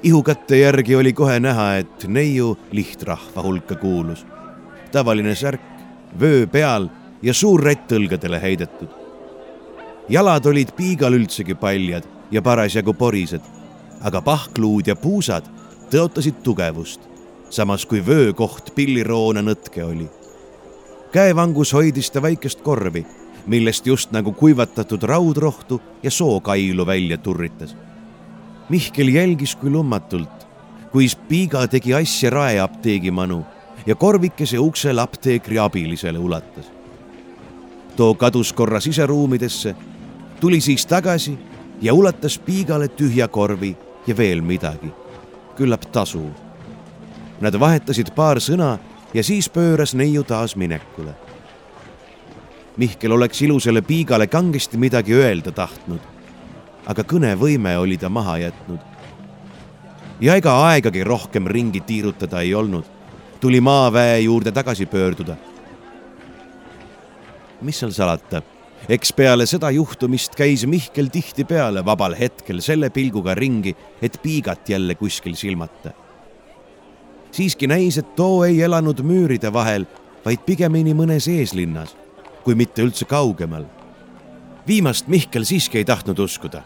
ihukatte 0.04 0.58
järgi 0.58 0.96
oli 0.96 1.14
kohe 1.14 1.40
näha, 1.40 1.76
et 1.76 2.08
neiu 2.08 2.58
lihtrahva 2.72 3.44
hulka 3.44 3.76
kuulus. 3.76 4.26
tavaline 4.92 5.36
särk, 5.36 5.62
vöö 6.20 6.48
peal 6.48 6.88
ja 7.22 7.34
suur 7.34 7.64
rätt 7.64 7.92
õlgadele 7.92 8.42
heidetud. 8.42 8.90
jalad 10.10 10.46
olid 10.46 10.72
piigal 10.76 11.14
üldsegi 11.14 11.56
paljad 11.56 12.04
ja 12.32 12.42
parasjagu 12.42 12.94
porised, 12.94 13.42
aga 14.02 14.22
pahkluud 14.22 14.88
ja 14.88 14.96
puusad 14.96 15.46
tõotasid 15.92 16.42
tugevust, 16.44 17.02
samas 17.50 17.86
kui 17.86 18.06
vöökoht 18.06 18.76
pilliroona 18.76 19.42
nõtke 19.42 19.84
oli. 19.84 20.10
käevangus 21.12 21.74
hoidis 21.74 22.12
ta 22.12 22.22
väikest 22.22 22.62
korvi, 22.62 23.06
millest 23.46 23.88
just 23.88 24.12
nagu 24.12 24.32
kuivatatud 24.34 25.04
raudrohtu 25.04 25.82
ja 26.04 26.12
sookailu 26.12 26.86
välja 26.86 27.18
turritas 27.18 27.76
Mihkel 28.72 29.08
jälgis 29.08 29.56
kui 29.56 29.70
lummatult, 29.70 30.48
kui 30.92 31.08
Spiga 31.10 31.66
tegi 31.68 31.92
asja 31.94 32.30
raeapteegi 32.32 33.12
manu 33.12 33.42
ja 33.86 33.96
korvikese 33.96 34.60
uksel 34.60 35.00
apteekri 35.00 35.60
abilisele 35.60 36.20
ulatas. 36.20 36.72
too 37.96 38.16
kadus 38.16 38.54
korra 38.54 38.80
siseruumidesse, 38.80 39.76
tuli 40.40 40.62
siis 40.62 40.86
tagasi 40.86 41.38
ja 41.82 41.94
ulatas 41.94 42.34
Spigale 42.34 42.88
tühja 42.88 43.28
korvi 43.28 43.78
ja 44.08 44.18
veel 44.18 44.42
midagi, 44.42 44.92
küllap 45.58 45.92
tasu. 45.92 46.30
Nad 47.42 47.60
vahetasid 47.60 48.16
paar 48.16 48.40
sõna 48.40 48.78
ja 49.14 49.24
siis 49.24 49.50
pööras 49.50 49.94
neiu 49.94 50.24
taas 50.24 50.56
minekule. 50.56 51.12
Mihkel 52.78 53.12
oleks 53.12 53.42
ilusale 53.42 53.82
Piigale 53.82 54.28
kangesti 54.28 54.78
midagi 54.78 55.14
öelda 55.14 55.52
tahtnud 55.52 56.21
aga 56.92 57.06
kõnevõime 57.08 57.76
oli 57.80 57.98
ta 57.98 58.10
maha 58.10 58.38
jätnud. 58.42 58.80
ja 60.22 60.36
ega 60.38 60.54
aegagi 60.68 61.04
rohkem 61.04 61.48
ringi 61.48 61.82
tiirutada 61.82 62.42
ei 62.42 62.54
olnud. 62.54 62.86
tuli 63.40 63.62
maaväe 63.62 64.20
juurde 64.20 64.52
tagasi 64.52 64.86
pöörduda. 64.86 65.36
mis 67.62 67.80
seal 67.80 67.92
salata, 67.92 68.42
eks 68.90 69.14
peale 69.14 69.46
seda 69.46 69.72
juhtumist 69.72 70.36
käis 70.36 70.66
Mihkel 70.66 71.08
tihtipeale 71.08 71.86
vabal 71.86 72.16
hetkel 72.20 72.62
selle 72.62 72.90
pilguga 72.90 73.36
ringi, 73.36 73.76
et 74.02 74.20
piigat 74.24 74.70
jälle 74.70 74.96
kuskil 74.96 75.36
silmata. 75.36 75.92
siiski 77.32 77.68
näis, 77.68 77.98
et 77.98 78.16
too 78.16 78.44
ei 78.44 78.62
elanud 78.62 79.00
müüride 79.00 79.54
vahel, 79.54 79.86
vaid 80.26 80.40
pigemini 80.46 80.94
mõnes 80.94 81.28
eeslinnas, 81.28 81.96
kui 82.44 82.56
mitte 82.56 82.82
üldse 82.82 83.06
kaugemal 83.06 83.66
viimast 84.68 85.08
Mihkel 85.08 85.44
siiski 85.44 85.78
ei 85.82 85.86
tahtnud 85.86 86.20
uskuda, 86.20 86.62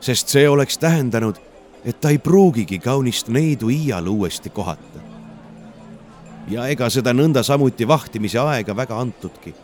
sest 0.00 0.28
see 0.28 0.48
oleks 0.48 0.78
tähendanud, 0.78 1.36
et 1.84 2.00
ta 2.00 2.10
ei 2.10 2.18
pruugigi 2.18 2.78
kaunist 2.78 3.28
neidu 3.28 3.68
iial 3.68 4.06
uuesti 4.06 4.50
kohata. 4.50 5.06
ja 6.48 6.66
ega 6.66 6.88
seda 6.90 7.12
nõnda 7.12 7.42
samuti 7.44 7.88
vahtimise 7.88 8.38
aega 8.38 8.76
väga 8.76 9.00
antudki. 9.00 9.54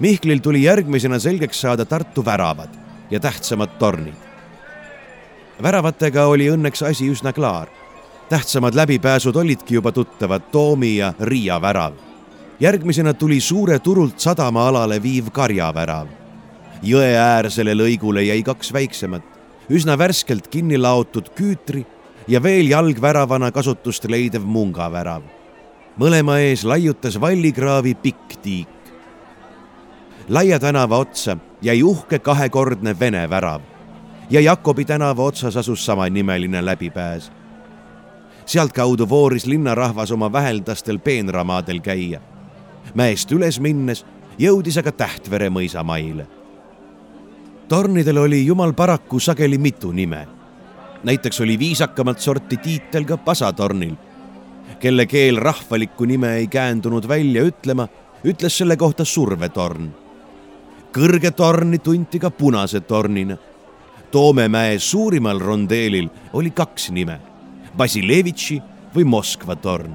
Mihklil 0.00 0.38
tuli 0.40 0.62
järgmisena 0.62 1.18
selgeks 1.18 1.60
saada 1.60 1.84
Tartu 1.84 2.24
väravad 2.24 2.70
ja 3.10 3.20
tähtsamad 3.20 3.78
tornid. 3.78 4.14
väravatega 5.62 6.26
oli 6.26 6.48
õnneks 6.48 6.82
asi 6.90 7.10
üsna 7.10 7.32
klaar. 7.32 7.68
tähtsamad 8.28 8.74
läbipääsud 8.74 9.36
olidki 9.36 9.74
juba 9.74 9.92
tuttavad 9.92 10.42
Toomi 10.52 10.96
ja 10.96 11.14
Riia 11.20 11.60
värav 11.60 12.08
järgmisena 12.60 13.14
tuli 13.14 13.40
suure 13.40 13.78
turult 13.78 14.20
sadamaalale 14.20 15.02
viiv 15.02 15.30
karjavärav 15.32 16.06
jõeäärsele 16.82 17.74
lõigule 17.74 18.22
jäi 18.26 18.42
kaks 18.42 18.72
väiksemat, 18.72 19.22
üsna 19.70 19.98
värskelt 19.98 20.48
kinni 20.48 20.78
laotud 20.78 21.30
küütri 21.36 21.84
ja 22.28 22.42
veel 22.42 22.68
jalgväravana 22.70 23.50
kasutust 23.52 24.04
leidev 24.04 24.44
mungavärav. 24.44 25.22
mõlema 25.98 26.38
ees 26.38 26.64
laiutas 26.64 27.20
vallikraavi 27.20 27.94
pikk 27.94 28.36
tiik. 28.42 28.68
Laia 30.28 30.58
tänava 30.58 30.98
otsa 30.98 31.36
jäi 31.62 31.82
uhke 31.82 32.18
kahekordne 32.18 32.94
Vene 33.00 33.30
värav 33.30 33.60
ja 34.30 34.40
Jakobi 34.40 34.84
tänava 34.84 35.22
otsas 35.22 35.56
asus 35.56 35.86
samanimeline 35.86 36.64
läbipääs. 36.64 37.32
sealtkaudu 38.46 39.08
vooris 39.08 39.46
linnarahvas 39.46 40.10
oma 40.10 40.32
väheldastel 40.32 40.98
peenramaadel 40.98 41.80
käia. 41.80 42.20
mäest 42.94 43.32
üles 43.32 43.60
minnes 43.60 44.06
jõudis 44.38 44.78
aga 44.78 44.92
Tähtvere 44.92 45.50
mõisa 45.50 45.84
maile 45.84 46.37
tornidel 47.68 48.18
oli 48.18 48.46
jumal 48.46 48.72
paraku 48.72 49.20
sageli 49.20 49.58
mitu 49.58 49.92
nime. 49.92 50.28
näiteks 51.04 51.40
oli 51.40 51.58
viisakamat 51.58 52.20
sorti 52.20 52.56
tiitel 52.56 53.04
ka 53.04 53.16
pasatornil, 53.16 53.94
kelle 54.80 55.06
keel 55.06 55.36
rahvalikku 55.36 56.04
nime 56.04 56.36
ei 56.36 56.46
käändunud 56.46 57.08
välja 57.08 57.42
ütlema, 57.42 57.88
ütles 58.24 58.58
selle 58.58 58.76
kohta 58.76 59.04
survetorn. 59.04 59.90
kõrge 60.92 61.30
torni 61.30 61.78
tunti 61.78 62.18
ka 62.18 62.30
punase 62.30 62.80
tornina. 62.80 63.36
Toomemäe 64.10 64.78
suurimal 64.78 65.38
rondeelil 65.38 66.08
oli 66.32 66.50
kaks 66.50 66.90
nime, 66.90 67.20
Basilevitši 67.76 68.62
või 68.94 69.04
Moskva 69.04 69.56
torn. 69.56 69.92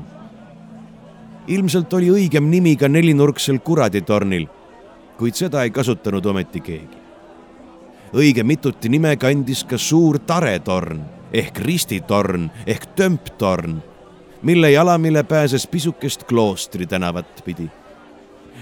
ilmselt 1.48 1.94
oli 1.94 2.10
õigem 2.10 2.50
nimi 2.50 2.76
ka 2.76 2.88
nelinurksel 2.88 3.60
kuraditornil 3.60 4.48
kuid 5.18 5.38
seda 5.38 5.64
ei 5.64 5.72
kasutanud 5.72 6.26
ometi 6.26 6.62
keegi. 6.62 7.03
Õige 8.14 8.44
mituti 8.44 8.90
nime 8.90 9.16
kandis 9.18 9.64
ka 9.66 9.78
suur 9.78 10.20
taretorn 10.28 11.02
ehk 11.34 11.60
ristitorn 11.66 12.50
ehk 12.68 12.86
tömptorn, 12.96 13.80
mille 14.44 14.72
jalamile 14.72 15.24
pääses 15.24 15.68
pisukest 15.68 16.24
kloostri 16.24 16.86
tänavat 16.86 17.42
pidi. 17.46 17.70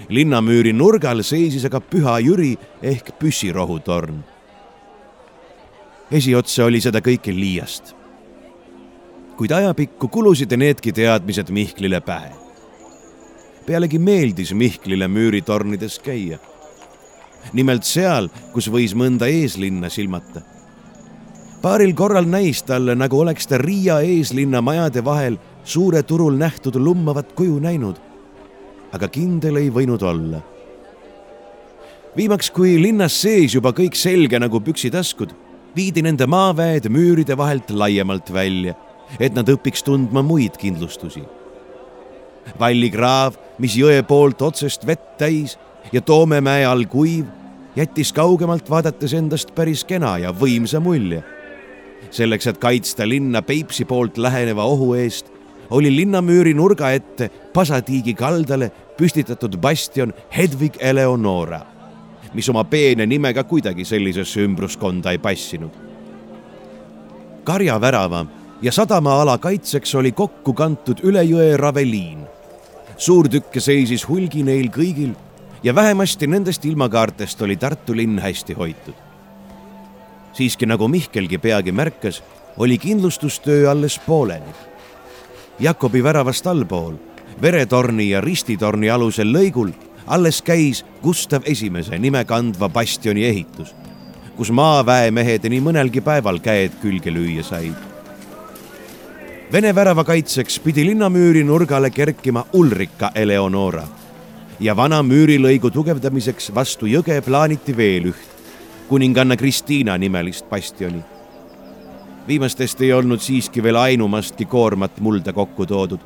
linnamüüri 0.08 0.72
nurgal 0.72 1.22
seisis 1.22 1.64
aga 1.64 1.80
Püha 1.80 2.18
Jüri 2.20 2.58
ehk 2.82 3.18
püssirohutorn. 3.18 4.24
esiotsa 6.10 6.64
oli 6.64 6.80
seda 6.80 6.98
kõike 7.00 7.34
liiast. 7.34 7.94
kuid 9.36 9.50
ajapikku 9.50 10.08
kulusid 10.08 10.56
needki 10.56 10.92
teadmised 10.92 11.50
Mihklile 11.50 12.00
pähe 12.00 12.42
pealegi 13.66 13.98
meeldis 13.98 14.52
Mihklile 14.54 15.08
müüritornides 15.08 15.98
käia. 16.02 16.38
Nimelt 17.52 17.86
seal, 17.86 18.28
kus 18.52 18.68
võis 18.70 18.94
mõnda 18.94 19.28
eeslinna 19.30 19.90
silmata. 19.90 20.42
paaril 21.62 21.94
korral 21.94 22.26
näis 22.26 22.62
talle, 22.62 22.94
nagu 22.94 23.20
oleks 23.20 23.46
ta 23.46 23.58
Riia 23.58 24.00
eeslinna 24.00 24.60
majade 24.60 25.04
vahel 25.04 25.38
suure 25.64 26.02
turul 26.02 26.38
nähtud 26.38 26.76
lummavat 26.76 27.32
kuju 27.32 27.58
näinud. 27.58 27.96
aga 28.92 29.08
kindel 29.08 29.56
ei 29.56 29.70
võinud 29.70 30.02
olla. 30.02 30.42
viimaks, 32.16 32.50
kui 32.50 32.78
linnas 32.82 33.20
sees 33.20 33.54
juba 33.54 33.72
kõik 33.72 33.94
selge 33.94 34.38
nagu 34.38 34.60
püksitaskud, 34.60 35.34
viidi 35.76 36.02
nende 36.02 36.26
maaväed 36.26 36.88
müüride 36.88 37.36
vahelt 37.36 37.70
laiemalt 37.70 38.32
välja, 38.32 38.74
et 39.20 39.34
nad 39.34 39.48
õpiks 39.48 39.82
tundma 39.82 40.22
muid 40.22 40.56
kindlustusi 40.56 41.22
vallikraav, 42.60 43.36
mis 43.62 43.76
jõe 43.78 44.02
poolt 44.06 44.42
otsest 44.42 44.86
vett 44.86 45.16
täis 45.20 45.56
ja 45.92 46.00
Toomemäe 46.00 46.66
all 46.66 46.84
kuiv, 46.84 47.26
jättis 47.76 48.12
kaugemalt 48.12 48.70
vaadates 48.70 49.14
endast 49.14 49.54
päris 49.54 49.84
kena 49.84 50.18
ja 50.18 50.32
võimsa 50.32 50.80
mulje. 50.80 51.22
selleks, 52.10 52.46
et 52.46 52.58
kaitsta 52.58 53.08
linna 53.08 53.42
Peipsi 53.42 53.84
poolt 53.84 54.18
läheneva 54.18 54.64
ohu 54.64 54.94
eest, 54.94 55.30
oli 55.70 55.96
linnamüüri 55.96 56.54
nurga 56.54 56.90
ette 56.90 57.30
Pasatiigi 57.54 58.14
kaldale 58.14 58.70
püstitatud 58.98 59.56
bastion 59.56 60.12
Hedvig 60.36 60.76
Eleonora, 60.80 61.60
mis 62.34 62.48
oma 62.48 62.64
peene 62.64 63.06
nimega 63.06 63.44
kuidagi 63.44 63.84
sellisesse 63.84 64.40
ümbruskonda 64.40 65.10
ei 65.10 65.18
passinud. 65.18 65.70
karjavärava 67.44 68.26
ja 68.62 68.72
sadamaala 68.72 69.38
kaitseks 69.38 69.94
oli 69.94 70.12
kokku 70.12 70.52
kantud 70.52 71.00
üle 71.02 71.22
jõe 71.22 71.56
Raveliin 71.56 72.22
suurtükke 73.02 73.60
seisis 73.60 74.04
hulgi 74.08 74.44
neil 74.46 74.68
kõigil 74.70 75.14
ja 75.62 75.74
vähemasti 75.74 76.26
nendest 76.26 76.64
ilmakaartest 76.64 77.42
oli 77.42 77.56
Tartu 77.56 77.96
linn 77.96 78.18
hästi 78.18 78.52
hoitud. 78.52 78.94
siiski 80.32 80.66
nagu 80.66 80.88
Mihkelgi 80.88 81.38
peagi 81.38 81.72
märkas, 81.72 82.24
oli 82.56 82.78
kindlustustöö 82.78 83.70
alles 83.70 83.98
pooleli. 83.98 84.54
Jakobi 85.58 86.02
väravast 86.02 86.46
allpool, 86.46 86.94
veretorni 87.42 88.10
ja 88.10 88.20
ristitorni 88.20 88.90
alusel 88.90 89.32
lõigul 89.32 89.70
alles 90.06 90.42
käis 90.42 90.84
Gustav 91.02 91.42
Esimese 91.44 91.98
nime 91.98 92.24
kandva 92.24 92.68
bastioni 92.68 93.24
ehitus, 93.24 93.74
kus 94.36 94.50
maaväemehed 94.50 95.48
nii 95.48 95.60
mõnelgi 95.60 96.00
päeval 96.00 96.40
käed 96.40 96.80
külge 96.82 97.12
lüüa 97.12 97.44
said 97.44 97.90
Vene 99.52 99.74
värava 99.74 100.04
kaitseks 100.04 100.58
pidi 100.64 100.86
linnamüüri 100.86 101.44
nurgale 101.44 101.90
kerkima 101.90 102.46
Ulrika 102.52 103.10
Eleonora 103.14 103.84
ja 104.62 104.76
vana 104.78 105.00
müürilõigu 105.02 105.72
tugevdamiseks 105.74 106.52
vastu 106.54 106.86
jõge 106.86 107.16
plaaniti 107.26 107.74
veel 107.76 108.12
üht, 108.12 108.28
kuninganna 108.88 109.36
Kristiina 109.36 109.96
nimelist 109.98 110.46
bastioni. 110.50 111.02
viimastest 112.28 112.80
ei 112.80 112.92
olnud 112.92 113.20
siiski 113.20 113.62
veel 113.62 113.76
ainumastki 113.76 114.44
koormat 114.44 115.00
mulda 115.00 115.32
kokku 115.32 115.66
toodud 115.66 116.00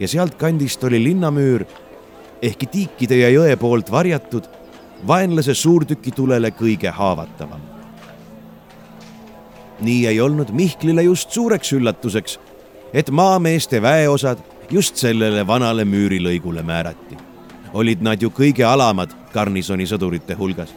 ja 0.00 0.08
sealtkandist 0.08 0.84
oli 0.84 1.02
linnamüür 1.04 1.64
ehkki 2.42 2.66
tiikide 2.66 3.16
ja 3.16 3.28
jõe 3.28 3.56
poolt 3.56 3.90
varjatud, 3.90 4.48
vaenlase 5.06 5.54
suurtükitulele 5.54 6.50
kõige 6.50 6.88
haavatavam. 6.88 7.60
nii 9.80 10.06
ei 10.06 10.20
olnud 10.20 10.50
Mihklile 10.50 11.02
just 11.02 11.30
suureks 11.30 11.72
üllatuseks 11.72 12.38
et 12.92 13.10
maameeste 13.10 13.82
väeosad 13.82 14.38
just 14.70 14.96
sellele 14.96 15.46
vanale 15.46 15.84
müürilõigule 15.84 16.62
määrati. 16.62 17.29
Olid 17.72 18.02
nad 18.02 18.22
ju 18.22 18.30
kõige 18.34 18.64
alamad 18.66 19.12
garnisoni 19.32 19.86
sõdurite 19.86 20.34
hulgas. 20.38 20.74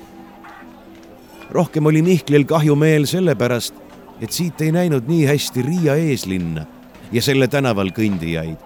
rohkem 1.51 1.85
oli 1.85 2.01
Mihklil 2.01 2.45
kahjumeel 2.45 3.05
sellepärast, 3.05 3.73
et 4.21 4.31
siit 4.31 4.61
ei 4.61 4.71
näinud 4.71 5.07
nii 5.07 5.25
hästi 5.25 5.61
Riia 5.61 5.95
eeslinna 5.95 6.65
ja 7.11 7.21
selle 7.21 7.47
tänaval 7.47 7.91
kõndijaid, 7.91 8.57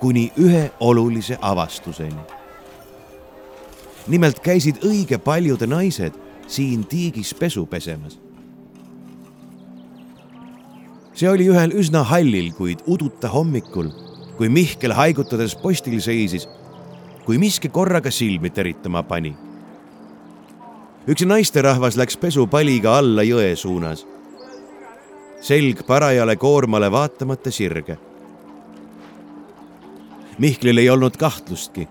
kuni 0.00 0.32
ühe 0.38 0.70
olulise 0.80 1.38
avastuseni. 1.40 2.22
nimelt 4.06 4.40
käisid 4.40 4.84
õige 4.84 5.18
paljud 5.18 5.62
naised 5.66 6.12
siin 6.46 6.84
tiigis 6.86 7.34
pesu 7.34 7.66
pesemas 7.66 8.18
see 11.14 11.28
oli 11.28 11.46
ühel 11.52 11.74
üsna 11.76 12.02
hallil, 12.08 12.50
kuid 12.56 12.80
uduta 12.90 13.28
hommikul, 13.30 13.90
kui 14.38 14.48
Mihkel 14.48 14.94
haigutades 14.96 15.54
postil 15.60 16.00
seisis, 16.00 16.48
kui 17.24 17.38
miski 17.38 17.68
korraga 17.68 18.10
silmi 18.10 18.50
teritama 18.50 19.02
pani. 19.02 19.34
üks 21.08 21.24
naisterahvas 21.26 21.96
läks 21.96 22.16
pesupaliga 22.16 22.98
alla 22.98 23.22
jõe 23.22 23.56
suunas. 23.56 24.06
selg 25.40 25.86
parajale 25.86 26.36
koormale 26.36 26.90
vaatamata 26.90 27.50
sirge. 27.50 27.98
Mihklil 30.38 30.78
ei 30.78 30.90
olnud 30.90 31.16
kahtlustki. 31.16 31.88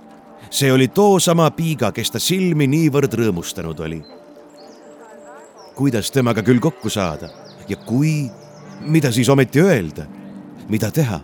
see 0.49 0.71
oli 0.71 0.87
toosama 0.87 1.51
piiga, 1.51 1.91
kes 1.91 2.11
ta 2.11 2.19
silmi 2.19 2.67
niivõrd 2.67 3.13
rõõmustanud 3.13 3.79
oli. 3.79 4.03
kuidas 5.75 6.11
temaga 6.11 6.41
küll 6.43 6.59
kokku 6.59 6.89
saada 6.89 7.29
ja 7.69 7.75
kui 7.75 8.31
mida 8.81 9.11
siis 9.11 9.29
ometi 9.29 9.61
öelda, 9.61 10.05
mida 10.69 10.91
teha? 10.91 11.19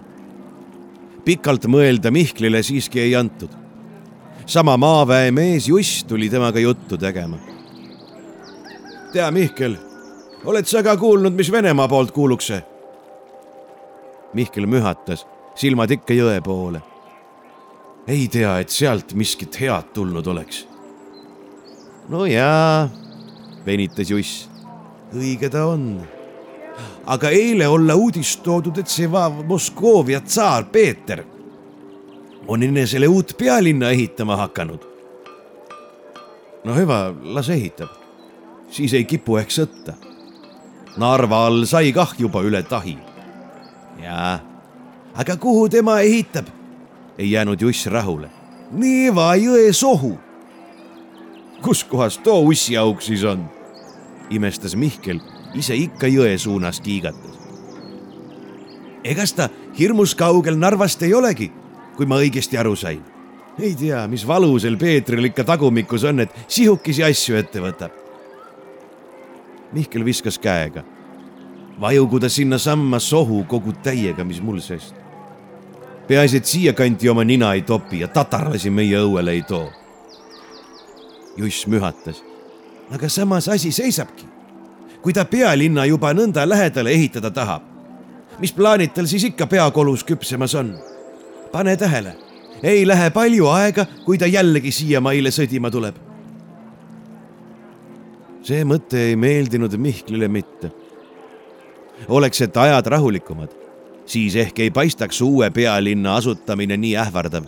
pikalt 1.28 1.66
mõelda 1.68 2.12
Mihklile 2.12 2.62
siiski 2.64 3.01
ei 3.03 3.16
antud. 3.16 3.66
Sama 4.48 4.78
maaväe 4.78 5.32
mees 5.32 5.68
Juss 5.68 6.04
tuli 6.04 6.30
temaga 6.30 6.60
juttu 6.60 6.98
tegema. 6.98 7.38
tea, 9.14 9.32
Mihkel, 9.32 9.78
oled 10.45 10.66
sa 10.66 10.84
ka 10.84 10.98
kuulnud, 10.98 11.34
mis 11.36 11.52
Venemaa 11.52 11.88
poolt 11.88 12.12
kuulukse? 12.12 12.62
Mihkel 14.34 14.66
mühatas, 14.66 15.26
silmad 15.56 15.91
ikka 15.91 16.14
jõe 16.14 16.41
poole. 16.41 16.82
ei 18.08 18.28
tea, 18.28 18.60
et 18.60 18.70
sealt 18.70 19.14
miskit 19.14 19.60
head 19.60 19.91
tulnud 19.93 20.28
oleks. 20.28 20.68
no 22.10 22.26
jaa, 22.26 22.89
venitas 23.66 24.10
Juss. 24.10 24.50
õige 25.14 25.50
ta 25.50 25.66
on 25.66 26.02
aga 27.06 27.30
eile 27.30 27.68
olla 27.68 27.95
uudist 27.95 28.43
toodud, 28.43 28.78
et 28.78 28.88
see 28.88 29.08
Moskoovia 29.48 30.22
tsaar 30.22 30.66
Peeter 30.72 31.24
on 32.48 32.64
enesele 32.64 33.08
uut 33.08 33.34
pealinna 33.38 33.89
ehitama 33.89 34.36
hakanud. 34.36 34.80
no 36.64 36.76
hüva, 36.76 37.16
las 37.24 37.50
ehitab, 37.50 37.89
siis 38.70 38.93
ei 38.93 39.06
kipu 39.06 39.38
ehk 39.38 39.52
sõtta. 39.52 39.93
Narva 40.98 41.45
all 41.45 41.66
sai 41.66 41.93
kah 41.93 42.16
juba 42.20 42.41
üle 42.41 42.64
tahi. 42.64 42.98
jaa, 44.04 44.39
aga 45.14 45.38
kuhu 45.38 45.70
tema 45.70 46.00
ehitab? 46.00 46.45
ei 47.18 47.32
jäänud 47.32 47.62
Juss 47.62 47.86
rahule. 47.86 48.30
Neeva 48.72 49.36
jõe 49.36 49.74
sohu. 49.74 50.18
kus 51.62 51.84
kohas 51.84 52.18
too 52.18 52.41
ussiauk 52.41 53.02
siis 53.02 53.24
on? 53.24 53.50
imestas 54.30 54.76
Mihkel 54.76 55.20
ise 55.56 55.76
ikka 55.76 56.08
jõe 56.08 56.38
suunas 56.38 56.82
kiigates. 56.82 57.38
egas 59.04 59.34
ta 59.34 59.50
hirmus 59.80 60.16
kaugel 60.16 60.58
Narvast 60.58 61.02
ei 61.02 61.14
olegi, 61.14 61.52
kui 61.98 62.06
ma 62.06 62.20
õigesti 62.22 62.60
aru 62.60 62.76
sain. 62.76 63.02
ei 63.60 63.76
tea, 63.76 64.04
mis 64.08 64.28
valu 64.28 64.60
sel 64.60 64.78
Peetril 64.78 65.26
ikka 65.32 65.43
tagumikus 65.43 66.04
on, 66.04 66.20
et 66.20 66.36
sihukesi 66.48 67.04
asju 67.04 67.36
ette 67.36 67.62
võtab. 67.62 67.91
Mihkel 69.74 70.06
viskas 70.06 70.39
käega. 70.39 70.84
vajugu 71.82 72.20
ta 72.20 72.30
sinnasamma 72.30 73.00
sohu 73.00 73.43
kogu 73.43 73.74
täiega, 73.84 74.24
mis 74.24 74.41
mul 74.41 74.60
sest. 74.60 74.95
peaasi, 76.08 76.38
et 76.38 76.45
siiakanti 76.45 77.10
oma 77.10 77.24
nina 77.24 77.54
ei 77.54 77.62
topi 77.62 78.00
ja 78.00 78.08
tatarlasi 78.08 78.70
meie 78.70 78.98
õuele 78.98 79.32
ei 79.32 79.41
too. 79.41 79.72
Juss 81.38 81.68
mühatas. 81.68 82.24
aga 82.91 83.10
samas 83.10 83.50
asi 83.50 83.72
seisabki 83.72 84.38
kui 85.02 85.14
ta 85.16 85.24
pealinna 85.24 85.86
juba 85.88 86.10
nõnda 86.12 86.43
lähedale 86.43 86.91
ehitada 86.91 87.32
tahab. 87.32 87.62
mis 88.39 88.52
plaanid 88.54 88.91
tal 88.93 89.06
siis 89.08 89.24
ikka 89.24 89.48
peakolus 89.48 90.04
küpsemas 90.04 90.56
on? 90.56 90.74
Pane 91.52 91.78
tähele, 91.78 92.16
ei 92.64 92.88
lähe 92.88 93.10
palju 93.14 93.48
aega, 93.52 93.86
kui 94.06 94.18
ta 94.18 94.28
jällegi 94.28 94.72
siiamaile 94.72 95.32
sõdima 95.34 95.72
tuleb. 95.72 95.95
see 98.48 98.64
mõte 98.64 98.95
ei 99.10 99.16
meeldinud 99.20 99.74
Mihklile 99.78 100.28
mitte. 100.28 100.72
oleks, 102.08 102.41
et 102.41 102.58
ajad 102.58 102.88
rahulikumad, 102.88 103.50
siis 104.06 104.36
ehk 104.36 104.60
ei 104.60 104.72
paistaks 104.72 105.22
uue 105.22 105.50
pealinna 105.52 106.16
asutamine 106.16 106.78
nii 106.78 106.95
ähvardav. 106.98 107.43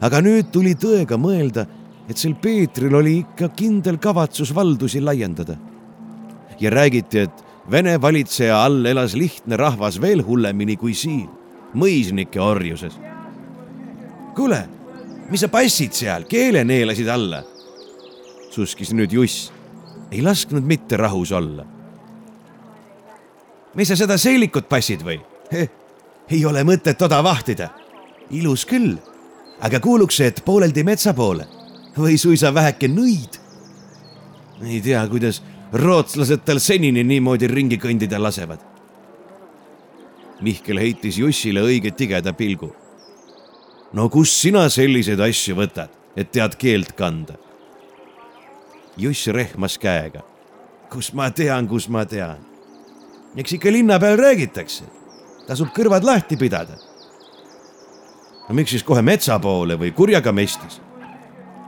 aga 0.00 0.20
nüüd 0.20 0.50
tuli 0.52 0.74
tõega 0.74 1.16
mõelda, 1.16 1.66
et 2.08 2.16
sel 2.16 2.34
Peetril 2.34 2.94
oli 2.94 3.18
ikka 3.18 3.48
kindel 3.48 3.98
kavatsus 3.98 4.54
valdusi 4.54 5.00
laiendada. 5.00 5.56
ja 6.60 6.70
räägiti, 6.70 7.18
et 7.18 7.48
Vene 7.70 7.98
valitseja 8.00 8.62
all 8.64 8.86
elas 8.88 9.12
lihtne 9.14 9.56
rahvas 9.60 9.98
veel 10.00 10.22
hullemini 10.24 10.76
kui 10.80 10.94
siin, 10.96 11.28
mõisnike 11.74 12.40
orjuses. 12.40 12.98
kuule, 14.36 14.68
mis 15.30 15.40
sa 15.40 15.48
passid 15.48 15.92
seal, 15.92 16.24
keele 16.28 16.64
neelasid 16.64 17.08
alla? 17.08 17.42
suskis 18.50 18.92
nüüd 18.92 19.12
Juss, 19.12 19.52
ei 20.10 20.22
lasknud 20.22 20.64
mitte 20.64 20.96
rahus 20.96 21.32
olla. 21.32 21.66
mis 23.74 23.88
sa 23.88 23.96
seda 23.96 24.18
seelikut 24.18 24.68
passid 24.68 25.04
või? 25.04 25.20
ei 26.30 26.44
ole 26.44 26.64
mõtet 26.64 26.98
toda 26.98 27.22
vahtida. 27.24 27.68
ilus 28.30 28.66
küll, 28.66 28.96
aga 29.60 29.80
kuuluks 29.80 30.20
et 30.20 30.42
pooleldi 30.44 30.84
metsa 30.84 31.14
poole 31.14 31.46
või 31.98 32.18
suisa 32.18 32.54
väheke 32.54 32.88
nõid. 32.88 33.38
ei 34.62 34.80
tea, 34.80 35.06
kuidas 35.08 35.42
rootslased 35.72 36.44
tal 36.44 36.60
senini 36.60 37.04
niimoodi 37.04 37.46
ringi 37.46 37.76
kõndida 37.76 38.20
lasevad. 38.20 38.67
Mihkel 40.40 40.78
heitis 40.78 41.18
Jussile 41.18 41.62
õige 41.66 41.90
tigeda 41.90 42.32
pilgu. 42.32 42.70
no 43.92 44.08
kust 44.08 44.36
sina 44.38 44.68
selliseid 44.68 45.20
asju 45.20 45.56
võtad, 45.56 45.90
et 46.16 46.30
tead 46.30 46.54
keelt 46.60 46.92
kanda? 46.92 47.34
Juss 48.96 49.26
rehmas 49.26 49.78
käega. 49.78 50.22
kus 50.90 51.12
ma 51.12 51.30
tean, 51.30 51.68
kus 51.68 51.88
ma 51.88 52.04
tean. 52.04 52.38
eks 53.36 53.52
ikka 53.52 53.72
linna 53.72 53.98
peal 53.98 54.16
räägitakse. 54.18 54.84
tasub 55.46 55.74
kõrvad 55.74 56.04
lahti 56.04 56.36
pidada. 56.36 56.78
no 58.48 58.54
miks 58.54 58.70
siis 58.70 58.82
kohe 58.82 59.02
metsa 59.02 59.38
poole 59.38 59.74
või 59.74 59.92
kurjaga 59.92 60.32
mestis? 60.32 60.80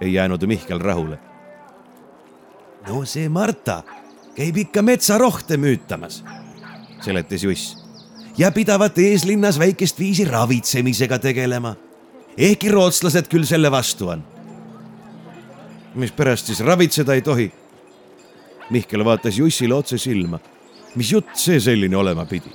ei 0.01 0.13
jäänud 0.13 0.47
Mihkel 0.47 0.79
rahule 0.79 1.19
no 2.89 3.05
see 3.05 3.29
Marta 3.29 3.83
käib 4.37 4.57
ikka 4.57 4.83
metsarohte 4.83 5.57
müütamas, 5.57 6.23
seletas 7.03 7.43
Juss 7.43 7.80
ja 8.41 8.49
pidavat 8.51 8.99
eeslinnas 8.99 9.59
väikest 9.59 9.99
viisi 9.99 10.25
ravitsemisega 10.25 11.19
tegelema. 11.19 11.75
ehkki 12.39 12.69
rootslased 12.73 13.29
küll 13.29 13.45
selle 13.45 13.71
vastu 13.71 14.09
on. 14.09 14.23
mispärast 15.95 16.47
siis 16.47 16.61
ravitseda 16.61 17.15
ei 17.15 17.23
tohi? 17.23 17.53
Mihkel 18.71 19.05
vaatas 19.05 19.39
Jussile 19.39 19.75
otse 19.75 19.99
silma. 19.99 20.39
mis 20.95 21.13
jutt 21.13 21.37
see 21.37 21.61
selline 21.61 21.97
olema 21.97 22.25
pidi? 22.25 22.53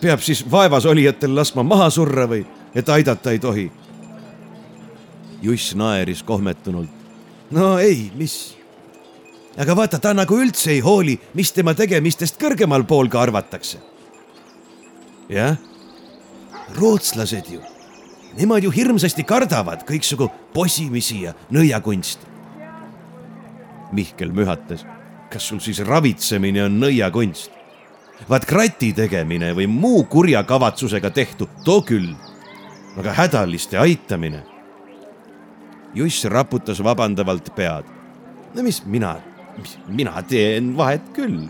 peab 0.00 0.20
siis 0.20 0.44
vaevas 0.50 0.86
olijatel 0.86 1.34
laskma 1.36 1.62
maha 1.62 1.90
surra 1.90 2.28
või 2.30 2.44
et 2.74 2.88
aidata 2.88 3.30
ei 3.30 3.38
tohi? 3.38 3.72
Juss 5.42 5.74
naeris 5.74 6.22
kohmetunult. 6.22 6.90
no 7.50 7.78
ei, 7.78 8.12
mis 8.14 8.56
aga 9.58 9.76
vaata, 9.76 9.98
ta 9.98 10.14
nagu 10.14 10.38
üldse 10.38 10.70
ei 10.70 10.80
hooli, 10.80 11.18
mis 11.34 11.52
tema 11.52 11.74
tegemistest 11.74 12.38
kõrgemal 12.38 12.86
pool 12.86 13.08
ka 13.08 13.20
arvatakse. 13.22 13.93
Jah, 15.28 15.56
rootslased 16.76 17.50
ju, 17.50 17.60
nemad 18.38 18.64
ju 18.64 18.72
hirmsasti 18.74 19.24
kardavad 19.26 19.84
kõiksugu 19.88 20.28
posimisi 20.54 21.22
ja 21.24 21.34
nõiakunsti. 21.54 22.32
Mihkel 23.94 24.32
mühatas, 24.34 24.84
kas 25.30 25.48
sul 25.48 25.60
siis 25.62 25.82
ravitsemine 25.86 26.64
on 26.68 26.80
nõiakunst? 26.82 27.50
vaat 28.30 28.44
krati 28.46 28.92
tegemine 28.94 29.50
või 29.58 29.66
muu 29.68 30.04
kurja 30.08 30.44
kavatsusega 30.46 31.10
tehtu, 31.10 31.48
too 31.64 31.82
küll, 31.82 32.12
aga 32.96 33.12
hädaliste 33.18 33.76
aitamine. 33.78 34.44
Juss 35.94 36.24
raputas 36.30 36.80
vabandavalt 36.82 37.50
pead. 37.54 37.84
no 38.54 38.62
mis 38.62 38.84
mina 38.86 39.16
mina 39.86 40.22
teen 40.22 40.76
vahet 40.76 41.02
küll. 41.14 41.48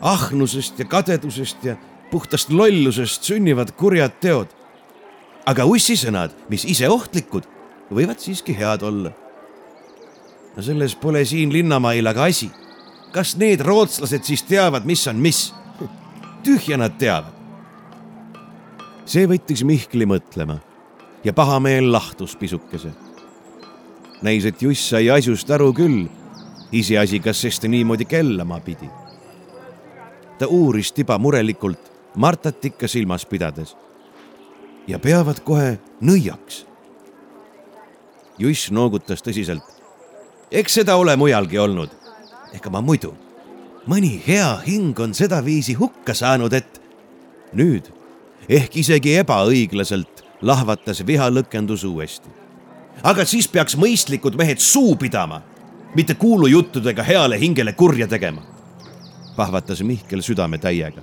ahnusest 0.00 0.78
ja 0.78 0.84
kadedusest 0.84 1.64
ja 1.64 1.76
puhtast 2.10 2.50
lollusest 2.50 3.22
sünnivad 3.24 3.72
kurjad 3.76 4.18
teod. 4.20 4.48
aga 5.46 5.64
ussisõnad, 5.64 6.34
mis 6.48 6.64
ise 6.68 6.88
ohtlikud, 6.88 7.46
võivad 7.90 8.20
siiski 8.20 8.54
head 8.54 8.82
olla. 8.82 9.12
no 10.56 10.62
selles 10.62 10.94
pole 10.94 11.24
siin 11.24 11.52
linnamail 11.52 12.06
aga 12.06 12.24
asi. 12.24 12.50
kas 13.12 13.36
need 13.36 13.60
rootslased 13.60 14.24
siis 14.24 14.42
teavad, 14.42 14.84
mis 14.84 15.06
on 15.08 15.16
mis? 15.16 15.54
tühja 16.42 16.76
nad 16.76 16.98
teavad. 16.98 17.34
see 19.04 19.26
võttis 19.26 19.64
Mihkli 19.64 20.06
mõtlema 20.06 20.60
ja 21.24 21.32
pahameel 21.32 21.92
lahtus 21.92 22.36
pisukese. 22.36 22.92
näis, 24.22 24.44
et 24.44 24.62
Juss 24.62 24.88
sai 24.90 25.10
asjust 25.10 25.50
aru 25.50 25.72
küll 25.74 26.08
iseasi, 26.72 27.20
kas 27.20 27.40
sest 27.40 27.64
niimoodi 27.68 28.04
kellama 28.04 28.60
pidi. 28.60 28.90
ta 30.38 30.46
uuris 30.46 30.92
tiba 30.92 31.18
murelikult, 31.18 31.89
Martat 32.16 32.64
ikka 32.64 32.88
silmas 32.88 33.26
pidades. 33.26 33.76
ja 34.86 34.98
peavad 34.98 35.40
kohe 35.44 35.78
nõiaks. 36.02 36.64
Juss 38.38 38.70
noogutas 38.70 39.22
tõsiselt. 39.22 39.62
eks 40.50 40.74
seda 40.74 40.96
ole 40.96 41.16
mujalgi 41.16 41.58
olnud. 41.58 41.90
ega 42.52 42.70
ma 42.70 42.80
muidu. 42.80 43.14
mõni 43.86 44.20
hea 44.26 44.56
hing 44.66 45.00
on 45.00 45.14
sedaviisi 45.14 45.74
hukka 45.74 46.14
saanud, 46.14 46.52
et 46.52 46.80
nüüd 47.52 47.92
ehk 48.48 48.76
isegi 48.76 49.16
ebaõiglaselt 49.18 50.24
lahvatas 50.42 51.06
vihalõkendus 51.06 51.84
uuesti. 51.84 52.28
aga 53.02 53.24
siis 53.24 53.48
peaks 53.48 53.76
mõistlikud 53.76 54.36
mehed 54.36 54.58
suu 54.58 54.96
pidama 54.96 55.42
mitte 55.94 56.14
kuulujuttudega 56.14 57.02
heale 57.02 57.40
hingele 57.40 57.72
kurja 57.72 58.08
tegema, 58.08 58.42
pahvatas 59.36 59.82
Mihkel 59.82 60.20
südametäiega. 60.20 61.02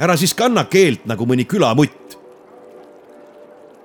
Ära 0.00 0.16
siis 0.16 0.34
kanna 0.34 0.64
keelt 0.64 1.06
nagu 1.06 1.26
mõni 1.26 1.46
külamutt. 1.48 2.18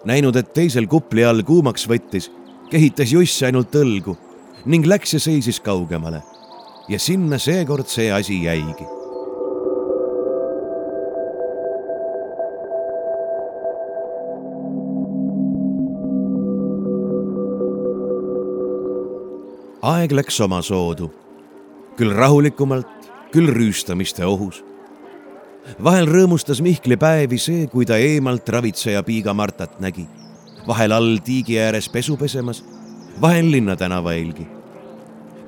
näinud, 0.06 0.36
et 0.36 0.54
teisel 0.54 0.88
kupli 0.88 1.24
all 1.24 1.44
kuumaks 1.44 1.88
võttis, 1.88 2.32
kehitas 2.72 3.12
Juss 3.12 3.44
ainult 3.44 3.76
õlgu 3.76 4.18
ning 4.66 4.86
läks 4.86 5.14
ja 5.14 5.20
seisis 5.20 5.60
kaugemale. 5.60 6.24
ja 6.90 7.00
sinna 7.00 7.38
seekord 7.38 7.88
see 7.88 8.12
asi 8.12 8.44
jäigi 8.44 8.88
aeg 19.82 20.12
läks 20.14 20.40
omasoodu, 20.42 21.08
küll 21.98 22.14
rahulikumalt, 22.14 23.10
küll 23.34 23.50
rüüstamiste 23.54 24.26
ohus. 24.26 24.64
Vahel 25.84 26.08
rõõmustas 26.10 26.62
Mihkli 26.62 26.98
päevi 26.98 27.38
see, 27.38 27.68
kui 27.68 27.86
ta 27.86 27.98
eemalt 27.98 28.50
ravitseja 28.50 29.04
Piiga 29.04 29.34
Martat 29.34 29.80
nägi, 29.80 30.08
vahel 30.68 30.92
all 30.92 31.18
tiigi 31.24 31.60
ääres 31.60 31.90
pesu 31.90 32.18
pesemas, 32.18 32.64
vahel 33.22 33.52
linnatänava 33.52 34.14
eelgi. 34.14 34.48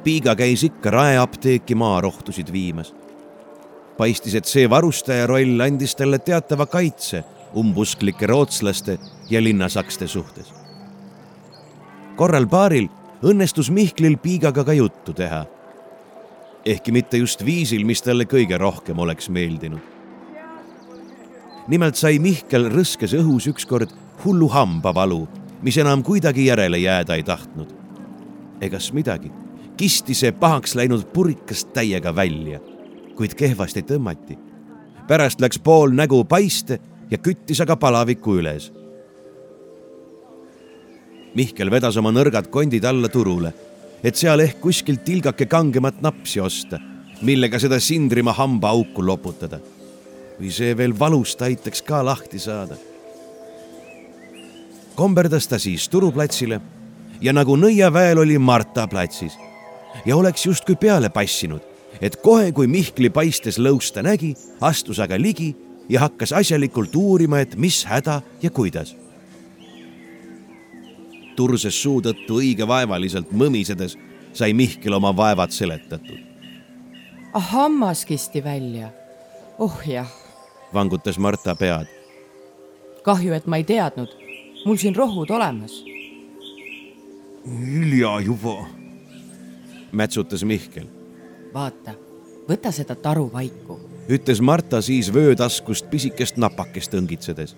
Piiga 0.04 0.36
käis 0.36 0.64
ikka 0.64 0.92
raeapteeki 0.92 1.76
maarohtusid 1.76 2.52
viimas. 2.52 2.94
paistis, 3.98 4.36
et 4.36 4.46
see 4.46 4.70
varustaja 4.70 5.28
roll 5.28 5.62
andis 5.62 5.96
talle 5.96 6.18
teatava 6.20 6.66
kaitse 6.66 7.24
umbusklike 7.56 8.28
rootslaste 8.28 8.98
ja 9.30 9.44
linnasakste 9.44 10.08
suhtes. 10.08 10.54
korral 12.16 12.48
paaril 12.48 12.90
õnnestus 13.24 13.72
Mihklil 13.72 14.18
Piigaga 14.18 14.64
ka 14.64 14.74
juttu 14.74 15.14
teha. 15.14 15.46
ehkki 16.66 16.92
mitte 16.92 17.18
just 17.18 17.46
viisil, 17.46 17.86
mis 17.86 18.02
talle 18.02 18.26
kõige 18.26 18.58
rohkem 18.58 19.00
oleks 19.00 19.30
meeldinud. 19.30 19.93
Nimelt 21.68 21.96
sai 21.96 22.20
Mihkel 22.20 22.70
rõskes 22.72 23.14
õhus 23.18 23.48
ükskord 23.52 23.94
hullu 24.24 24.50
hambavalu, 24.52 25.24
mis 25.64 25.78
enam 25.78 26.04
kuidagi 26.04 26.48
järele 26.48 26.78
jääda 26.78 27.16
ei 27.16 27.24
tahtnud. 27.24 27.74
egas 28.62 28.94
midagi, 28.94 29.32
kisti 29.78 30.14
see 30.14 30.32
pahaks 30.32 30.76
läinud 30.76 31.06
purikast 31.14 31.74
täiega 31.74 32.16
välja, 32.16 32.60
kuid 33.16 33.34
kehvasti 33.34 33.82
tõmmati. 33.82 34.38
pärast 35.08 35.42
läks 35.42 35.60
pool 35.60 35.92
nägu 35.92 36.24
paiste 36.26 36.80
ja 37.12 37.18
küttis 37.18 37.62
aga 37.62 37.76
palaviku 37.76 38.40
üles 38.40 38.72
Mihkel 41.34 41.72
vedas 41.74 41.98
oma 41.98 42.12
nõrgad 42.14 42.50
kondid 42.54 42.86
alla 42.86 43.10
turule, 43.10 43.50
et 44.06 44.16
seal 44.20 44.44
ehk 44.44 44.60
kuskilt 44.62 45.02
tilgake 45.06 45.48
kangemat 45.50 46.02
napsi 46.06 46.40
osta, 46.40 46.78
millega 47.26 47.58
seda 47.60 47.80
Sindrimaa 47.82 48.36
hambaauku 48.38 49.06
loputada. 49.06 49.58
Või 50.44 50.52
see 50.52 50.76
veel 50.76 50.92
valust 51.00 51.42
aitaks 51.42 51.82
ka 51.82 52.04
lahti 52.04 52.40
saada. 52.40 52.76
komberdas 54.96 55.48
ta 55.48 55.58
siis 55.60 55.88
turuplatsile 55.90 56.60
ja 57.22 57.34
nagu 57.34 57.56
nõiaväel 57.58 58.20
oli 58.20 58.38
Marta 58.38 58.88
platsis, 58.88 59.38
ja 60.06 60.18
oleks 60.18 60.46
justkui 60.46 60.76
peale 60.76 61.10
passinud, 61.10 61.62
et 62.02 62.18
kohe, 62.22 62.52
kui 62.52 62.68
Mihkli 62.68 63.10
paistes 63.10 63.58
lõusta 63.58 64.04
nägi, 64.04 64.34
astus 64.62 65.00
aga 65.00 65.18
ligi 65.18 65.54
ja 65.90 66.04
hakkas 66.04 66.34
asjalikult 66.34 66.96
uurima, 66.96 67.40
et 67.40 67.56
mis 67.56 67.86
häda 67.86 68.22
ja 68.42 68.52
kuidas. 68.52 68.96
turses 71.36 71.82
suu 71.82 72.02
tõttu 72.02 72.36
õige 72.38 72.68
vaevaliselt 72.68 73.32
mõmisedes 73.34 73.96
sai 74.38 74.54
Mihkel 74.54 74.94
oma 74.94 75.16
vaevad 75.18 75.52
seletatud. 75.52 76.20
ah, 77.34 77.48
hammas 77.52 78.06
kisti 78.06 78.44
välja. 78.44 78.92
oh 79.58 79.80
jah, 79.88 80.12
vangutas 80.74 81.20
Marta 81.20 81.56
pead. 81.56 81.88
kahju, 83.04 83.34
et 83.34 83.48
ma 83.48 83.58
ei 83.58 83.64
teadnud. 83.64 84.10
mul 84.66 84.78
siin 84.78 84.96
rohud 84.96 85.30
olemas. 85.30 85.84
hilja 87.46 88.20
juba, 88.20 88.66
mätsutas 89.92 90.44
Mihkel. 90.44 90.88
vaata, 91.54 91.94
võta 92.50 92.72
seda 92.72 92.96
taru 92.96 93.30
vaiku 93.34 93.80
ütles 94.10 94.42
Marta 94.42 94.82
siis 94.82 95.14
vöötaskust 95.14 95.90
pisikest 95.90 96.38
napakest 96.38 96.94
õngitsedes. 96.94 97.56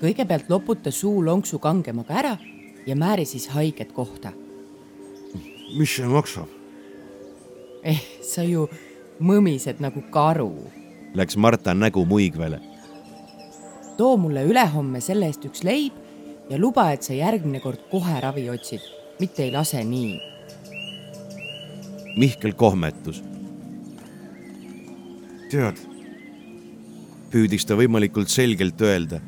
kõigepealt 0.00 0.48
loputa 0.48 0.90
suu 0.90 1.24
lonksu 1.24 1.58
kangemaga 1.58 2.14
ära 2.14 2.36
ja 2.86 2.96
määri 2.96 3.24
siis 3.24 3.48
haiget 3.48 3.92
kohta. 3.92 4.32
mis 5.78 5.96
see 5.96 6.06
maksab? 6.06 6.46
eh, 7.82 8.02
sa 8.22 8.42
ju 8.42 8.68
mõmised 9.20 9.80
nagu 9.80 10.02
karu. 10.10 10.70
Läks 11.14 11.36
Marta 11.36 11.74
nägu 11.74 12.04
muigvele. 12.04 12.60
too 13.96 14.16
mulle 14.16 14.44
ülehomme 14.44 15.00
selle 15.00 15.26
eest 15.26 15.44
üks 15.44 15.62
leib 15.64 15.92
ja 16.50 16.58
luba, 16.58 16.90
et 16.92 17.02
sa 17.02 17.12
järgmine 17.12 17.60
kord 17.60 17.88
kohe 17.90 18.20
ravi 18.20 18.50
otsid, 18.50 18.80
mitte 19.20 19.42
ei 19.42 19.52
lase 19.52 19.84
nii. 19.84 20.20
Mihkel 22.16 22.52
kohmetus 22.52 23.22
tead, 25.50 25.78
püüdis 27.30 27.66
ta 27.66 27.76
võimalikult 27.78 28.30
selgelt 28.32 28.80
öelda. 28.82 29.20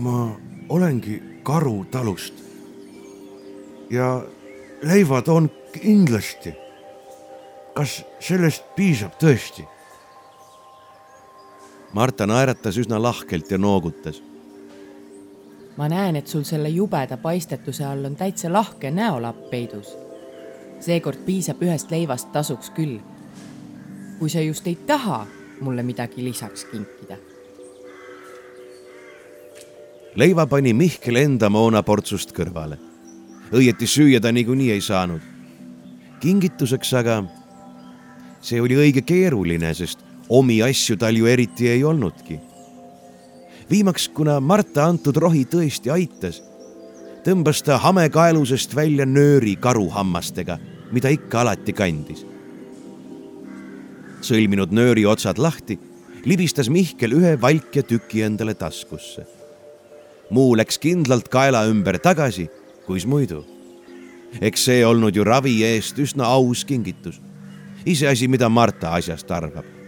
ma 0.00 0.32
olengi 0.68 1.20
karu 1.44 1.84
talust. 1.92 2.34
ja 3.90 4.22
leiva 4.82 5.22
toon 5.22 5.50
kindlasti. 5.72 6.54
kas 7.74 8.02
sellest 8.20 8.64
piisab 8.76 9.14
tõesti? 9.20 9.66
Marta 11.92 12.26
naeratas 12.26 12.78
üsna 12.78 13.02
lahkelt 13.02 13.50
ja 13.50 13.58
noogutas. 13.58 14.22
ma 15.76 15.88
näen, 15.88 16.16
et 16.16 16.26
sul 16.26 16.42
selle 16.44 16.68
jubeda 16.68 17.16
paistetuse 17.16 17.84
all 17.84 18.04
on 18.04 18.16
täitsa 18.16 18.52
lahke 18.52 18.90
näolapp 18.90 19.50
peidus. 19.50 19.96
seekord 20.80 21.24
piisab 21.26 21.62
ühest 21.62 21.90
leivast 21.90 22.32
tasuks 22.32 22.70
küll 22.70 23.00
kui 24.20 24.28
sa 24.28 24.40
just 24.44 24.66
ei 24.68 24.76
taha 24.76 25.26
mulle 25.60 25.82
midagi 25.82 26.24
lisaks 26.24 26.64
kinkida. 26.64 27.16
leiva 30.14 30.46
pani 30.46 30.74
Mihkel 30.76 31.16
enda 31.16 31.48
moonaportsust 31.48 32.34
kõrvale. 32.36 32.76
õieti 33.52 33.86
süüa 33.88 34.20
ta 34.20 34.32
niikuinii 34.32 34.70
ei 34.70 34.80
saanud. 34.80 35.20
kingituseks 36.20 36.92
aga, 36.94 37.24
see 38.40 38.60
oli 38.60 38.76
õige 38.76 39.02
keeruline, 39.02 39.74
sest 39.74 40.04
omi 40.30 40.60
asju 40.62 40.96
tal 40.96 41.16
ju 41.16 41.26
eriti 41.26 41.68
ei 41.68 41.84
olnudki. 41.84 42.40
viimaks, 43.70 44.08
kuna 44.08 44.40
Marta 44.40 44.84
antud 44.86 45.16
rohi 45.16 45.44
tõesti 45.44 45.90
aitas, 45.90 46.42
tõmbas 47.24 47.62
ta 47.62 47.78
hamekaelusest 47.78 48.74
välja 48.74 49.06
nööri 49.06 49.56
karuhammastega, 49.56 50.58
mida 50.92 51.08
ikka 51.08 51.40
alati 51.40 51.72
kandis 51.72 52.30
sõlminud 54.24 54.72
nööri 54.74 55.06
otsad 55.08 55.40
lahti, 55.40 55.78
libistas 56.28 56.68
Mihkel 56.72 57.16
ühe 57.16 57.34
valkja 57.40 57.82
tüki 57.86 58.24
endale 58.26 58.54
taskusse. 58.54 59.26
muu 60.30 60.54
läks 60.56 60.78
kindlalt 60.78 61.28
kaela 61.28 61.64
ümber 61.66 61.98
tagasi, 61.98 62.48
kuis 62.86 63.06
muidu. 63.06 63.44
eks 64.40 64.64
see 64.64 64.86
olnud 64.86 65.16
ju 65.16 65.24
ravi 65.24 65.62
eest 65.64 65.98
üsna 65.98 66.24
aus 66.24 66.64
kingitus. 66.64 67.20
iseasi, 67.86 68.28
mida 68.28 68.48
Marta 68.48 68.92
asjast 68.94 69.30
arvab. 69.30 69.79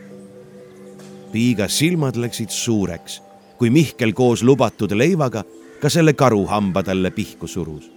Piiga 1.32 1.68
silmad 1.68 2.16
läksid 2.20 2.52
suureks, 2.52 3.22
kui 3.58 3.70
Mihkel 3.70 4.12
koos 4.12 4.42
lubatud 4.42 4.92
leivaga 4.92 5.44
ka 5.80 5.90
selle 5.90 6.12
karuhamba 6.12 6.82
talle 6.82 7.10
pihku 7.10 7.46
surus. 7.46 7.90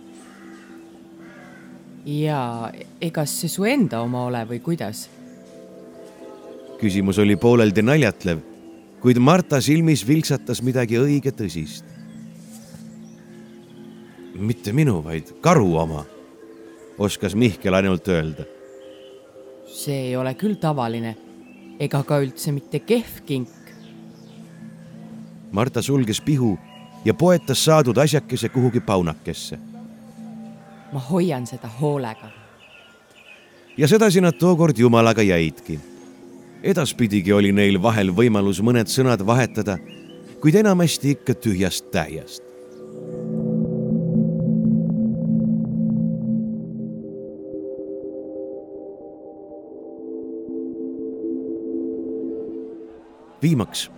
ja 2.05 2.71
ega 3.01 3.25
see 3.25 3.49
su 3.49 3.65
enda 3.65 4.01
oma 4.01 4.23
ole 4.25 4.43
või 4.49 4.59
kuidas? 4.61 5.09
küsimus 6.79 7.19
oli 7.19 7.35
pooleldi 7.35 7.81
naljatlev, 7.81 8.39
kuid 9.01 9.17
Marta 9.17 9.61
silmis 9.61 10.07
vilksatas 10.07 10.61
midagi 10.61 10.99
õige 11.01 11.31
tõsist. 11.31 11.83
mitte 14.35 14.73
minu, 14.73 15.01
vaid 15.03 15.33
karu 15.41 15.75
oma, 15.77 16.05
oskas 16.97 17.35
Mihkel 17.35 17.73
ainult 17.73 18.07
öelda. 18.07 18.45
see 19.67 20.07
ei 20.07 20.15
ole 20.15 20.33
küll 20.33 20.55
tavaline 20.55 21.24
ega 21.79 22.03
ka 22.03 22.19
üldse 22.23 22.51
mitte 22.51 22.79
kehv 22.79 23.21
kink. 23.25 23.49
Marta 25.51 25.81
sulges 25.81 26.21
pihu 26.21 26.57
ja 27.05 27.13
poetas 27.13 27.65
saadud 27.65 27.97
asjakese 27.97 28.49
kuhugi 28.49 28.79
paunakesse. 28.79 29.59
ma 30.93 30.99
hoian 30.99 31.47
seda 31.47 31.67
hoolega. 31.67 32.29
ja 33.77 33.87
sedasi 33.87 34.21
nad 34.21 34.33
tookord 34.39 34.77
jumalaga 34.77 35.21
jäidki 35.21 35.79
edaspidigi 36.65 37.33
oli 37.33 37.51
neil 37.53 37.77
vahel 37.81 38.09
võimalus 38.15 38.61
mõned 38.65 38.89
sõnad 38.89 39.21
vahetada, 39.25 39.77
kuid 40.41 40.57
enamasti 40.61 41.13
ikka 41.15 41.37
tühjast 41.37 41.91
täiest. 41.93 42.44
Viimaks, 53.45 53.89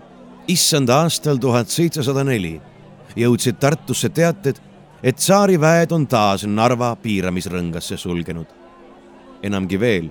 issanda 0.51 1.01
aastal 1.03 1.39
tuhat 1.39 1.71
seitsesada 1.71 2.23
neli 2.27 2.57
jõudsid 3.17 3.57
Tartusse 3.59 4.09
teated, 4.09 4.59
et 5.03 5.17
tsaariväed 5.17 5.93
on 5.95 6.07
taas 6.07 6.45
Narva 6.45 6.95
piiramisrõngasse 7.01 7.97
sulgenud. 7.97 8.47
enamgi 9.43 9.79
veel 9.79 10.09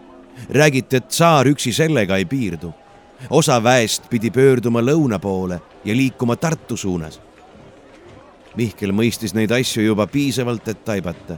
räägiti, 0.51 0.97
et 0.97 1.09
tsaar 1.09 1.47
üksi 1.47 1.73
sellega 1.73 2.17
ei 2.17 2.25
piirdu. 2.25 2.73
osa 3.31 3.63
väest 3.63 4.09
pidi 4.11 4.31
pöörduma 4.31 4.81
lõuna 4.81 5.19
poole 5.19 5.61
ja 5.85 5.95
liikuma 5.97 6.37
Tartu 6.37 6.77
suunas. 6.77 7.21
Mihkel 8.57 8.93
mõistis 8.93 9.35
neid 9.35 9.51
asju 9.51 9.83
juba 9.83 10.07
piisavalt, 10.07 10.69
et 10.69 10.85
taibata. 10.85 11.37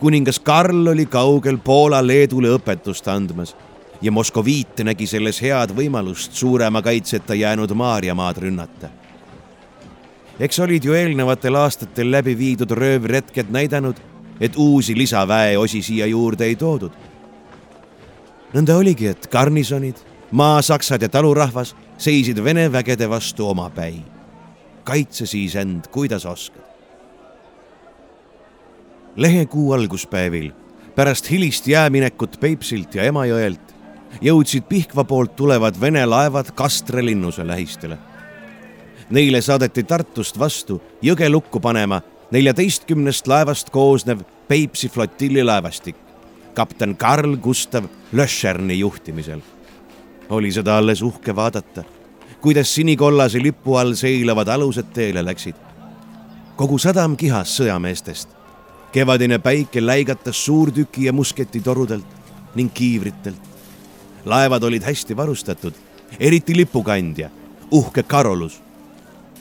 kuningas 0.00 0.38
Karl 0.38 0.86
oli 0.86 1.06
kaugel 1.06 1.58
Poola-Leedule 1.58 2.48
õpetust 2.58 3.08
andmas 3.08 3.56
ja 4.02 4.12
Moskoviit 4.12 4.82
nägi 4.84 5.06
selles 5.06 5.42
head 5.42 5.70
võimalust 5.76 6.32
suurema 6.32 6.82
kaitseta 6.82 7.34
jäänud 7.34 7.74
Maarjamaad 7.74 8.36
rünnata. 8.36 8.88
eks 10.40 10.58
olid 10.58 10.84
ju 10.84 10.92
eelnevatel 10.92 11.54
aastatel 11.54 12.10
läbi 12.10 12.38
viidud 12.38 12.70
röövretked 12.70 13.50
näidanud, 13.50 13.96
et 14.40 14.56
uusi 14.56 14.96
lisaväeosi 14.98 15.82
siia 15.82 16.06
juurde 16.06 16.44
ei 16.44 16.56
toodud 16.56 16.92
nõnda 18.52 18.76
oligi, 18.76 19.08
et 19.08 19.28
garnisonid, 19.32 19.96
maasaksad 20.30 21.02
ja 21.02 21.08
talurahvas 21.08 21.74
seisid 21.98 22.40
Vene 22.44 22.68
vägede 22.72 23.08
vastu 23.08 23.48
omapäi. 23.48 24.02
kaitse 24.84 25.26
siis 25.26 25.56
end, 25.56 25.86
kuidas 25.90 26.26
oskad. 26.26 26.62
lehekuu 29.16 29.72
alguspäevil 29.72 30.52
pärast 30.94 31.30
hilist 31.30 31.66
jääminekut 31.66 32.40
Peipsilt 32.40 32.94
ja 32.94 33.04
Emajõelt 33.04 33.71
jõudsid 34.20 34.68
Pihkva 34.68 35.04
poolt 35.04 35.36
tulevad 35.36 35.80
Vene 35.80 36.06
laevad 36.06 36.52
Kastre 36.54 37.04
linnuse 37.04 37.46
lähistele. 37.46 37.98
Neile 39.10 39.40
saadeti 39.40 39.82
Tartust 39.84 40.38
vastu 40.38 40.82
jõge 41.02 41.28
lukku 41.30 41.60
panema 41.60 42.00
neljateistkümnest 42.30 43.26
laevast 43.26 43.70
koosnev 43.70 44.20
Peipsi 44.48 44.88
flotilli 44.88 45.44
laevastik 45.44 45.96
kapten 46.54 46.96
Karl 46.96 47.36
Gustav 47.36 47.84
Löscherni 48.12 48.78
juhtimisel. 48.78 49.40
oli 50.30 50.52
seda 50.52 50.78
alles 50.78 51.02
uhke 51.02 51.36
vaadata, 51.36 51.84
kuidas 52.40 52.74
sinikollase 52.74 53.42
lipu 53.42 53.76
all 53.76 53.94
seilavad 53.94 54.48
alused 54.48 54.92
teele 54.92 55.24
läksid. 55.24 55.54
kogu 56.56 56.78
sadam 56.78 57.16
kihas 57.16 57.60
sõjameestest. 57.60 58.28
kevadine 58.92 59.38
päike 59.38 59.86
läigatas 59.86 60.44
suurtüki 60.44 61.04
ja 61.04 61.12
musketitorudelt 61.12 62.06
ning 62.54 62.70
kiivritelt. 62.74 63.51
Laevad 64.24 64.62
olid 64.62 64.82
hästi 64.82 65.16
varustatud, 65.16 65.72
eriti 66.20 66.56
lipukandja, 66.56 67.30
uhke 67.70 68.02
Karolus. 68.02 68.60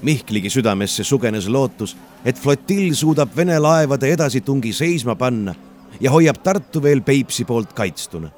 Mihkligi 0.02 0.50
südamesse 0.50 1.04
sugenes 1.04 1.48
lootus, 1.48 1.98
et 2.26 2.40
flotill 2.40 2.94
suudab 2.94 3.36
Vene 3.36 3.60
laevade 3.60 4.10
edasitungi 4.14 4.74
seisma 4.74 5.16
panna 5.16 5.54
ja 6.00 6.12
hoiab 6.12 6.42
Tartu 6.44 6.82
veel 6.84 7.02
Peipsi 7.02 7.46
poolt 7.46 7.74
kaitstuna. 7.74 8.30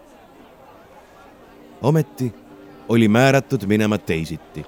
ometi 1.81 2.33
oli 2.89 3.07
määratud 3.07 3.65
minema 3.65 3.97
teisiti. 3.97 4.65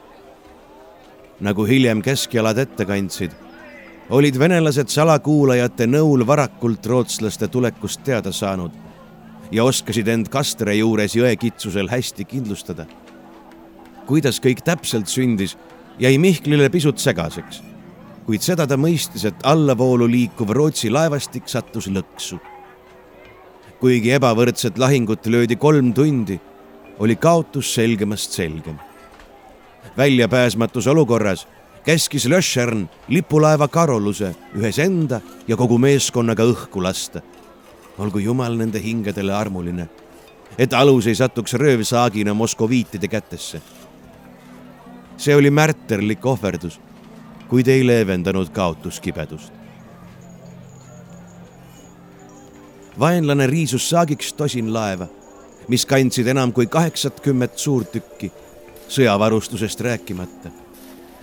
nagu 1.40 1.66
hiljem 1.66 2.02
keskjalad 2.02 2.58
ette 2.58 2.86
kandsid, 2.86 3.32
olid 4.10 4.40
venelased 4.40 4.88
salakuulajate 4.88 5.88
nõul 5.88 6.28
varakult 6.28 6.86
rootslaste 6.86 7.48
tulekust 7.48 8.04
teada 8.04 8.32
saanud 8.32 8.85
ja 9.52 9.64
oskasid 9.64 10.08
end 10.08 10.30
Kastre 10.30 10.76
juures 10.76 11.16
jõe 11.16 11.36
kitsusel 11.36 11.90
hästi 11.90 12.26
kindlustada. 12.26 12.86
kuidas 14.06 14.40
kõik 14.40 14.62
täpselt 14.64 15.08
sündis, 15.08 15.58
jäi 16.00 16.18
Mihklile 16.18 16.70
pisut 16.70 17.00
segaseks 17.00 17.62
kuid 18.26 18.42
seda 18.42 18.66
ta 18.68 18.78
mõistis, 18.78 19.26
et 19.28 19.46
allavoolu 19.46 20.08
liikuv 20.10 20.54
Rootsi 20.58 20.90
laevastik 20.90 21.50
sattus 21.50 21.88
lõksu. 21.88 22.40
kuigi 23.80 24.12
ebavõrdset 24.16 24.80
lahingut 24.80 25.26
löödi 25.28 25.56
kolm 25.56 25.94
tundi, 25.94 26.40
oli 27.00 27.16
kaotus 27.16 27.74
selgemast 27.74 28.32
selgem. 28.32 28.80
väljapääsmatus 29.98 30.88
olukorras 30.88 31.48
käskis 31.86 32.26
Löschern 32.26 32.90
lipulaeva 33.08 33.68
Karoluse 33.68 34.36
ühes 34.56 34.80
enda 34.80 35.22
ja 35.48 35.56
kogu 35.56 35.78
meeskonnaga 35.78 36.44
õhku 36.44 36.82
lasta. 36.84 37.22
Olgu 37.98 38.20
jumal 38.20 38.58
nende 38.58 38.82
hingedele 38.84 39.34
armuline, 39.34 39.90
et 40.58 40.74
alus 40.74 41.08
ei 41.08 41.16
satuks 41.16 41.54
röövsaagina 41.54 42.34
moskoviitide 42.34 43.08
kätesse. 43.08 43.62
see 45.18 45.36
oli 45.36 45.50
märterlik 45.50 46.26
ohverdus 46.26 46.80
kuid 47.50 47.68
ei 47.68 47.88
leevendanud 47.88 48.50
kaotuskibedust. 48.50 49.54
vaenlane 53.00 53.48
riisus 53.48 53.90
saagiks 53.90 54.34
tosin 54.34 54.74
laeva, 54.74 55.08
mis 55.68 55.86
kandsid 55.86 56.28
enam 56.32 56.54
kui 56.56 56.68
kaheksakümmet 56.72 57.58
suurtükki, 57.58 58.32
sõjavarustusest 58.88 59.82
rääkimata, 59.84 60.52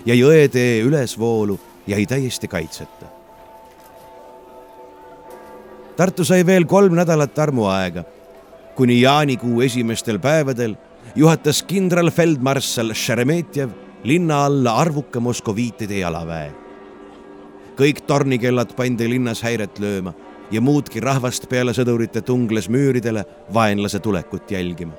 ja 0.07 0.15
jõetee 0.15 0.83
ülesvoolu 0.85 1.57
jäi 1.87 2.07
täiesti 2.07 2.49
kaitseta. 2.49 3.22
Tartu 5.97 6.25
sai 6.25 6.41
veel 6.47 6.65
kolm 6.65 6.95
nädalat 6.97 7.39
armuaega, 7.39 8.05
kuni 8.77 9.01
jaanikuu 9.03 9.61
esimestel 9.61 10.19
päevadel 10.19 10.75
juhatas 11.17 11.63
kindralfeldmarssal 11.69 12.95
Šeremetjev 12.97 13.71
linna 14.05 14.45
alla 14.47 14.77
arvuka 14.81 15.21
moskoviitide 15.21 15.99
jalaväe. 15.99 16.53
kõik 17.77 18.03
tornikellad 18.07 18.75
pandi 18.77 19.09
linnas 19.09 19.41
häiret 19.43 19.79
lööma 19.81 20.13
ja 20.51 20.61
muudki 20.61 21.01
rahvast 21.01 21.49
peale 21.49 21.73
sõdurite 21.73 22.21
tungles 22.21 22.69
müüridele 22.69 23.25
vaenlase 23.55 24.01
tulekut 24.01 24.51
jälgima. 24.51 24.93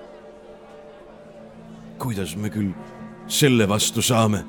kuidas 1.97 2.35
me 2.35 2.49
küll 2.49 2.73
selle 3.27 3.69
vastu 3.69 4.01
saame? 4.01 4.45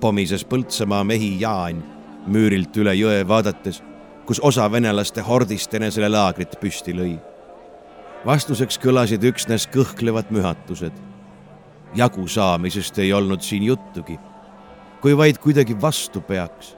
pomises 0.00 0.44
Põltsamaa 0.44 1.04
mehi 1.04 1.40
Jaan 1.40 1.82
müürilt 2.26 2.76
üle 2.76 2.94
jõe 2.94 3.28
vaadates, 3.28 3.82
kus 4.30 4.38
osa 4.46 4.68
venelaste 4.70 5.24
hordist 5.26 5.72
enesele 5.74 6.06
laagrit 6.08 6.52
püsti 6.62 6.92
lõi. 6.94 7.16
vastuseks 8.22 8.78
kõlasid 8.78 9.24
üksnes 9.26 9.64
kõhklevad 9.66 10.30
mühatused 10.30 10.92
jagusaamisest 11.98 12.98
ei 12.98 13.12
olnud 13.12 13.42
siin 13.42 13.62
juttugi, 13.66 14.18
kui 15.02 15.16
vaid 15.16 15.38
kuidagi 15.42 15.74
vastu 15.80 16.20
peaks. 16.20 16.76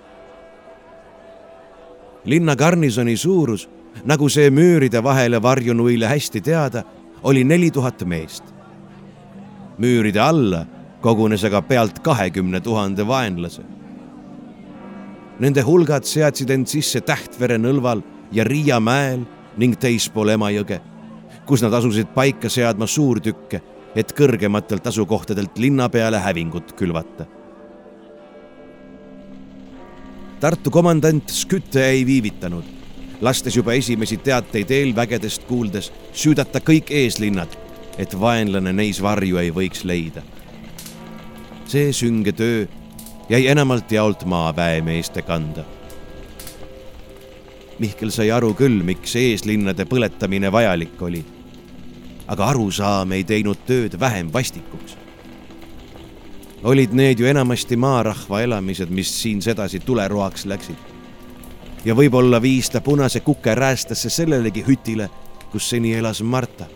linna 2.25 2.57
garnisoni 2.57 3.17
suurus, 3.17 3.69
nagu 4.05 4.29
see 4.29 4.51
müüride 4.51 5.03
vahele 5.03 5.43
varjunuile 5.43 6.09
hästi 6.09 6.41
teada, 6.41 6.85
oli 7.23 7.45
neli 7.45 7.71
tuhat 7.71 8.05
meest. 8.05 8.45
müüride 9.79 10.21
alla 10.21 10.67
kogunes 11.01 11.45
aga 11.45 11.63
pealt 11.63 11.99
kahekümne 11.99 12.61
tuhande 12.61 13.07
vaenlase. 13.07 13.63
Nende 15.41 15.63
hulgad 15.65 16.05
seadsid 16.05 16.51
end 16.51 16.69
sisse 16.69 17.01
Tähtvere 17.01 17.59
nõlval 17.59 18.03
ja 18.33 18.45
Riia 18.45 18.81
mäel 18.81 19.25
ning 19.57 19.77
teispool 19.81 20.35
Emajõge, 20.35 20.81
kus 21.47 21.63
nad 21.65 21.73
asusid 21.75 22.13
paika 22.15 22.51
seadma 22.53 22.87
suurtükke 22.87 23.63
et 23.97 24.13
kõrgematelt 24.17 24.87
asukohtadelt 24.89 25.59
linna 25.61 25.89
peale 25.93 26.21
hävingut 26.23 26.73
külvata. 26.79 27.27
Tartu 30.41 30.73
komandant 30.75 31.31
Skütte 31.31 31.85
ei 31.87 32.07
viivitanud, 32.07 32.65
lastes 33.23 33.57
juba 33.57 33.77
esimesi 33.79 34.19
teateid 34.19 34.71
eelvägedest 34.75 35.45
kuuldes 35.47 35.93
süüdata 36.13 36.63
kõik 36.65 36.91
eeslinnad, 36.91 37.53
et 37.99 38.17
vaenlane 38.19 38.73
neis 38.75 39.03
varju 39.03 39.39
ei 39.39 39.53
võiks 39.55 39.85
leida. 39.85 40.23
see 41.73 41.93
sünge 41.93 42.33
töö 42.37 42.67
jäi 43.29 43.47
enamalt 43.47 43.93
jaolt 43.93 44.25
maaväemeeste 44.25 45.23
kanda. 45.23 45.65
Mihkel 47.79 48.11
sai 48.11 48.31
aru 48.31 48.55
küll, 48.55 48.83
miks 48.83 49.17
eeslinnade 49.17 49.85
põletamine 49.85 50.53
vajalik 50.53 51.03
oli 51.03 51.25
aga 52.33 52.49
arusaam 52.53 53.13
ei 53.13 53.25
teinud 53.29 53.65
tööd 53.67 53.99
vähem 54.01 54.31
vastikuks. 54.33 54.97
olid 56.63 56.93
need 56.95 57.19
ju 57.19 57.27
enamasti 57.27 57.77
maarahva 57.77 58.41
elamised, 58.41 58.91
mis 58.91 59.11
siin 59.23 59.43
sedasi 59.43 59.81
tuleroaks 59.81 60.47
läksid. 60.47 60.77
ja 61.85 61.95
võib-olla 61.95 62.43
viis 62.43 62.71
ta 62.71 62.81
punase 62.81 63.21
kuke 63.21 63.55
räästasse 63.55 64.11
sellelegi 64.11 64.65
hütile, 64.69 65.11
kus 65.51 65.71
seni 65.71 65.95
elas 65.95 66.23
Marta. 66.23 66.67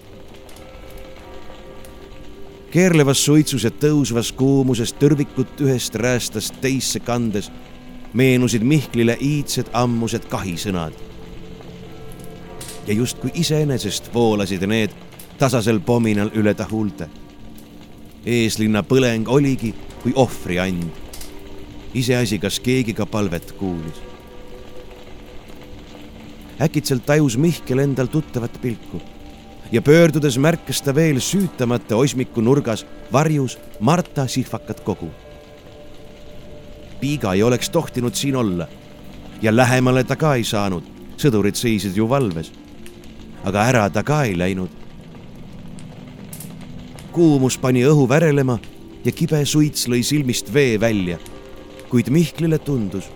Keerlevas 2.76 3.24
suitsus 3.24 3.64
ja 3.64 3.70
tõusvas 3.72 4.34
kuumuses 4.36 4.90
tõrvikut 5.00 5.62
ühest 5.64 5.94
räästast 5.96 6.58
teisse 6.60 7.00
kandes 7.00 7.46
meenusid 8.12 8.66
Mihklile 8.68 9.14
iidsed 9.20 9.70
ammused 9.72 10.26
kahisõnad. 10.28 10.92
ja 12.86 12.94
justkui 12.94 13.30
iseenesest 13.34 14.12
voolasid 14.14 14.66
need 14.68 14.92
tasasel 15.38 15.80
pominal 15.80 16.30
üle 16.34 16.54
ta 16.54 16.68
huulte. 16.70 17.08
eeslinna 18.26 18.82
põleng 18.82 19.28
oligi 19.28 19.74
kui 20.02 20.12
ohvriand. 20.14 20.92
iseasi, 21.94 22.38
kas 22.38 22.60
keegi 22.60 22.94
ka 22.94 23.06
palvet 23.06 23.52
kuulis. 23.52 24.04
äkitselt 26.60 27.06
tajus 27.06 27.38
Mihkel 27.38 27.78
endal 27.78 28.06
tuttavat 28.06 28.60
pilku 28.62 29.15
ja 29.72 29.82
pöördudes 29.82 30.38
märkas 30.38 30.82
ta 30.82 30.94
veel 30.94 31.20
süütamata 31.20 31.96
osmiku 31.96 32.40
nurgas 32.40 32.86
varjus 33.12 33.58
Marta 33.80 34.26
sihvakat 34.26 34.80
kogu. 34.80 35.10
piiga 37.00 37.34
ei 37.34 37.42
oleks 37.42 37.70
tohtinud 37.70 38.14
siin 38.14 38.36
olla 38.36 38.66
ja 39.42 39.56
lähemale 39.56 40.04
ta 40.04 40.16
ka 40.16 40.34
ei 40.34 40.44
saanud, 40.44 40.82
sõdurid 41.16 41.54
seisid 41.54 41.96
ju 41.96 42.08
valves. 42.08 42.52
aga 43.44 43.62
ära 43.62 43.90
ta 43.90 44.02
ka 44.02 44.24
ei 44.24 44.38
läinud 44.38 44.86
kuumus 47.16 47.54
pani 47.56 47.80
õhu 47.88 48.02
värelema 48.10 48.58
ja 49.04 49.12
kibe 49.16 49.38
suits 49.48 49.86
lõi 49.88 50.02
silmist 50.04 50.50
vee 50.52 50.76
välja. 50.80 51.16
kuid 51.88 52.10
Mihklile 52.12 52.58
tundus, 52.58 53.06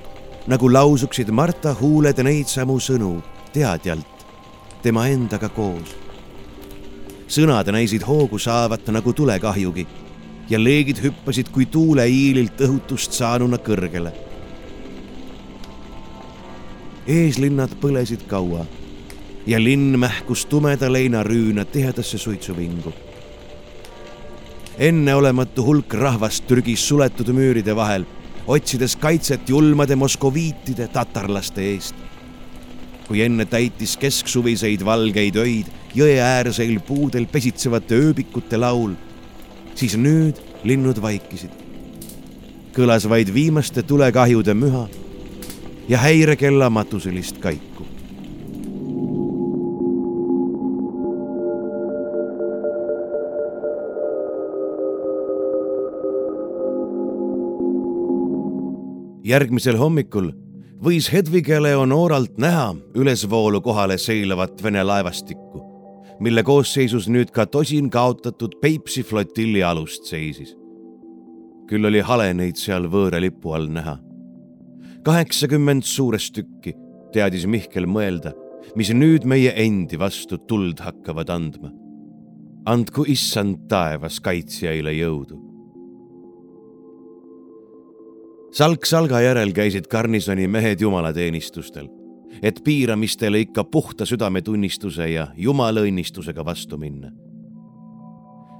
nagu 0.48 0.70
lausuksid 0.72 1.28
Marta 1.28 1.74
huuled 1.74 2.22
neid 2.24 2.48
samu 2.48 2.78
sõnu 2.80 3.18
teadjalt, 3.52 4.24
tema 4.82 5.04
endaga 5.10 5.50
koos. 5.52 5.92
Sõnad 7.30 7.68
näisid 7.70 8.02
hoogu 8.06 8.38
saavat 8.38 8.88
nagu 8.90 9.12
tulekahjugi 9.12 9.86
ja 10.50 10.58
leegid 10.58 10.98
hüppasid 11.04 11.52
kui 11.54 11.66
tuuleiililt 11.66 12.58
õhutust 12.66 13.14
saanuna 13.14 13.58
kõrgele. 13.58 14.12
eeslinnad 17.06 17.70
põlesid 17.80 18.26
kaua 18.26 18.66
ja 19.46 19.62
linn 19.62 19.98
mähkus 19.98 20.44
tumeda 20.46 20.92
leinarüüna 20.92 21.64
tihedasse 21.64 22.18
suitsuvingu 22.18 22.92
enneolematu 24.80 25.64
hulk 25.64 25.94
rahvast 25.94 26.46
türgis 26.48 26.82
suletud 26.88 27.28
müüride 27.36 27.74
vahel, 27.76 28.06
otsides 28.48 28.94
kaitset 28.96 29.48
julmade 29.48 29.96
moskoviitide 29.96 30.88
tatarlaste 30.88 31.62
eest. 31.72 31.94
kui 33.08 33.22
enne 33.22 33.44
täitis 33.44 33.96
kesksuviseid 33.98 34.84
valgeid 34.86 35.36
öid 35.36 35.66
jõeäärseil 35.94 36.80
puudel 36.86 37.26
pesitsevate 37.26 37.98
ööbikute 37.98 38.58
laul, 38.60 38.94
siis 39.74 39.96
nüüd 39.96 40.38
linnud 40.64 41.02
vaikisid. 41.02 41.50
kõlas 42.70 43.08
vaid 43.08 43.32
viimaste 43.34 43.82
tulekahjude 43.82 44.54
müha 44.54 44.88
ja 45.88 45.98
häirekella 45.98 46.70
matuselist 46.70 47.38
kaiku. 47.38 47.86
Järgmisel 59.24 59.76
hommikul 59.78 60.32
võis 60.82 61.10
Hedvige 61.12 61.60
Leonoralt 61.62 62.38
näha 62.38 62.72
ülesvoolu 62.94 63.60
kohale 63.60 63.98
seilavat 63.98 64.62
Vene 64.62 64.82
laevastikku, 64.84 65.69
mille 66.20 66.42
koosseisus 66.44 67.08
nüüd 67.08 67.32
ka 67.32 67.46
tosin 67.46 67.90
kaotatud 67.90 68.58
Peipsi 68.60 69.02
flotilli 69.02 69.64
alust 69.64 70.04
seisis. 70.04 70.56
küll 71.70 71.86
oli 71.86 72.00
hale 72.02 72.32
neid 72.34 72.58
seal 72.58 72.88
võõra 72.90 73.20
lipu 73.20 73.52
all 73.56 73.68
näha. 73.68 73.98
kaheksakümmend 75.04 75.82
suurest 75.82 76.34
tükki, 76.34 76.74
teadis 77.12 77.46
Mihkel 77.46 77.86
mõelda, 77.86 78.34
mis 78.76 78.90
nüüd 78.92 79.24
meie 79.24 79.52
endi 79.56 79.98
vastu 79.98 80.38
tuld 80.38 80.80
hakkavad 80.80 81.30
andma. 81.30 81.72
andku 82.66 83.04
issand 83.08 83.68
taevas 83.68 84.20
kaitsjaile 84.20 84.92
jõudu 84.92 85.50
salk 88.50 88.86
salga 88.86 89.20
järel 89.22 89.52
käisid 89.54 89.86
garnisoni 89.90 90.48
mehed 90.50 90.80
jumalateenistustel, 90.82 91.86
et 92.42 92.60
piiramistele 92.64 93.40
ikka 93.40 93.64
puhta 93.64 94.06
südametunnistuse 94.06 95.08
ja 95.08 95.26
jumalaõnnistusega 95.36 96.44
vastu 96.44 96.78
minna. 96.78 97.10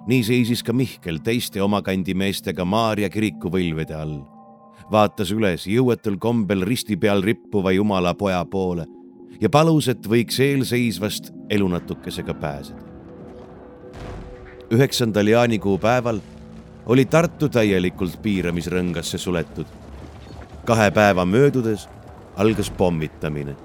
nii 0.09 0.23
seisis 0.25 0.63
ka 0.63 0.73
Mihkel 0.73 1.21
teiste 1.25 1.63
omakandi 1.63 2.15
meestega 2.15 2.65
Maarja 2.65 3.09
kiriku 3.11 3.51
võlvede 3.53 3.95
all, 3.95 4.23
vaatas 4.91 5.31
üles 5.31 5.67
jõuetul 5.67 6.17
kombel 6.19 6.65
risti 6.67 6.97
peal 6.97 7.23
rippuva 7.23 7.73
jumala 7.73 8.15
poja 8.15 8.45
poole 8.45 8.87
ja 9.41 9.49
palus, 9.49 9.89
et 9.89 10.07
võiks 10.07 10.41
eelseisvast 10.41 11.33
elunatukesega 11.51 12.35
pääseda. 12.35 12.83
üheksandal 14.71 15.27
jaanikuu 15.27 15.79
päeval 15.79 16.21
oli 16.87 17.05
Tartu 17.05 17.49
täielikult 17.49 18.19
piiramisrõngasse 18.23 19.19
suletud. 19.19 19.67
kahe 20.65 20.91
päeva 20.91 21.25
möödudes 21.25 21.89
algas 22.37 22.71
pommitamine. 22.71 23.57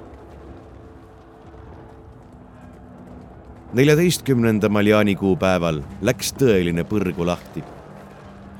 neljateistkümnendamal 3.73 4.87
jaanikuu 4.87 5.33
päeval 5.35 5.81
läks 6.01 6.33
tõeline 6.39 6.85
põrgu 6.87 7.25
lahti. 7.25 7.63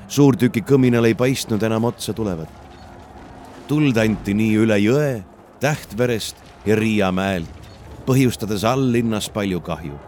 suurtüki 0.08 0.62
kõminal 0.62 1.06
ei 1.06 1.16
paistnud 1.16 1.64
enam 1.64 1.84
otsa 1.84 2.14
tulevat. 2.14 2.50
tuld 3.68 3.98
anti 3.98 4.34
nii 4.34 4.56
üle 4.56 4.78
jõe, 4.78 5.24
Tähtverest 5.60 6.36
ja 6.66 6.76
Riiamäelt, 6.76 7.70
põhjustades 8.06 8.64
all 8.64 8.92
linnas 8.92 9.30
palju 9.30 9.62
kahju 9.62 10.00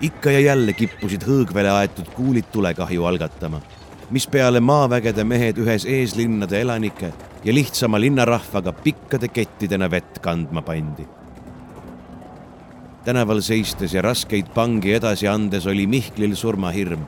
ikka 0.00 0.30
ja 0.30 0.40
jälle 0.40 0.72
kippusid 0.72 1.24
hõõgvele 1.28 1.68
aetud 1.70 2.08
kuulid 2.16 2.48
tulekahju 2.52 3.04
algatama, 3.04 3.60
mispeale 4.10 4.60
maavägede 4.60 5.24
mehed 5.24 5.58
ühes 5.60 5.84
eeslinnade 5.84 6.60
elanike 6.60 7.12
ja 7.44 7.54
lihtsama 7.54 8.00
linnarahvaga 8.00 8.72
pikkade 8.72 9.28
kettidena 9.28 9.90
vett 9.90 10.18
kandma 10.18 10.62
pandi. 10.62 11.06
tänaval 13.04 13.40
seistes 13.40 13.94
ja 13.94 14.02
raskeid 14.02 14.52
pangi 14.54 14.92
edasi 14.94 15.28
andes 15.28 15.66
oli 15.66 15.86
Mihklil 15.86 16.34
surmahirm, 16.36 17.06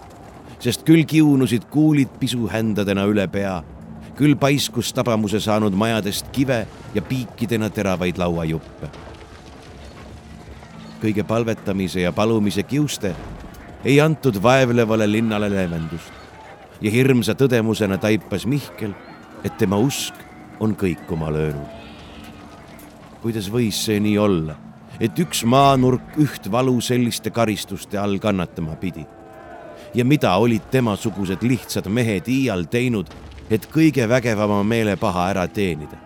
sest 0.58 0.82
küll 0.88 1.04
kiunusid 1.04 1.68
kuulid 1.70 2.18
pisuhändadena 2.20 3.04
üle 3.04 3.28
pea, 3.28 3.62
küll 4.16 4.34
paiskus 4.36 4.92
tabamuse 4.92 5.40
saanud 5.40 5.72
majadest 5.72 6.32
kive 6.32 6.66
ja 6.94 7.02
piikidena 7.02 7.70
teravaid 7.70 8.18
lauajuppe 8.18 8.90
kõige 11.02 11.24
palvetamise 11.26 12.04
ja 12.04 12.12
palumise 12.14 12.62
kiuste 12.62 13.10
ei 13.84 13.98
antud 14.00 14.38
vaevlevale 14.42 15.08
linnale 15.10 15.50
leevendust. 15.50 16.12
ja 16.82 16.90
hirmsa 16.90 17.34
tõdemusena 17.38 17.98
taipas 17.98 18.46
Mihkel, 18.46 18.94
et 19.44 19.58
tema 19.58 19.76
usk 19.78 20.14
on 20.62 20.76
kõikuma 20.78 21.32
löönud. 21.34 21.80
kuidas 23.22 23.48
võis 23.50 23.78
see 23.84 24.00
nii 24.02 24.18
olla, 24.18 24.54
et 25.00 25.18
üks 25.18 25.44
maanurk 25.44 26.16
üht 26.22 26.48
valu 26.50 26.80
selliste 26.80 27.30
karistuste 27.30 27.98
all 27.98 28.18
kannatama 28.18 28.76
pidi? 28.76 29.06
ja 29.94 30.04
mida 30.04 30.36
olid 30.38 30.70
temasugused 30.70 31.42
lihtsad 31.42 31.90
mehed 31.90 32.28
iial 32.28 32.64
teinud, 32.70 33.10
et 33.50 33.66
kõige 33.66 34.08
vägevama 34.08 34.62
meelepaha 34.62 35.28
ära 35.34 35.48
teenida? 35.48 35.98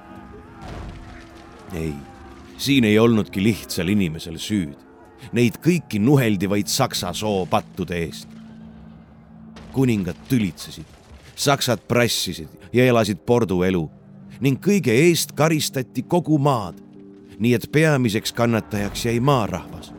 ei, 1.74 1.94
siin 2.56 2.84
ei 2.84 2.98
olnudki 2.98 3.44
lihtsal 3.44 3.88
inimesel 3.92 4.40
süüd 4.40 4.86
Neid 5.34 5.58
kõiki 5.62 5.98
nuheldi 5.98 6.48
vaid 6.48 6.70
saksa 6.70 7.12
soo 7.16 7.46
pattude 7.50 7.98
eest. 8.04 8.28
kuningad 9.72 10.16
tülitsesid, 10.28 10.86
saksad 11.36 11.82
prassisid 11.88 12.48
ja 12.72 12.86
elasid 12.88 13.18
porduelu 13.26 13.82
ning 14.40 14.60
kõige 14.60 14.92
eest 14.92 15.32
karistati 15.32 16.02
kogu 16.02 16.38
maad, 16.38 16.80
nii 17.38 17.54
et 17.54 17.68
peamiseks 17.72 18.32
kannatajaks 18.32 19.06
jäi 19.06 19.20
maarahvas. 19.20 19.92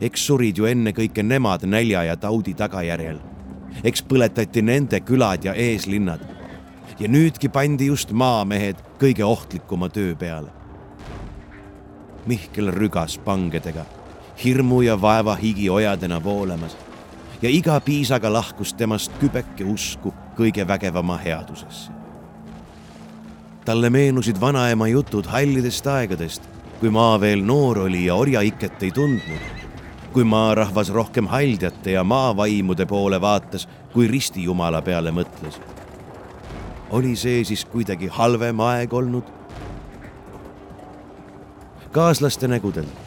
eks 0.00 0.26
surid 0.26 0.58
ju 0.58 0.64
ennekõike 0.64 1.22
nemad 1.22 1.62
nälja 1.66 2.04
ja 2.04 2.16
taudi 2.16 2.54
tagajärjel. 2.54 3.18
eks 3.84 4.02
põletati 4.02 4.62
nende 4.62 5.00
külad 5.00 5.44
ja 5.44 5.54
eeslinnad. 5.54 6.20
ja 6.98 7.08
nüüdki 7.08 7.48
pandi 7.48 7.86
just 7.86 8.12
maamehed 8.12 8.76
kõige 8.98 9.24
ohtlikuma 9.24 9.88
töö 9.88 10.14
peale. 10.14 10.50
Mihkel 12.26 12.70
rügas 12.72 13.18
pangedega 13.18 13.84
hirmu 14.44 14.82
ja 14.82 15.00
vaeva 15.00 15.34
higi 15.34 15.70
ojadena 15.70 16.24
voolamas 16.24 16.76
ja 17.42 17.50
iga 17.50 17.80
piisaga 17.80 18.32
lahkus 18.32 18.74
temast 18.74 19.12
kübeke 19.20 19.64
usku 19.64 20.14
kõige 20.36 20.66
vägevama 20.68 21.16
headusesse. 21.16 22.03
Talle 23.64 23.90
meenusid 23.90 24.40
vanaema 24.40 24.88
jutud 24.88 25.26
hallidest 25.26 25.86
aegadest, 25.86 26.42
kui 26.80 26.90
maa 26.90 27.20
veel 27.20 27.44
noor 27.44 27.78
oli 27.86 28.04
ja 28.06 28.14
orjaiket 28.14 28.82
ei 28.82 28.90
tundnud, 28.90 29.46
kui 30.12 30.24
maarahvas 30.24 30.92
rohkem 30.92 31.26
haldjate 31.26 31.96
ja 31.96 32.04
maavaimude 32.04 32.86
poole 32.86 33.20
vaatas, 33.20 33.68
kui 33.92 34.08
ristijumala 34.08 34.82
peale 34.82 35.10
mõtles. 35.10 35.60
oli 36.90 37.16
see 37.16 37.44
siis 37.44 37.64
kuidagi 37.64 38.06
halvem 38.06 38.60
aeg 38.60 38.92
olnud? 38.92 39.24
kaaslaste 41.92 42.48
nägudelt 42.48 43.04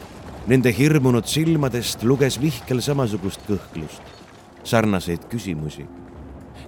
Nende 0.48 0.70
hirmunud 0.72 1.26
silmadest 1.28 2.02
luges 2.08 2.38
Mihkel 2.40 2.78
samasugust 2.80 3.42
kõhklust, 3.44 4.00
sarnaseid 4.64 5.26
küsimusi. 5.28 5.84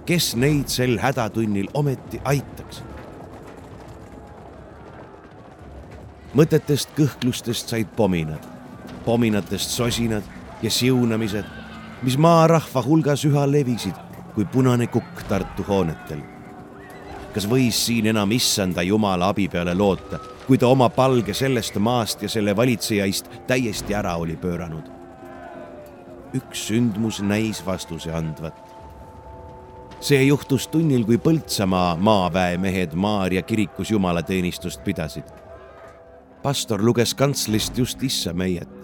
kes 0.05 0.35
neid 0.35 0.69
sel 0.69 0.99
hädatunnil 1.01 1.69
ometi 1.73 2.21
aitaks? 2.23 2.83
Mõtetest 6.35 6.93
kõhklustest 6.97 7.69
said 7.69 7.87
pominad, 7.95 8.43
pominatest 9.05 9.69
sosinad 9.69 10.23
ja 10.61 10.71
siunamised, 10.71 11.45
mis 12.01 12.17
maarahva 12.17 12.83
hulgas 12.85 13.25
üha 13.25 13.45
levisid 13.51 13.97
kui 14.35 14.45
punane 14.45 14.87
kukk 14.87 15.23
Tartu 15.27 15.63
hoonetel. 15.67 16.21
kas 17.33 17.47
võis 17.47 17.85
siin 17.85 18.07
enam 18.11 18.31
issanda 18.31 18.81
Jumala 18.83 19.29
abi 19.29 19.47
peale 19.47 19.73
loota 19.73 20.19
kui 20.51 20.57
ta 20.57 20.67
oma 20.67 20.89
palge 20.89 21.31
sellest 21.33 21.77
maast 21.79 22.23
ja 22.25 22.29
selle 22.29 22.51
valitsejaist 22.55 23.29
täiesti 23.47 23.95
ära 23.95 24.17
oli 24.19 24.35
pööranud. 24.35 24.83
üks 26.35 26.67
sündmus 26.67 27.21
näis 27.21 27.65
vastuse 27.65 28.11
andvat. 28.11 28.55
see 29.99 30.23
juhtus 30.23 30.67
tunnil, 30.67 31.05
kui 31.05 31.17
Põltsamaa 31.17 31.95
maaväemehed 31.95 32.93
Maarja 32.93 33.41
kirikus 33.41 33.91
jumalateenistust 33.91 34.83
pidasid. 34.83 35.23
Pastor 36.43 36.83
luges 36.83 37.13
kantslist 37.17 37.77
just 37.77 38.03
issa 38.03 38.33
meiet 38.33 38.81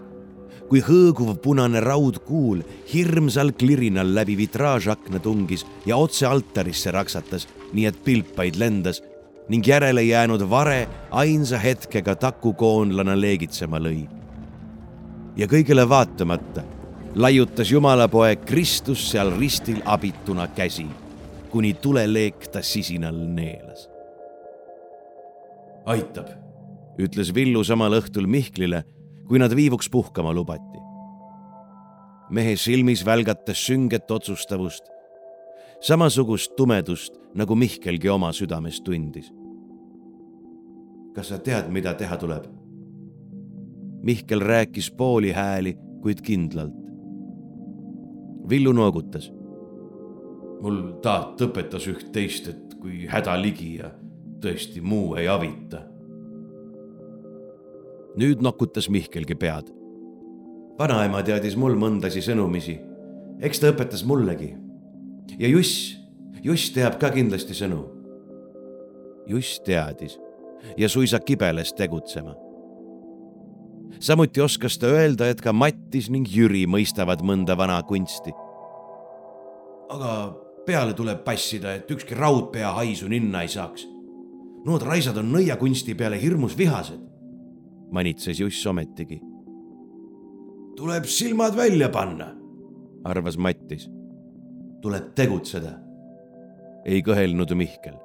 kui 0.67 0.81
hõõguv 0.83 1.37
punane 1.43 1.79
raudkuul 1.83 2.61
hirmsal 2.91 3.53
klirinal 3.55 4.09
läbi 4.15 4.35
vitraažakna 4.39 5.21
tungis 5.23 5.63
ja 5.87 5.97
otse 5.97 6.27
altarisse 6.27 6.91
raksatas, 6.91 7.47
nii 7.73 7.87
et 7.87 7.99
pilpaid 8.03 8.59
lendas 8.59 9.01
ning 9.47 9.67
järele 9.67 10.03
jäänud 10.03 10.43
vare 10.49 10.87
ainsa 11.11 11.57
hetkega 11.57 12.15
takukoonlana 12.15 13.15
leegitsema 13.15 13.79
lõi. 13.79 14.07
ja 15.37 15.47
kõigele 15.47 15.89
vaatamata 15.89 16.63
laiutas 17.15 17.71
Jumalapoeg 17.71 18.45
Kristus 18.45 19.11
seal 19.11 19.31
ristil 19.39 19.81
abituna 19.85 20.47
käsi, 20.47 20.87
kuni 21.49 21.73
tuleleek 21.73 22.47
ta 22.51 22.61
sisinal 22.61 23.15
neelas. 23.15 23.89
aitab, 25.85 26.46
ütles 26.99 27.33
Villu 27.35 27.63
samal 27.63 27.93
õhtul 27.99 28.27
Mihklile, 28.27 28.83
kui 29.27 29.39
nad 29.39 29.53
viivuks 29.55 29.89
puhkama 29.89 30.33
lubati. 30.33 30.85
mehe 32.29 32.55
silmis 32.55 33.05
välgatas 33.05 33.57
sünget 33.65 34.11
otsustavust 34.11 34.83
samasugust 35.81 36.55
tumedust, 36.55 37.13
nagu 37.35 37.55
Mihkelgi 37.55 38.09
oma 38.09 38.31
südames 38.33 38.81
tundis. 38.81 39.31
kas 41.15 41.31
sa 41.33 41.39
tead, 41.41 41.71
mida 41.73 41.93
teha 41.97 42.17
tuleb? 42.17 42.43
Mihkel 44.05 44.39
rääkis 44.39 44.91
pooli 44.91 45.31
hääli, 45.31 45.73
kuid 46.01 46.21
kindlalt. 46.21 46.75
Villu 48.49 48.71
noogutas. 48.71 49.31
mul 50.61 50.93
taat 51.01 51.41
õpetas 51.41 51.87
üht-teist, 51.87 52.47
et 52.49 52.73
kui 52.81 53.07
häda 53.07 53.41
ligi 53.41 53.75
ja 53.77 53.91
tõesti 54.41 54.81
muu 54.81 55.15
ei 55.15 55.27
avita, 55.27 55.83
nüüd 58.17 58.41
nokutas 58.41 58.89
Mihkelgi 58.89 59.35
pead. 59.35 59.69
vanaema 60.79 61.23
teadis 61.23 61.55
mul 61.55 61.75
mõndasi 61.75 62.21
sõnumisi. 62.21 62.79
eks 63.41 63.59
ta 63.59 63.71
õpetas 63.71 64.05
mullegi. 64.05 64.55
ja 65.39 65.47
Juss, 65.47 65.97
Juss 66.43 66.71
teab 66.71 66.99
ka 66.99 67.09
kindlasti 67.09 67.53
sõnu. 67.53 67.85
Juss 69.27 69.59
teadis 69.59 70.19
ja 70.77 70.89
suisa 70.89 71.19
kibeles 71.19 71.73
tegutsema. 71.73 72.35
samuti 73.99 74.41
oskas 74.41 74.77
ta 74.77 74.87
öelda, 74.87 75.29
et 75.29 75.41
ka 75.41 75.53
Mattis 75.53 76.09
ning 76.09 76.27
Jüri 76.27 76.65
mõistavad 76.65 77.21
mõnda 77.21 77.57
vana 77.57 77.81
kunsti. 77.83 78.31
aga 79.89 80.35
peale 80.65 80.93
tuleb 80.93 81.23
passida, 81.23 81.73
et 81.73 81.91
ükski 81.91 82.15
raudpea 82.15 82.73
haisu 82.73 83.07
ninna 83.07 83.41
ei 83.41 83.47
saaks. 83.47 83.87
Nood 84.65 84.81
raisad 84.81 85.17
on 85.17 85.31
nõiakunsti 85.31 85.95
peale 85.95 86.21
hirmus 86.21 86.57
vihased, 86.57 87.06
manitses 87.91 88.39
Juss 88.39 88.65
ometigi. 88.67 89.21
tuleb 90.77 91.05
silmad 91.05 91.55
välja 91.55 91.89
panna, 91.89 92.33
arvas 93.03 93.37
Mattis. 93.37 93.89
tuleb 94.81 95.13
tegutseda, 95.15 95.77
ei 96.85 97.01
kõhelnud 97.01 97.55
Mihkel. 97.55 97.95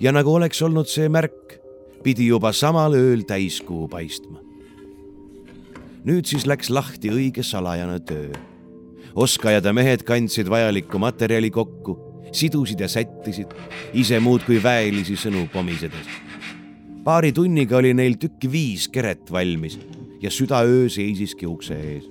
ja 0.00 0.12
nagu 0.12 0.34
oleks 0.34 0.62
olnud 0.62 0.86
see 0.86 1.08
märk, 1.08 1.58
pidi 2.02 2.26
juba 2.26 2.52
samal 2.52 2.94
ööl 2.94 3.22
täiskuu 3.24 3.88
paistma. 3.88 4.40
nüüd 6.04 6.26
siis 6.26 6.46
läks 6.46 6.70
lahti 6.70 7.10
õige 7.10 7.42
salajane 7.42 8.00
töö 8.00 8.32
oskajad 9.14 9.64
ja 9.64 9.72
mehed 9.72 10.04
kandsid 10.08 10.48
vajalikku 10.50 10.98
materjali 10.98 11.50
kokku, 11.50 11.96
sidusid 12.32 12.80
ja 12.80 12.88
sättisid, 12.88 13.52
ise 13.94 14.20
muudkui 14.20 14.62
väelisi 14.62 15.16
sõnu 15.20 15.46
pomisedes. 15.52 16.08
Paari 17.04 17.32
tunniga 17.34 17.76
oli 17.80 17.90
neil 17.94 18.14
tükki 18.20 18.50
viis 18.50 18.86
keret 18.92 19.30
valmis 19.32 19.78
ja 20.22 20.30
südaöö 20.30 20.88
seisiski 20.88 21.46
ukse 21.46 21.74
ees. 21.74 22.04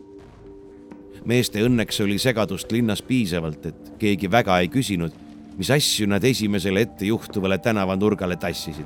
meeste 1.25 1.61
õnneks 1.63 2.01
oli 2.03 2.17
segadust 2.19 2.71
linnas 2.71 3.01
piisavalt, 3.01 3.65
et 3.65 3.91
keegi 4.01 4.31
väga 4.31 4.57
ei 4.59 4.67
küsinud, 4.73 5.13
mis 5.57 5.69
asju 5.71 6.07
nad 6.09 6.23
esimesele 6.23 6.81
ettejuhtuvale 6.81 7.57
tänavanurgale 7.57 8.35
tassisid. 8.35 8.85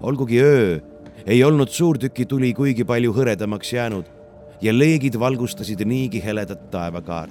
olgugi 0.00 0.40
öö 0.40 0.78
ei 1.26 1.44
olnud 1.44 1.68
suurtükituli 1.68 2.52
kuigi 2.54 2.84
palju 2.84 3.12
hõredamaks 3.12 3.72
jäänud 3.72 4.04
ja 4.60 4.72
leegid 4.72 5.18
valgustasid 5.18 5.80
niigi 5.84 6.22
heledat 6.24 6.70
taevakaart. 6.70 7.30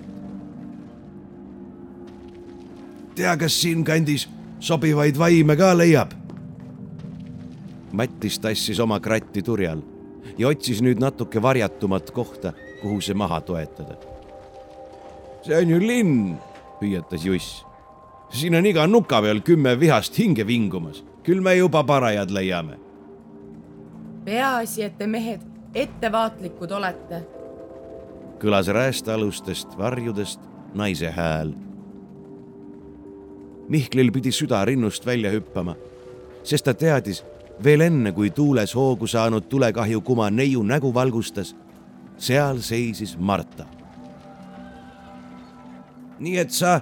tea, 3.15 3.37
kas 3.37 3.61
siinkandis 3.61 4.27
sobivaid 4.59 5.17
vaime 5.17 5.55
ka 5.55 5.77
leiab? 5.77 6.22
Mattis 7.93 8.39
tassis 8.41 8.79
oma 8.81 8.97
kratti 8.99 9.43
turjal 9.45 9.81
ja 10.37 10.47
otsis 10.49 10.81
nüüd 10.81 11.01
natuke 11.01 11.41
varjatumat 11.41 12.09
kohta, 12.11 12.53
kuhu 12.81 13.01
see 13.01 13.13
maha 13.13 13.41
toetada. 13.41 13.97
see 15.43 15.57
on 15.57 15.69
ju 15.69 15.79
linn, 15.79 16.37
hüüatas 16.81 17.25
Juss. 17.25 17.65
siin 18.29 18.55
on 18.55 18.65
iga 18.65 18.87
nuka 18.87 19.21
peal 19.21 19.41
kümme 19.41 19.79
vihast 19.79 20.17
hinge 20.17 20.47
vingumas, 20.47 21.03
küll 21.23 21.41
me 21.41 21.55
juba 21.55 21.83
parajad 21.83 22.31
leiame. 22.31 22.79
peaasi, 24.25 24.83
et 24.83 24.97
te 24.97 25.07
mehed 25.07 25.41
ettevaatlikud 25.75 26.71
olete. 26.71 27.21
kõlas 28.39 28.67
räästealustest 28.67 29.77
varjudest 29.77 30.39
naise 30.73 31.11
hääl. 31.11 31.53
Mihklil 33.69 34.11
pidi 34.11 34.31
süda 34.31 34.65
rinnust 34.65 35.05
välja 35.05 35.31
hüppama, 35.31 35.75
sest 36.43 36.65
ta 36.65 36.73
teadis 36.73 37.23
veel 37.63 37.81
enne, 37.81 38.11
kui 38.11 38.29
tuules 38.29 38.75
hoogu 38.75 39.07
saanud 39.07 39.47
tulekahju 39.49 40.01
kuma 40.01 40.29
neiu 40.29 40.63
nägu 40.63 40.93
valgustas, 40.93 41.55
seal 42.17 42.59
seisis 42.61 43.17
Marta. 43.17 43.65
nii 46.19 46.37
et 46.39 46.51
sa 46.51 46.81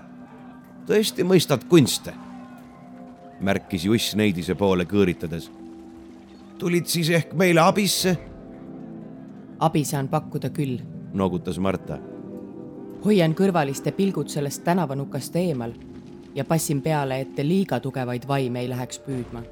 tõesti 0.86 1.24
mõistad 1.26 1.64
kunste, 1.70 2.14
märkis 3.40 3.86
Juss 3.86 4.16
neidise 4.16 4.56
poole 4.56 4.86
kõõritades. 4.86 5.50
tulid 6.58 6.86
siis 6.86 7.10
ehk 7.10 7.34
meile 7.34 7.62
abisse 7.62 8.18
abi 9.60 9.84
saan 9.86 10.08
pakkuda 10.10 10.50
küll, 10.50 10.80
noogutas 11.14 11.60
Marta. 11.60 12.00
hoian 13.06 13.34
kõrvaliste 13.36 13.92
pilgud 13.92 14.30
sellest 14.30 14.64
tänavanukast 14.64 15.36
eemal 15.36 15.74
ja 16.36 16.46
passin 16.46 16.82
peale, 16.82 17.20
et 17.20 17.36
te 17.36 17.44
liiga 17.44 17.80
tugevaid 17.80 18.28
vaime 18.28 18.60
ei 18.60 18.70
läheks 18.70 19.00
püüdma. 19.00 19.44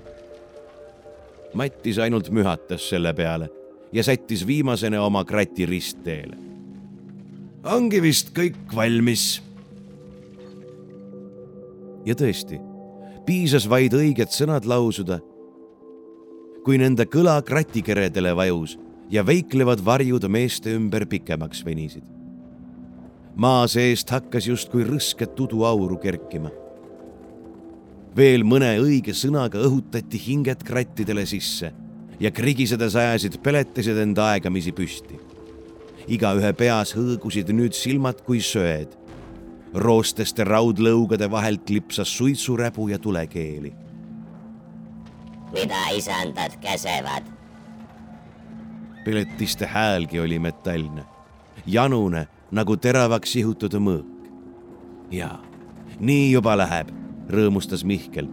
Mattis 1.53 1.97
ainult 1.97 2.29
mühatas 2.29 2.89
selle 2.89 3.13
peale 3.13 3.49
ja 3.91 4.03
sättis 4.03 4.47
viimasena 4.47 5.01
oma 5.01 5.25
krati 5.25 5.65
ristteele. 5.65 6.37
ongi 7.63 8.01
vist 8.01 8.33
kõik 8.33 8.75
valmis. 8.75 9.41
ja 12.05 12.15
tõesti, 12.15 12.59
piisas 13.25 13.69
vaid 13.69 13.93
õiged 13.93 14.29
sõnad 14.29 14.65
lausuda. 14.65 15.19
kui 16.63 16.77
nende 16.77 17.05
kõla 17.05 17.41
kratikeredele 17.41 18.35
vajus 18.35 18.77
ja 19.09 19.25
veiklevad 19.25 19.85
varjud 19.85 20.27
meeste 20.29 20.75
ümber 20.75 21.05
pikemaks 21.05 21.65
venisid. 21.65 22.03
maa 23.35 23.67
seest 23.67 24.09
hakkas 24.09 24.47
justkui 24.47 24.83
rõsket 24.83 25.39
uduauru 25.39 25.97
kerkima. 25.97 26.51
Veel 28.15 28.43
mõne 28.43 28.71
õige 28.81 29.13
sõnaga 29.13 29.61
õhutati 29.65 30.19
hinged 30.21 30.63
krattidele 30.65 31.25
sisse 31.29 31.71
ja 32.19 32.31
krigisedes 32.31 32.95
ajasid 32.99 33.39
peletised 33.43 33.97
enda 33.97 34.31
aegamisi 34.33 34.71
püsti. 34.71 35.19
igaühe 36.07 36.53
peas 36.53 36.95
hõõgusid 36.97 37.51
nüüd 37.53 37.73
silmad 37.73 38.21
kui 38.25 38.41
söed. 38.41 38.97
roosteste 39.73 40.43
raudlõugade 40.43 41.31
vahelt 41.31 41.69
lipsas 41.69 42.17
suitsuräbu 42.17 42.87
ja 42.89 42.99
tulekeeli. 42.99 43.73
mida 45.53 45.89
isandad 45.95 46.59
käsevad 46.61 47.39
piletiste 49.09 49.65
häälgi 49.65 50.19
oli 50.19 50.39
metallne, 50.39 51.03
janune 51.65 52.27
nagu 52.51 52.77
teravaks 52.77 53.31
sihutud 53.31 53.73
mõõk. 53.73 54.05
ja 55.11 55.39
nii 55.99 56.31
juba 56.31 56.57
läheb, 56.57 56.91
rõõmustas 57.29 57.83
Mihkel. 57.85 58.27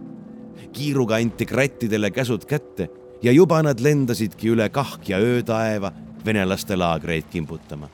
kiiruga 0.73 1.15
anti 1.15 1.45
krattidele 1.45 2.11
käsud 2.11 2.45
kätte 2.45 2.89
ja 3.21 3.31
juba 3.31 3.61
nad 3.63 3.79
lendasidki 3.79 4.49
üle 4.49 4.69
kahk 4.69 5.09
ja 5.09 5.17
öötaeva 5.17 5.91
venelaste 6.25 6.75
laagreid 6.75 7.29
kimbutama. 7.29 7.89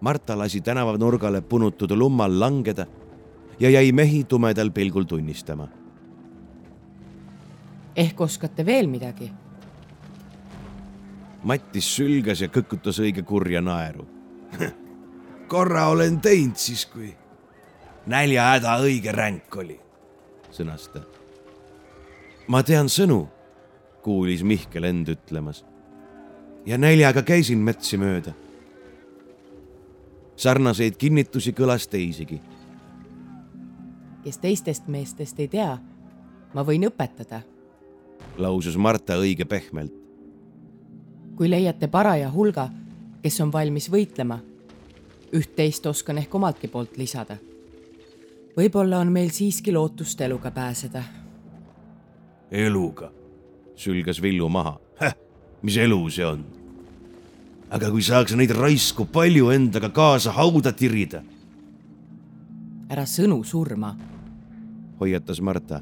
Marta 0.00 0.38
lasi 0.38 0.60
tänavanurgale 0.60 1.40
punutud 1.40 1.90
lummal 1.90 2.40
langeda 2.40 2.86
ja 3.60 3.70
jäi 3.70 3.92
mehi 3.92 4.24
tumedal 4.24 4.70
pilgul 4.70 5.04
tunnistama. 5.04 5.68
ehk 7.96 8.20
oskate 8.20 8.66
veel 8.66 8.86
midagi 8.86 9.32
Mattis 11.42 11.96
sülgas 11.96 12.40
ja 12.40 12.48
kõkutas 12.48 13.00
õige 13.00 13.22
kurja 13.22 13.60
naeru 13.60 14.06
korra 15.52 15.88
olen 15.88 16.20
teinud 16.20 16.56
siis, 16.56 16.86
kui 16.86 17.10
näljahäda 18.10 18.76
õige 18.82 19.14
ränk 19.14 19.56
oli, 19.62 19.78
sõnas 20.54 20.88
ta. 20.92 21.02
ma 22.48 22.62
tean 22.66 22.90
sõnu, 22.90 23.24
kuulis 24.02 24.42
Mihkel 24.42 24.84
end 24.84 25.08
ütlemas. 25.08 25.64
ja 26.66 26.78
näljaga 26.78 27.22
käisin 27.22 27.58
metsi 27.58 27.96
mööda. 27.96 28.32
sarnaseid 30.36 30.96
kinnitusi 30.96 31.52
kõlas 31.52 31.88
teisigi. 31.88 32.40
kes 34.24 34.38
teistest 34.38 34.88
meestest 34.88 35.40
ei 35.40 35.48
tea, 35.48 35.78
ma 36.54 36.66
võin 36.66 36.90
õpetada, 36.90 37.42
lausus 38.36 38.76
Marta 38.76 39.16
õige 39.16 39.44
pehmelt 39.44 40.00
kui 41.40 41.48
leiate 41.48 41.88
paraja 41.88 42.28
hulga, 42.28 42.66
kes 43.22 43.40
on 43.40 43.48
valmis 43.52 43.86
võitlema. 43.88 44.42
üht-teist 45.32 45.86
oskan 45.86 46.18
ehk 46.18 46.34
omaltki 46.34 46.68
poolt 46.68 46.98
lisada. 47.00 47.38
Võib-olla 48.56 48.98
on 48.98 49.12
meil 49.12 49.30
siiski 49.30 49.72
lootust 49.72 50.20
eluga 50.20 50.50
pääseda. 50.50 51.02
eluga, 52.50 53.12
sülgas 53.76 54.22
Villu 54.22 54.48
maha. 54.48 54.78
mis 55.62 55.76
elu 55.76 56.10
see 56.10 56.26
on? 56.26 56.44
aga 57.70 57.90
kui 57.90 58.02
saaks 58.02 58.34
neid 58.34 58.50
raisku 58.50 59.04
palju 59.04 59.50
endaga 59.50 59.88
kaasa 59.88 60.32
hauda 60.32 60.72
tirida. 60.72 61.22
ära 62.88 63.06
sõnu 63.06 63.44
surma, 63.44 63.96
hoiatas 65.00 65.40
Marta. 65.40 65.80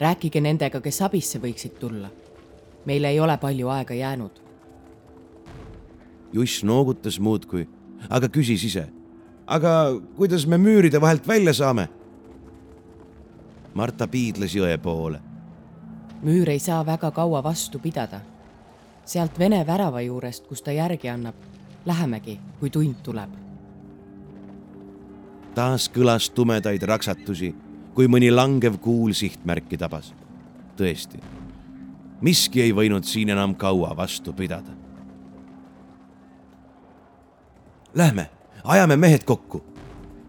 rääkige 0.00 0.40
nendega, 0.40 0.80
kes 0.80 1.02
abisse 1.02 1.38
võiksid 1.38 1.78
tulla 1.80 2.10
meil 2.84 3.04
ei 3.04 3.20
ole 3.20 3.36
palju 3.38 3.68
aega 3.68 3.94
jäänud. 3.94 4.40
Juss 6.32 6.64
noogutas 6.64 7.20
muudkui, 7.20 7.68
aga 8.10 8.28
küsis 8.28 8.64
ise. 8.64 8.88
Aga 9.46 10.00
kuidas 10.16 10.46
me 10.46 10.58
müüride 10.58 11.00
vahelt 11.00 11.28
välja 11.28 11.52
saame? 11.52 11.88
Marta 13.74 14.06
piidles 14.08 14.54
jõe 14.54 14.76
poole. 14.78 15.20
müür 16.22 16.48
ei 16.48 16.58
saa 16.58 16.86
väga 16.86 17.10
kaua 17.10 17.42
vastu 17.42 17.78
pidada. 17.78 18.20
sealt 19.04 19.38
Vene 19.38 19.66
värava 19.66 20.00
juurest, 20.00 20.46
kus 20.46 20.62
ta 20.62 20.72
järgi 20.72 21.08
annab, 21.08 21.34
lähemegi, 21.86 22.40
kui 22.60 22.70
tund 22.70 22.94
tuleb. 23.02 23.30
taas 25.54 25.88
kõlas 25.88 26.30
tumedaid 26.30 26.82
raksatusi, 26.82 27.54
kui 27.94 28.06
mõni 28.06 28.30
langev 28.30 28.78
kuul 28.78 29.12
sihtmärki 29.12 29.76
tabas. 29.76 30.14
tõesti, 30.76 31.20
miski 32.20 32.62
ei 32.62 32.72
võinud 32.72 33.04
siin 33.04 33.28
enam 33.28 33.54
kaua 33.54 33.96
vastu 33.96 34.32
pidada. 34.32 34.70
Lähme, 37.94 38.30
ajame 38.64 38.96
mehed 38.96 39.24
kokku, 39.24 39.62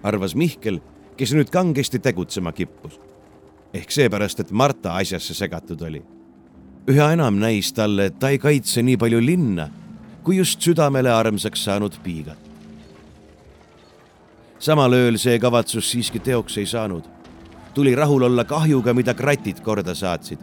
arvas 0.03 0.35
Mihkel, 0.35 0.79
kes 1.17 1.33
nüüd 1.33 1.49
kangesti 1.49 1.99
tegutsema 1.99 2.51
kippus 2.51 2.99
ehk 3.75 3.91
seepärast, 3.91 4.39
et 4.39 4.51
Marta 4.51 4.95
asjasse 4.95 5.33
segatud 5.33 5.81
oli. 5.81 6.03
üha 6.87 7.11
enam 7.13 7.39
näis 7.41 7.73
talle, 7.73 8.05
et 8.05 8.19
ta 8.19 8.29
ei 8.29 8.37
kaitse 8.39 8.83
nii 8.83 8.97
palju 8.97 9.19
linna, 9.25 9.69
kui 10.23 10.37
just 10.37 10.61
südamele 10.61 11.11
armsaks 11.11 11.63
saanud 11.65 11.97
piigat. 12.03 12.37
samal 14.59 14.93
ööl 14.93 15.17
see 15.17 15.39
kavatsus 15.39 15.91
siiski 15.91 16.19
teoks 16.19 16.57
ei 16.57 16.65
saanud. 16.65 17.03
tuli 17.73 17.95
rahul 17.95 18.21
olla 18.21 18.43
kahjuga, 18.43 18.93
mida 18.93 19.13
kratid 19.13 19.61
korda 19.61 19.95
saatsid. 19.95 20.39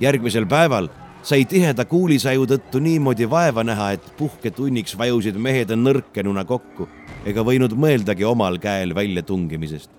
järgmisel 0.00 0.46
päeval 0.46 0.88
sai 1.28 1.44
tiheda 1.44 1.84
kuulisaju 1.84 2.46
tõttu 2.48 2.80
niimoodi 2.80 3.28
vaeva 3.28 3.64
näha, 3.64 3.92
et 3.98 4.12
puhketunniks 4.16 4.96
vajusid 4.98 5.36
mehed 5.36 5.74
nõrkenuna 5.76 6.46
kokku 6.48 6.88
ega 7.28 7.44
võinud 7.44 7.76
mõeldagi 7.76 8.24
omal 8.24 8.56
käel 8.62 8.94
väljatungimisest 8.96 9.98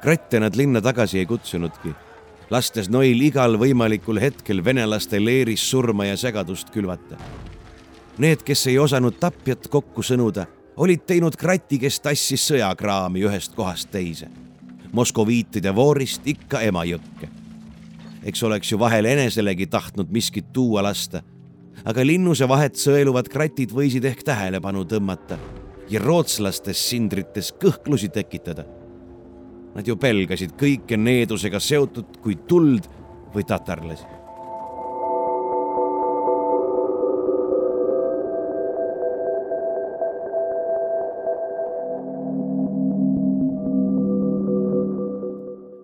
kratte 0.00 0.40
nad 0.40 0.56
linna 0.56 0.80
tagasi 0.80 1.18
ei 1.18 1.26
kutsunudki, 1.26 1.92
lastes 2.50 2.88
noil 2.90 3.20
igal 3.22 3.58
võimalikul 3.60 4.20
hetkel 4.22 4.62
venelaste 4.64 5.20
leeris 5.20 5.64
surma 5.70 6.06
ja 6.08 6.16
segadust 6.16 6.70
külvata. 6.74 7.18
Need, 8.18 8.42
kes 8.42 8.66
ei 8.66 8.78
osanud 8.78 9.18
tapjat 9.20 9.68
kokku 9.70 10.02
sõnuda, 10.02 10.46
olid 10.76 11.04
teinud 11.06 11.36
krati, 11.38 11.78
kes 11.78 12.00
tassis 12.02 12.46
sõjakraami 12.50 13.24
ühest 13.26 13.54
kohast 13.54 13.90
teise. 13.90 14.28
moskoviitide 14.92 15.74
voorist 15.74 16.22
ikka 16.24 16.60
Emajõkke. 16.60 17.28
Eks 18.28 18.42
oleks 18.44 18.72
ju 18.72 18.78
vahel 18.80 19.08
eneselegi 19.08 19.66
tahtnud 19.66 20.10
miskit 20.12 20.52
tuua 20.52 20.82
lasta, 20.84 21.22
aga 21.84 22.04
linnuse 22.04 22.48
vahet 22.48 22.76
sõeluvad 22.76 23.30
kratid 23.32 23.72
võisid 23.72 24.04
ehk 24.04 24.26
tähelepanu 24.26 24.84
tõmmata 24.88 25.38
ja 25.88 26.02
rootslastes 26.04 26.82
sindrites 26.90 27.54
kõhklusi 27.56 28.12
tekitada 28.12 28.66
Nad 29.78 29.86
ju 29.86 29.94
pelgasid 29.94 30.56
kõike 30.58 30.96
needusega 30.98 31.60
seotud 31.62 32.16
kui 32.22 32.38
tuld 32.50 32.88
või 33.34 33.44
tatarlasi. 33.46 34.16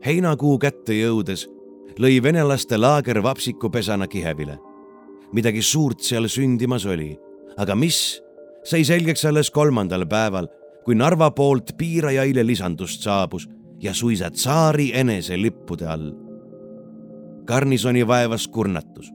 heinakuu 0.05 0.59
kätte 0.61 0.92
jõudes 0.92 1.47
lõi 1.99 2.22
venelaste 2.22 2.78
laager 2.78 3.22
vapsikupesana 3.22 4.09
Kihevile. 4.09 4.59
midagi 5.32 5.62
suurt 5.62 6.01
seal 6.01 6.28
sündimas 6.28 6.86
oli, 6.86 7.16
aga 7.59 7.74
mis, 7.74 8.20
sai 8.64 8.84
selgeks 8.84 9.24
alles 9.24 9.51
kolmandal 9.51 10.07
päeval, 10.07 10.47
kui 10.84 10.95
Narva 10.95 11.30
poolt 11.30 11.74
piirajaile 11.78 12.47
lisandust 12.47 13.03
saabus 13.03 13.49
ja 13.82 13.95
suisa 13.95 14.30
tsaari 14.30 14.90
enese 14.95 15.36
lippude 15.36 15.86
all. 15.86 16.12
garnisoni 17.47 18.07
vaevas 18.07 18.49
kurnatus. 18.49 19.12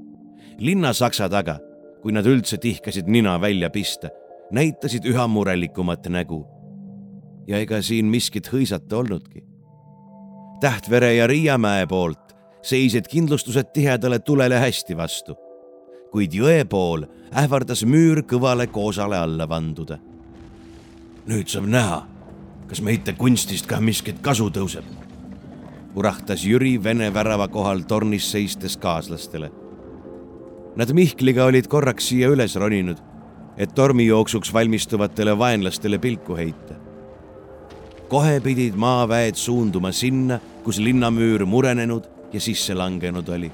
linna 0.58 0.94
saksa 0.94 1.30
taga, 1.30 1.60
kui 2.02 2.12
nad 2.12 2.26
üldse 2.26 2.58
tihkasid 2.58 3.08
nina 3.08 3.42
välja 3.42 3.70
pista, 3.70 4.10
näitasid 4.52 5.06
üha 5.06 5.28
murelikumat 5.28 6.08
nägu. 6.08 6.48
ja 7.48 7.58
ega 7.58 7.82
siin 7.82 8.06
miskit 8.06 8.48
hõisata 8.54 8.98
olnudki. 8.98 9.44
Tähtvere 10.62 11.14
ja 11.14 11.28
Riiamäe 11.28 11.88
poolt 11.88 12.29
seisid 12.62 13.08
kindlustused 13.08 13.74
tihedale 13.74 14.20
tulele 14.20 14.60
hästi 14.60 14.98
vastu, 14.98 15.36
kuid 16.12 16.34
jõe 16.34 16.66
pool 16.66 17.06
ähvardas 17.34 17.86
müür 17.86 18.24
kõvale 18.24 18.68
koosale 18.68 19.18
alla 19.18 19.50
vanduda. 19.50 20.00
nüüd 21.30 21.48
saab 21.48 21.68
näha 21.68 22.00
kas 22.70 22.82
meite 22.86 23.16
kunstist 23.18 23.66
ka 23.70 23.80
miskit 23.82 24.20
kasu 24.22 24.50
tõuseb? 24.54 24.86
urahtas 25.98 26.44
Jüri 26.46 26.76
Vene 26.84 27.10
värava 27.14 27.48
kohal 27.50 27.82
tornis 27.90 28.28
seistes 28.32 28.76
kaaslastele. 28.78 29.50
Nad 30.78 30.94
Mihkliga 30.94 31.48
olid 31.50 31.66
korraks 31.68 32.12
siia 32.12 32.30
üles 32.30 32.54
roninud, 32.56 33.00
et 33.58 33.74
tormijooksuks 33.76 34.54
valmistuvatele 34.54 35.34
vaenlastele 35.38 35.98
pilku 35.98 36.38
heita. 36.38 36.78
kohe 38.10 38.40
pidid 38.40 38.76
maaväed 38.76 39.36
suunduma 39.36 39.92
sinna, 39.92 40.40
kus 40.64 40.80
linnamüür 40.80 41.46
murenenud 41.46 42.08
ja 42.34 42.42
sisse 42.42 42.76
langenud 42.76 43.30
oli. 43.30 43.52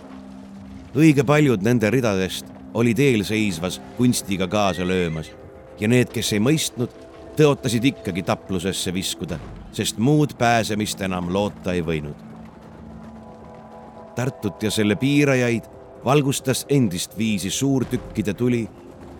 õige 0.95 1.23
paljud 1.23 1.63
nende 1.63 1.89
ridadest 1.91 2.45
olid 2.73 2.99
eelseisvas 2.99 3.81
kunstiga 3.97 4.47
kaasa 4.47 4.87
löömas 4.87 5.31
ja 5.79 5.87
need, 5.87 6.11
kes 6.11 6.33
ei 6.33 6.39
mõistnud, 6.39 6.91
tõotasid 7.35 7.83
ikkagi 7.91 8.23
taplusesse 8.23 8.93
viskuda, 8.93 9.39
sest 9.75 9.97
muud 9.97 10.37
pääsemist 10.39 11.01
enam 11.01 11.31
loota 11.33 11.73
ei 11.73 11.83
võinud. 11.83 12.15
Tartut 14.15 14.63
ja 14.63 14.71
selle 14.71 14.95
piirajaid 14.95 15.67
valgustas 16.05 16.65
endist 16.69 17.17
viisi 17.17 17.49
suurtükkide 17.51 18.33
tuli 18.33 18.63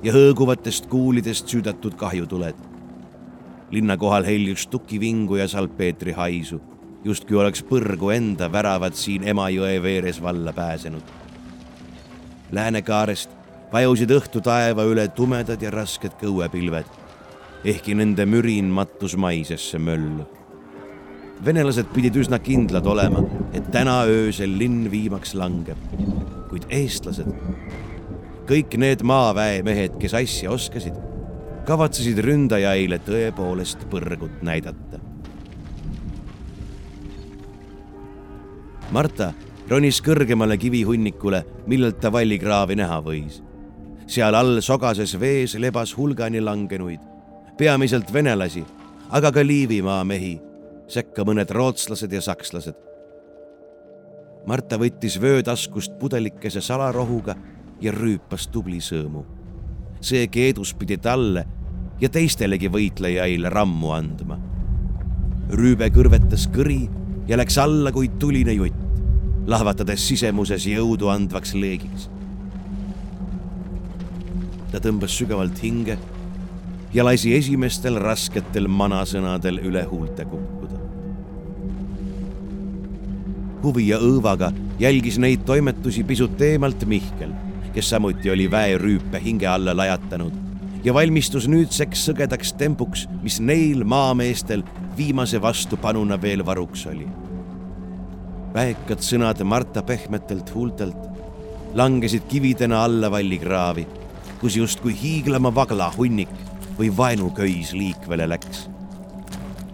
ja 0.03 0.13
hõõguvatest 0.15 0.87
kuulidest 0.91 1.47
süüdatud 1.51 1.95
kahjutuled. 1.99 2.55
linna 3.71 3.97
kohal 3.97 4.23
heljus 4.23 4.67
tukivingu 4.67 5.35
ja 5.35 5.47
salpeetri 5.47 6.11
haisu, 6.11 6.61
justkui 7.05 7.37
oleks 7.37 7.61
põrgu 7.63 8.09
enda 8.15 8.49
väravad 8.51 8.97
siin 8.97 9.23
Emajõe 9.27 9.77
veeres 9.81 10.21
valla 10.21 10.53
pääsenud. 10.53 11.03
Läänekaarest 12.51 13.29
vajusid 13.71 14.11
õhtu 14.11 14.41
taeva 14.41 14.85
üle 14.89 15.07
tumedad 15.13 15.61
ja 15.61 15.71
rasked 15.73 16.17
kõuepilved 16.21 17.05
ehkki 17.65 17.95
nende 17.97 18.25
mürin 18.29 18.69
mattus 18.69 19.15
maisesse 19.17 19.79
möllu. 19.81 20.25
venelased 21.45 21.89
pidid 21.93 22.15
üsna 22.15 22.37
kindlad 22.39 22.85
olema, 22.87 23.19
et 23.53 23.65
täna 23.71 23.97
öösel 24.07 24.53
linn 24.57 24.85
viimaks 24.91 25.33
langeb, 25.35 25.77
kuid 26.49 26.63
eestlased, 26.71 27.27
kõik 28.47 28.77
need 28.79 29.03
maaväemehed, 29.03 29.97
kes 29.99 30.15
asja 30.15 30.53
oskasid, 30.55 30.95
kavatsesid 31.67 32.21
ründajaile 32.23 33.01
tõepoolest 33.03 33.83
põrgut 33.91 34.39
näidata. 34.47 35.04
Marta 38.91 39.33
ronis 39.69 40.01
kõrgemale 40.05 40.57
kivihunnikule, 40.61 41.41
millelt 41.67 41.99
ta 41.99 42.11
vallikraavi 42.13 42.75
näha 42.75 43.01
võis. 43.01 43.41
seal 44.07 44.35
all 44.35 44.61
sogases 44.61 45.15
vees 45.19 45.55
lebas 45.57 45.97
hulgani 45.97 46.41
langenuid 46.41 46.99
peamiselt 47.57 48.13
venelasi, 48.13 48.63
aga 49.09 49.31
ka 49.31 49.43
Liivimaa 49.43 50.03
mehi, 50.03 50.35
sekka 50.87 51.23
mõned 51.23 51.49
rootslased 51.49 52.11
ja 52.11 52.21
sakslased. 52.21 52.75
Marta 54.45 54.77
võttis 54.77 55.17
vöötaskust 55.21 55.95
pudelikese 55.99 56.61
salarohuga 56.61 57.35
ja 57.81 57.91
rüüpas 57.91 58.47
tubli 58.51 58.77
sõõmu. 58.77 59.25
see 60.01 60.27
keedus 60.27 60.73
pidi 60.73 60.97
talle 60.97 61.45
ja 61.99 62.09
teistelegi 62.09 62.69
võitlejaile 62.69 63.49
rammu 63.49 63.91
andma. 63.91 64.37
rüübe 65.49 65.89
kõrvetas 65.89 66.47
kõri 66.51 66.89
ja 67.27 67.37
läks 67.37 67.57
alla 67.57 67.91
kui 67.91 68.09
tuline 68.19 68.53
jutt, 68.53 68.75
lahvatades 69.49 70.03
sisemuses 70.07 70.67
jõudu 70.69 71.09
andvaks 71.13 71.55
leegiks. 71.57 72.09
ta 74.71 74.81
tõmbas 74.83 75.13
sügavalt 75.15 75.61
hinge 75.63 75.97
ja 76.93 77.03
lasi 77.05 77.31
esimestel 77.37 77.95
rasketel 78.01 78.67
manasõnadel 78.67 79.61
üle 79.63 79.83
huulte 79.89 80.25
kukkuda. 80.25 80.79
huvi 83.63 83.87
ja 83.87 83.97
õõvaga 83.97 84.51
jälgis 84.79 85.17
neid 85.17 85.45
toimetusi 85.45 86.03
pisut 86.03 86.41
eemalt 86.41 86.85
Mihkel, 86.85 87.31
kes 87.73 87.89
samuti 87.89 88.29
oli 88.29 88.51
väerüüpe 88.51 89.19
hinge 89.19 89.47
alla 89.47 89.73
lajatanud 89.77 90.45
ja 90.85 90.93
valmistus 90.93 91.47
nüüdseks 91.49 92.05
sõgedaks 92.09 92.53
tempuks, 92.57 93.07
mis 93.23 93.39
neil 93.41 93.83
maameestel 93.83 94.61
viimase 94.97 95.41
vastupanuna 95.41 96.21
veel 96.21 96.45
varuks 96.45 96.85
oli. 96.87 97.07
väekad 98.53 99.01
sõnad 99.03 99.43
Marta 99.43 99.83
pehmetelt 99.83 100.53
huultelt 100.53 101.15
langesid 101.75 102.23
kividena 102.27 102.83
alla 102.83 103.11
vallikraavi, 103.11 103.87
kus 104.39 104.55
justkui 104.55 104.95
hiiglama 105.01 105.55
vagla 105.55 105.91
hunnik 105.97 106.31
või 106.79 106.89
vaenuköis 106.97 107.73
liikvele 107.73 108.29
läks. 108.29 108.69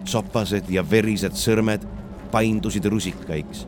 sopased 0.04 0.68
ja 0.68 0.82
verised 0.90 1.32
sõrmed 1.32 1.86
paindusid 2.30 2.84
rusikaiks. 2.84 3.66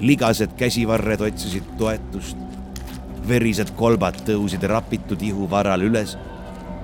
ligased 0.00 0.56
käsivarred 0.56 1.20
otsisid 1.20 1.64
toetust. 1.78 2.36
verised 3.28 3.70
kolbad 3.76 4.14
tõusid 4.26 4.62
rapitud 4.62 5.22
ihu 5.22 5.50
varal 5.50 5.82
üles 5.82 6.18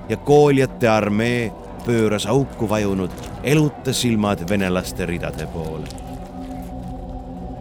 ja 0.09 0.17
kooljate 0.17 0.87
armee 0.87 1.51
pööras 1.85 2.25
auku 2.29 2.69
vajunud 2.69 3.11
eluta 3.43 3.93
silmad 3.93 4.45
venelaste 4.49 5.05
ridade 5.05 5.47
poole. 5.53 5.87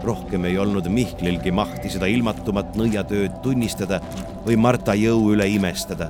rohkem 0.05 0.45
ei 0.45 0.59
olnud 0.59 0.89
Mihklilgi 0.89 1.53
mahti 1.53 1.91
seda 1.93 2.07
ilmatumat 2.09 2.77
nõiatööd 2.77 3.43
tunnistada 3.43 4.01
või 4.47 4.57
Marta 4.57 4.95
jõu 4.97 5.35
üle 5.35 5.49
imestada, 5.49 6.09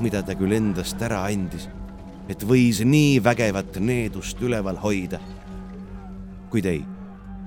mida 0.00 0.22
ta 0.22 0.34
küll 0.34 0.56
endast 0.56 1.02
ära 1.02 1.20
andis, 1.28 1.68
et 2.28 2.42
võis 2.42 2.80
nii 2.84 3.20
vägevat 3.24 3.76
needust 3.80 4.40
üleval 4.40 4.80
hoida. 4.80 5.20
kuid 6.50 6.66
ei 6.66 6.82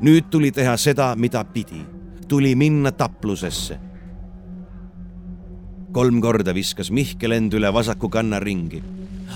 nüüd 0.01 0.29
tuli 0.31 0.51
teha 0.51 0.75
seda, 0.77 1.13
mida 1.15 1.43
pidi, 1.43 1.81
tuli 2.27 2.55
minna 2.55 2.91
taplusesse. 2.91 3.79
kolm 5.95 6.19
korda 6.19 6.51
viskas 6.51 6.89
Mihkel 6.91 7.31
end 7.31 7.53
üle 7.55 7.71
vasaku 7.73 8.09
kanna 8.09 8.39
ringi. 8.39 8.81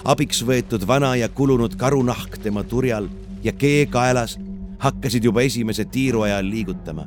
Abiks 0.06 0.44
võetud 0.46 0.86
vana 0.88 1.16
ja 1.16 1.30
kulunud 1.30 1.76
karunahk 1.76 2.38
tema 2.44 2.64
turjal 2.64 3.10
ja 3.44 3.52
kee 3.52 3.86
kaelas 3.86 4.38
hakkasid 4.80 5.24
juba 5.24 5.42
esimese 5.42 5.86
tiiru 5.86 6.22
ajal 6.22 6.50
liigutama. 6.50 7.06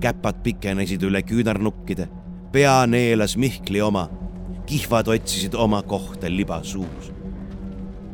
käpad 0.00 0.42
pikenesid 0.42 1.02
üle 1.02 1.20
küünarnukkide, 1.22 2.08
pea 2.52 2.86
neelas 2.86 3.36
Mihkli 3.36 3.82
oma, 3.84 4.08
kihvad 4.66 5.08
otsisid 5.08 5.54
oma 5.54 5.82
kohta 5.82 6.30
liba 6.30 6.62
suus. 6.62 7.12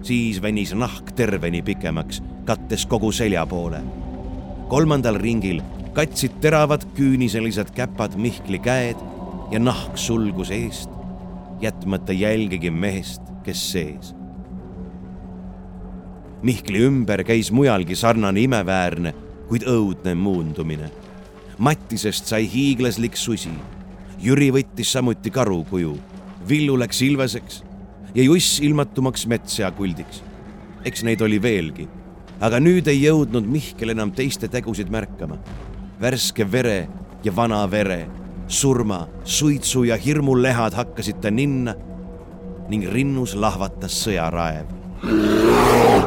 siis 0.03 0.43
venis 0.43 0.75
nahk 0.75 1.13
terveni 1.13 1.63
pikemaks, 1.63 2.23
kattes 2.45 2.87
kogu 2.87 3.13
selja 3.13 3.47
poole 3.47 3.83
kolmandal 4.69 5.15
ringil 5.23 5.61
katsid 5.95 6.41
teravad 6.43 6.83
küüniselised 6.97 7.71
käpad 7.77 8.17
Mihkli 8.19 8.59
käed 8.59 8.99
ja 9.53 9.61
nahk 9.63 9.95
sulgus 9.99 10.51
eest, 10.51 10.91
jätmata 11.63 12.13
jälgegi 12.13 12.71
mehest, 12.71 13.23
kes 13.47 13.63
sees. 13.73 14.13
Mihkli 16.47 16.83
ümber 16.87 17.25
käis 17.27 17.51
mujalgi 17.55 17.97
sarnane 17.97 18.43
imeväärne, 18.45 19.15
kuid 19.49 19.65
õudne 19.71 20.15
muundumine. 20.19 20.91
Mattisest 21.59 22.29
sai 22.29 22.45
hiiglaslik 22.51 23.17
susi. 23.17 23.55
Jüri 24.21 24.51
võttis 24.53 24.93
samuti 24.93 25.33
karu 25.33 25.63
kuju, 25.71 25.97
Villu 26.49 26.77
läks 26.79 27.01
ilveseks 27.03 27.63
ja 28.15 28.23
Juss 28.23 28.61
ilmatumaks 28.61 29.27
metssea 29.27 29.71
kuldiks. 29.75 30.23
eks 30.87 31.03
neid 31.03 31.21
oli 31.21 31.41
veelgi 31.43 31.89
aga 32.41 32.61
nüüd 32.61 32.89
ei 32.91 33.01
jõudnud 33.01 33.47
Mihkel 33.49 33.95
enam 33.95 34.13
teiste 34.13 34.49
tegusid 34.53 34.91
märkama. 34.93 35.39
värske 36.01 36.45
vere 36.45 36.89
ja 37.25 37.33
vana 37.33 37.67
vere, 37.71 38.07
surma, 38.49 39.09
suitsu 39.25 39.85
ja 39.85 39.97
hirmu 39.97 40.35
lehad 40.37 40.75
hakkasid 40.75 41.21
ta 41.21 41.31
ninna 41.31 41.75
ning 42.69 42.87
rinnus 42.93 43.35
lahvatas 43.35 43.97
sõjaraev. 44.05 44.67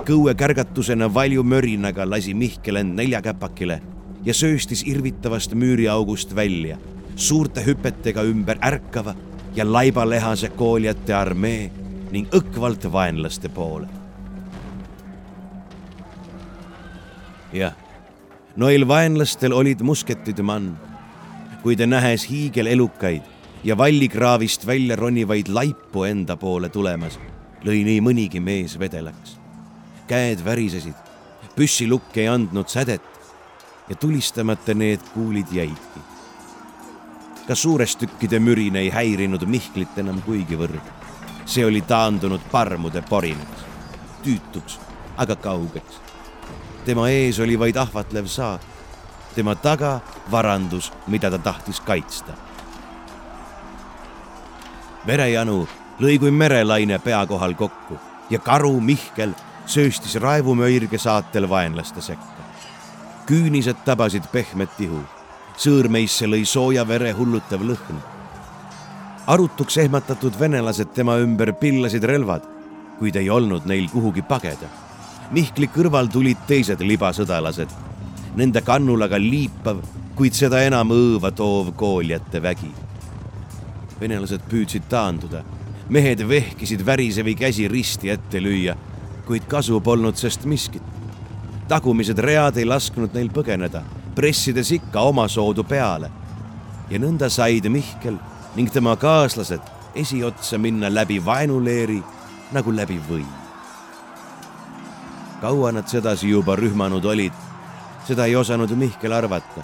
kõue 0.06 0.34
kärgatusena 0.36 1.08
valju 1.14 1.44
mörinaga 1.44 2.06
lasi 2.10 2.34
Mihkel 2.34 2.82
end 2.82 2.96
neljakäpakile 2.98 3.82
ja 4.26 4.34
sööstis 4.34 4.84
irvitavast 4.88 5.54
müüriaugust 5.54 6.36
välja, 6.36 6.78
suurte 7.16 7.64
hüpetega 7.66 8.24
ümber 8.24 8.58
ärkava 8.64 9.16
ja 9.56 9.66
laibalehase 9.66 10.50
kooljate 10.50 11.14
armee 11.14 11.72
ning 12.12 12.28
õkvalt 12.34 12.92
vaenlaste 12.92 13.50
poole 13.50 14.00
jah, 17.54 17.74
noil 18.56 18.86
vaenlastel 18.88 19.54
olid 19.54 19.82
musketid 19.86 20.42
mann, 20.46 20.76
kuid 21.64 21.82
nähes 21.88 22.28
hiigelelukaid 22.30 23.26
ja 23.64 23.78
vallikraavist 23.78 24.66
välja 24.68 24.96
ronivaid 24.96 25.48
laipu 25.48 26.04
enda 26.04 26.36
poole 26.38 26.70
tulemas, 26.70 27.20
lõi 27.64 27.84
nii 27.84 28.02
mõnigi 28.02 28.40
mees 28.40 28.80
vedelaks. 28.80 29.38
käed 30.08 30.46
värisesid, 30.46 30.96
püssilukk 31.56 32.18
ei 32.18 32.28
andnud 32.28 32.68
sädet 32.68 33.02
ja 33.90 33.96
tulistamata 33.96 34.74
need 34.74 35.00
kuulid 35.14 35.48
jäidki. 35.52 36.00
ka 37.48 37.56
suurestükkide 37.56 38.40
mürin 38.40 38.76
ei 38.76 38.90
häirinud 38.90 39.46
Mihklit 39.46 39.98
enam 39.98 40.22
kuigivõrd. 40.22 40.86
see 41.46 41.66
oli 41.66 41.82
taandunud 41.82 42.42
parmude 42.52 43.02
porinaks, 43.02 43.66
tüütuks, 44.24 44.80
aga 45.18 45.36
kaugeks 45.36 46.10
tema 46.90 47.10
ees 47.10 47.40
oli 47.40 47.60
vaid 47.60 47.78
ahvatlev 47.78 48.26
saak, 48.26 48.62
tema 49.36 49.54
taga 49.56 50.00
varandus, 50.32 50.92
mida 51.08 51.30
ta 51.30 51.38
tahtis 51.38 51.82
kaitsta. 51.86 52.34
Verejanu 55.08 55.68
lõi 56.00 56.18
kui 56.20 56.32
merelaine 56.32 57.00
pea 57.04 57.26
kohal 57.28 57.54
kokku 57.54 58.00
ja 58.30 58.40
karu 58.40 58.80
Mihkel 58.82 59.34
sööstis 59.66 60.16
raevumöirge 60.16 60.98
saatel 60.98 61.50
vaenlaste 61.50 62.02
sekka. 62.02 62.44
küünised 63.26 63.86
tabasid 63.86 64.26
pehmet 64.32 64.80
ihu, 64.80 65.04
sõõrmeisse 65.58 66.26
lõi 66.26 66.46
sooja 66.46 66.88
vere 66.88 67.12
hullutav 67.12 67.62
lõhn. 67.62 68.04
arutuks 69.28 69.78
ehmatatud 69.78 70.40
venelased 70.40 70.94
tema 70.94 71.18
ümber 71.18 71.54
pillasid 71.54 72.04
relvad, 72.04 72.44
kuid 73.00 73.16
ei 73.16 73.30
olnud 73.30 73.66
neil 73.66 73.90
kuhugi 73.90 74.22
pageda 74.22 74.70
Mihkli 75.30 75.68
kõrval 75.70 76.08
tulid 76.10 76.40
teised 76.50 76.80
libasõdalased, 76.82 77.70
nende 78.40 78.64
kannul 78.66 79.06
aga 79.06 79.20
liipav, 79.22 79.84
kuid 80.18 80.34
seda 80.34 80.64
enam 80.66 80.90
õõva 80.96 81.30
toov 81.38 81.76
kooljate 81.78 82.42
vägi. 82.42 82.72
Venelased 84.02 84.46
püüdsid 84.50 84.88
taanduda, 84.90 85.44
mehed 85.90 86.24
vehkisid 86.30 86.86
värisevi 86.86 87.36
käsi 87.36 87.68
risti 87.68 88.10
ette 88.10 88.42
lüüa, 88.42 88.76
kuid 89.28 89.48
kasu 89.48 89.82
polnud 89.82 90.16
sest 90.16 90.46
miskit. 90.46 90.84
tagumised 91.68 92.18
read 92.18 92.58
ei 92.58 92.66
lasknud 92.66 93.14
neil 93.14 93.30
põgeneda, 93.30 93.84
pressides 94.16 94.72
ikka 94.72 95.02
omasoodu 95.02 95.64
peale. 95.64 96.12
ja 96.90 97.00
nõnda 97.00 97.30
said 97.30 97.70
Mihkel 97.70 98.18
ning 98.56 98.72
tema 98.72 98.96
kaaslased 98.96 99.62
esiotsa 99.96 100.58
minna 100.58 100.90
läbi 100.94 101.26
vaenuleeri 101.26 102.04
nagu 102.52 102.76
läbi 102.76 103.00
või 103.10 103.26
kaua 105.42 105.72
nad 105.72 105.88
sedasi 105.88 106.30
juba 106.30 106.56
rühmanud 106.56 107.06
olid, 107.06 107.34
seda 108.08 108.26
ei 108.26 108.36
osanud 108.36 108.72
Mihkel 108.76 109.14
arvata, 109.16 109.64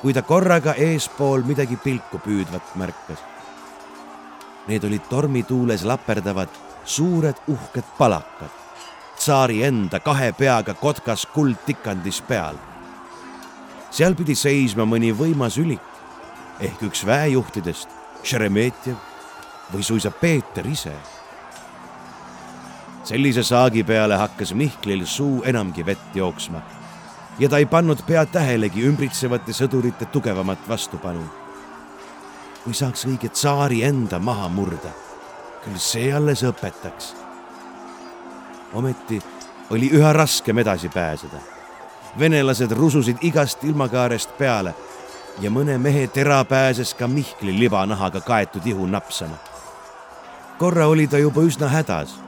kui 0.00 0.14
ta 0.14 0.22
korraga 0.22 0.74
eespool 0.74 1.44
midagi 1.46 1.76
pilku 1.76 2.18
püüdvat 2.18 2.74
märkas. 2.80 3.31
Need 4.68 4.84
olid 4.84 5.06
tormituules 5.10 5.84
laperdavad 5.84 6.48
suured 6.84 7.38
uhked 7.48 7.84
palakad, 7.98 8.50
tsaari 9.16 9.62
enda 9.66 10.00
kahe 10.00 10.32
peaga 10.32 10.74
kotkas 10.74 11.26
kuldtikandis 11.26 12.22
peal. 12.22 12.56
seal 13.90 14.14
pidi 14.14 14.34
seisma 14.34 14.86
mõni 14.88 15.12
võimas 15.12 15.58
ülik 15.60 15.90
ehk 16.60 16.82
üks 16.88 17.06
väejuhtidest, 17.06 17.88
Šeremetjev 18.22 18.96
või 19.72 19.82
suisa 19.82 20.10
Peeter 20.10 20.66
ise 20.66 20.94
sellise 23.04 23.42
saagi 23.42 23.82
peale 23.84 24.16
hakkas 24.16 24.54
Mihklil 24.54 25.06
suu 25.06 25.42
enamgi 25.44 25.86
vett 25.86 26.16
jooksma 26.16 26.62
ja 27.38 27.48
ta 27.48 27.58
ei 27.58 27.66
pannud 27.66 28.02
pead 28.06 28.30
tähelegi 28.32 28.84
ümbritsevate 28.86 29.52
sõdurite 29.56 30.06
tugevamat 30.12 30.68
vastupanu. 30.68 31.41
Kui 32.64 32.74
saaks 32.74 33.06
õige 33.06 33.28
tsaari 33.28 33.82
enda 33.82 34.18
maha 34.18 34.48
murda, 34.48 34.92
küll 35.64 35.78
see 35.78 36.12
alles 36.14 36.44
õpetaks. 36.46 37.14
ometi 38.72 39.22
oli 39.70 39.90
üha 39.92 40.12
raskem 40.12 40.58
edasi 40.58 40.88
pääseda. 40.88 41.38
venelased 42.18 42.70
rususid 42.70 43.16
igast 43.20 43.64
ilmakaarest 43.64 44.38
peale 44.38 44.74
ja 45.40 45.50
mõne 45.50 45.78
mehe 45.78 46.06
tera 46.06 46.44
pääses 46.44 46.94
ka 46.94 47.08
Mihkli 47.08 47.58
libanahaga 47.58 48.20
kaetud 48.20 48.66
ihu 48.66 48.86
napsama. 48.86 49.36
korra 50.58 50.86
oli 50.86 51.06
ta 51.06 51.18
juba 51.18 51.40
üsna 51.40 51.68
hädas 51.68 52.22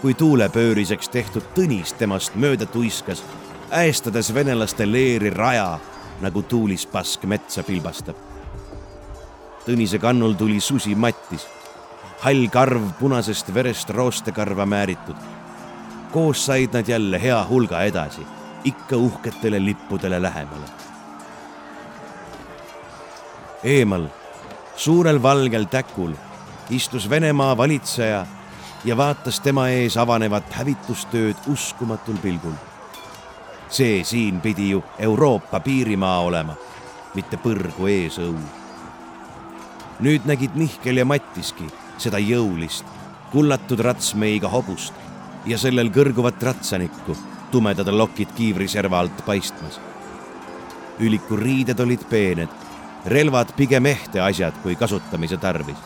kui 0.00 0.14
tuulepööriseks 0.14 1.08
tehtud 1.08 1.44
Tõnis 1.54 1.92
temast 1.98 2.34
mööda 2.34 2.66
tuiskas, 2.66 3.22
äestades 3.70 4.32
venelaste 4.34 4.86
leeri 4.88 5.30
raja, 5.30 5.78
nagu 6.20 6.42
tuulispask 6.42 7.24
metsa 7.24 7.62
pilbastab. 7.62 8.29
Tõnise 9.64 9.98
kannul 9.98 10.34
tuli 10.34 10.60
susi 10.60 10.94
Mattis, 10.94 11.46
hall 12.22 12.48
karv 12.52 12.92
punasest 12.98 13.54
verest 13.54 13.90
roostekarva 13.90 14.66
määritud. 14.66 15.16
koos 16.12 16.46
said 16.46 16.72
nad 16.72 16.88
jälle 16.88 17.22
hea 17.22 17.46
hulga 17.48 17.82
edasi, 17.82 18.26
ikka 18.64 18.96
uhketele 18.96 19.64
lippudele 19.64 20.22
lähemale. 20.22 20.66
eemal, 23.64 24.06
suurel 24.76 25.22
valgel 25.22 25.64
täkul 25.64 26.14
istus 26.70 27.10
Venemaa 27.10 27.56
valitseja 27.56 28.26
ja 28.84 28.96
vaatas 28.96 29.40
tema 29.40 29.68
ees 29.68 29.96
avanevat 29.96 30.52
hävitustööd 30.52 31.36
uskumatul 31.46 32.16
pilgul. 32.22 32.54
see 33.68 34.04
siin 34.04 34.40
pidi 34.40 34.70
ju 34.70 34.84
Euroopa 34.98 35.60
piirimaa 35.60 36.20
olema, 36.20 36.54
mitte 37.14 37.36
põrgu 37.36 37.86
eesõu. 37.86 38.59
Nüüd 40.00 40.24
nägid 40.24 40.56
Mihkel 40.56 40.96
ja 40.96 41.04
Mattiski 41.04 41.66
seda 42.00 42.18
jõulist, 42.22 42.84
kullatud 43.32 43.82
ratsmeiga 43.84 44.48
hobust 44.48 44.96
ja 45.46 45.58
sellel 45.60 45.90
kõrguvat 45.92 46.40
ratsanikku, 46.42 47.16
tumedad 47.52 47.88
lokid 47.92 48.32
kiivriserva 48.36 49.00
alt 49.00 49.24
paistmas. 49.26 49.80
üliku 51.00 51.36
riided 51.36 51.80
olid 51.80 52.02
peened, 52.10 52.48
relvad 53.06 53.54
pigem 53.56 53.86
ehte 53.86 54.20
asjad 54.20 54.54
kui 54.62 54.76
kasutamise 54.76 55.36
tarvis. 55.36 55.78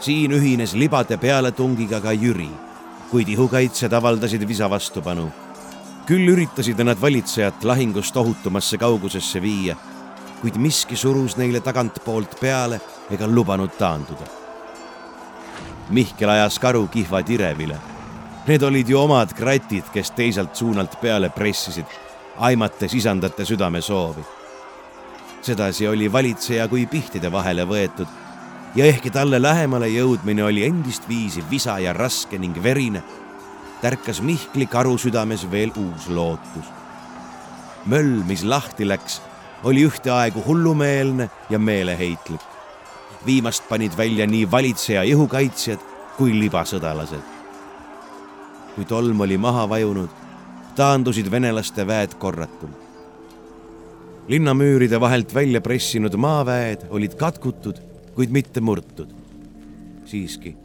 siin 0.00 0.32
ühines 0.32 0.74
libade 0.74 1.16
pealetungiga 1.16 2.00
ka 2.00 2.12
Jüri, 2.12 2.50
kuid 3.10 3.28
ihukaitsjad 3.28 3.92
avaldasid 3.92 4.48
visa 4.48 4.70
vastupanu. 4.70 5.32
küll 6.06 6.28
üritasid 6.28 6.84
nad 6.84 7.00
valitsejat 7.00 7.64
lahingust 7.64 8.16
ohutumasse 8.16 8.78
kaugusesse 8.78 9.42
viia, 9.42 9.76
kuid 10.44 10.60
miski 10.60 10.96
surus 10.96 11.38
neile 11.40 11.64
tagantpoolt 11.64 12.36
peale 12.40 12.80
ega 13.10 13.26
lubanud 13.26 13.72
taanduda 13.80 14.26
Mihkel 15.88 16.28
ajas 16.28 16.58
karu 16.58 16.86
kihva 16.88 17.22
tirevile. 17.22 17.76
Need 18.46 18.62
olid 18.62 18.88
ju 18.88 18.98
omad 18.98 19.32
kratid, 19.36 19.84
kes 19.92 20.10
teiselt 20.16 20.56
suunalt 20.56 20.96
peale 21.00 21.28
pressisid, 21.30 21.88
aimates 22.36 22.94
isandate 22.94 23.44
südamesoovi. 23.44 24.24
sedasi 25.42 25.88
oli 25.88 26.12
valitseja 26.12 26.68
kui 26.68 26.86
pihtide 26.86 27.32
vahele 27.32 27.64
võetud 27.64 28.08
ja 28.74 28.84
ehkki 28.84 29.10
talle 29.10 29.42
lähemale 29.42 29.88
jõudmine 29.88 30.44
oli 30.44 30.64
endist 30.64 31.08
viisi 31.08 31.44
visa 31.50 31.78
ja 31.78 31.92
raske 31.92 32.38
ning 32.38 32.62
verine, 32.62 33.02
tärkas 33.80 34.22
Mihkli 34.22 34.66
karu 34.66 34.98
südames 34.98 35.50
veel 35.50 35.72
uus 35.76 36.08
lootus. 36.08 36.64
möll, 37.86 38.24
mis 38.24 38.44
lahti 38.44 38.88
läks, 38.88 39.20
oli 39.64 39.86
ühtaegu 39.86 40.42
hullumeelne 40.46 41.30
ja 41.50 41.58
meeleheitlik 41.58 42.54
viimast 43.26 43.68
panid 43.68 43.96
välja 43.96 44.26
nii 44.26 44.50
valitseja 44.50 45.02
ihukaitsjad 45.02 45.80
kui 46.16 46.34
libasõdalased. 46.40 47.32
kui 48.74 48.84
tolm 48.84 49.20
oli 49.20 49.38
maha 49.38 49.68
vajunud, 49.68 50.08
taandusid 50.76 51.30
venelaste 51.30 51.86
väed 51.86 52.14
korratult. 52.18 52.84
linnamüüride 54.28 55.00
vahelt 55.00 55.34
välja 55.34 55.60
pressinud 55.60 56.14
maaväed 56.14 56.86
olid 56.90 57.14
katkutud, 57.14 57.80
kuid 58.14 58.30
mitte 58.30 58.60
murtud. 58.60 59.08
siiski, 60.04 60.56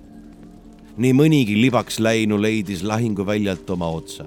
nii 0.98 1.14
mõnigi 1.14 1.62
libaks 1.62 2.00
läinu 2.00 2.42
leidis 2.42 2.84
lahinguväljalt 2.84 3.70
oma 3.70 3.88
otsa. 3.88 4.26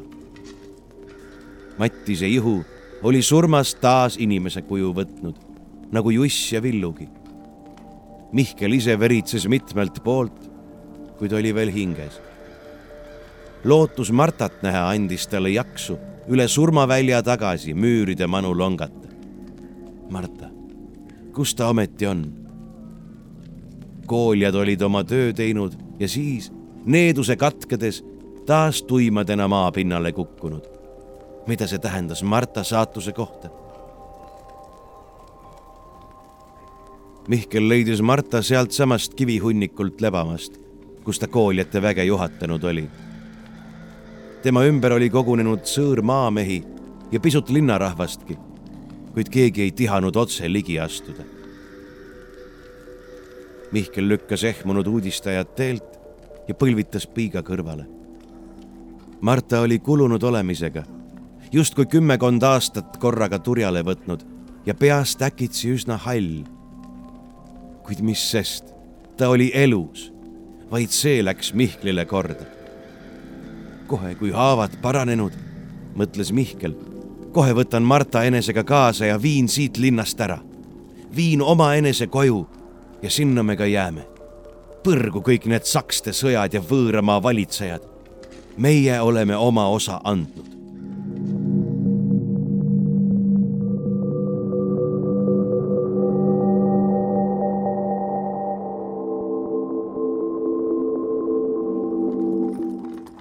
Mattise 1.79 2.29
ihu 2.29 2.65
oli 3.03 3.23
surmast 3.23 3.81
taas 3.81 4.17
inimese 4.21 4.63
kuju 4.63 4.93
võtnud, 4.95 5.37
nagu 5.93 6.11
Juss 6.11 6.53
ja 6.53 6.63
Villugi 6.63 7.09
Mihkel 8.33 8.73
ise 8.73 8.95
veritses 8.97 9.45
mitmelt 9.49 9.99
poolt, 10.05 10.39
kuid 11.19 11.33
oli 11.37 11.53
veel 11.55 11.69
hinges. 11.73 12.21
lootus 13.65 14.13
Martat 14.13 14.63
näha 14.65 14.89
andis 14.89 15.27
talle 15.29 15.51
jaksu 15.53 15.99
üle 16.33 16.49
surmavälja 16.49 17.23
tagasi 17.23 17.75
müüride 17.75 18.27
manu 18.27 18.55
longata. 18.59 19.09
Marta, 20.11 20.49
kus 21.33 21.55
ta 21.55 21.69
ometi 21.69 22.07
on? 22.07 22.25
kooljad 24.07 24.55
olid 24.55 24.83
oma 24.83 25.05
töö 25.05 25.33
teinud 25.33 25.77
ja 26.01 26.09
siis, 26.09 26.51
needuse 26.85 27.37
katkedes, 27.37 28.03
taas 28.47 28.83
tuimadena 28.83 29.49
maapinnale 29.49 30.13
kukkunud. 30.13 30.72
Mida 31.47 31.67
see 31.67 31.79
tähendas 31.79 32.23
Marta 32.23 32.65
saatuse 32.65 33.13
kohta? 33.13 33.51
Mihkel 37.29 37.69
leidis 37.69 38.03
Marta 38.03 38.43
sealtsamast 38.43 39.15
kivihunnikult 39.15 40.01
lebamast, 40.01 40.59
kus 41.05 41.19
ta 41.19 41.29
kooljate 41.29 41.83
väge 41.83 42.05
juhatanud 42.05 42.65
oli. 42.65 42.89
tema 44.43 44.65
ümber 44.67 44.93
oli 44.93 45.11
kogunenud 45.11 45.63
sõõr 45.63 46.03
maamehi 46.03 46.65
ja 47.13 47.21
pisut 47.21 47.51
linnarahvastki, 47.51 48.39
kuid 49.15 49.29
keegi 49.31 49.63
ei 49.63 49.71
tihanud 49.71 50.17
otse 50.17 50.53
ligi 50.53 50.81
astuda. 50.81 51.23
Mihkel 53.73 54.09
lükkas 54.09 54.45
ehmunud 54.45 54.87
uudistajad 54.87 55.55
teelt 55.57 55.99
ja 56.49 56.55
põlvitas 56.55 57.07
piiga 57.07 57.43
kõrvale. 57.43 57.87
Marta 59.21 59.61
oli 59.61 59.79
kulunud 59.79 60.23
olemisega, 60.23 60.83
justkui 61.53 61.87
kümmekond 61.87 62.43
aastat 62.43 62.97
korraga 62.97 63.39
turjale 63.39 63.83
võtnud 63.83 64.25
ja 64.67 64.75
peast 64.75 65.23
äkitsi 65.23 65.75
üsna 65.75 65.97
hall 65.97 66.43
kuid 67.83 68.01
mis 68.01 68.23
sest, 68.31 68.65
ta 69.17 69.29
oli 69.29 69.51
elus, 69.55 70.13
vaid 70.71 70.91
see 70.95 71.23
läks 71.25 71.53
Mihklile 71.55 72.05
korda. 72.07 72.47
kohe, 73.87 74.15
kui 74.15 74.31
haavad 74.31 74.79
paranenud, 74.83 75.35
mõtles 75.99 76.31
Mihkel, 76.33 76.73
kohe 77.33 77.53
võtan 77.53 77.85
Marta 77.85 78.23
enesega 78.25 78.65
kaasa 78.65 79.11
ja 79.11 79.19
viin 79.23 79.49
siit 79.49 79.77
linnast 79.77 80.21
ära. 80.21 80.39
viin 81.17 81.43
omaenese 81.43 82.07
koju 82.07 82.47
ja 83.03 83.11
sinna 83.11 83.43
me 83.43 83.57
ka 83.57 83.67
jääme. 83.67 84.07
põrgu 84.85 85.21
kõik 85.21 85.47
need 85.47 85.65
sakste 85.65 86.11
sõjad 86.11 86.55
ja 86.55 86.61
võõramaa 86.61 87.23
valitsejad. 87.23 87.83
meie 88.57 89.01
oleme 89.01 89.37
oma 89.37 89.69
osa 89.69 90.01
andnud. 90.05 90.62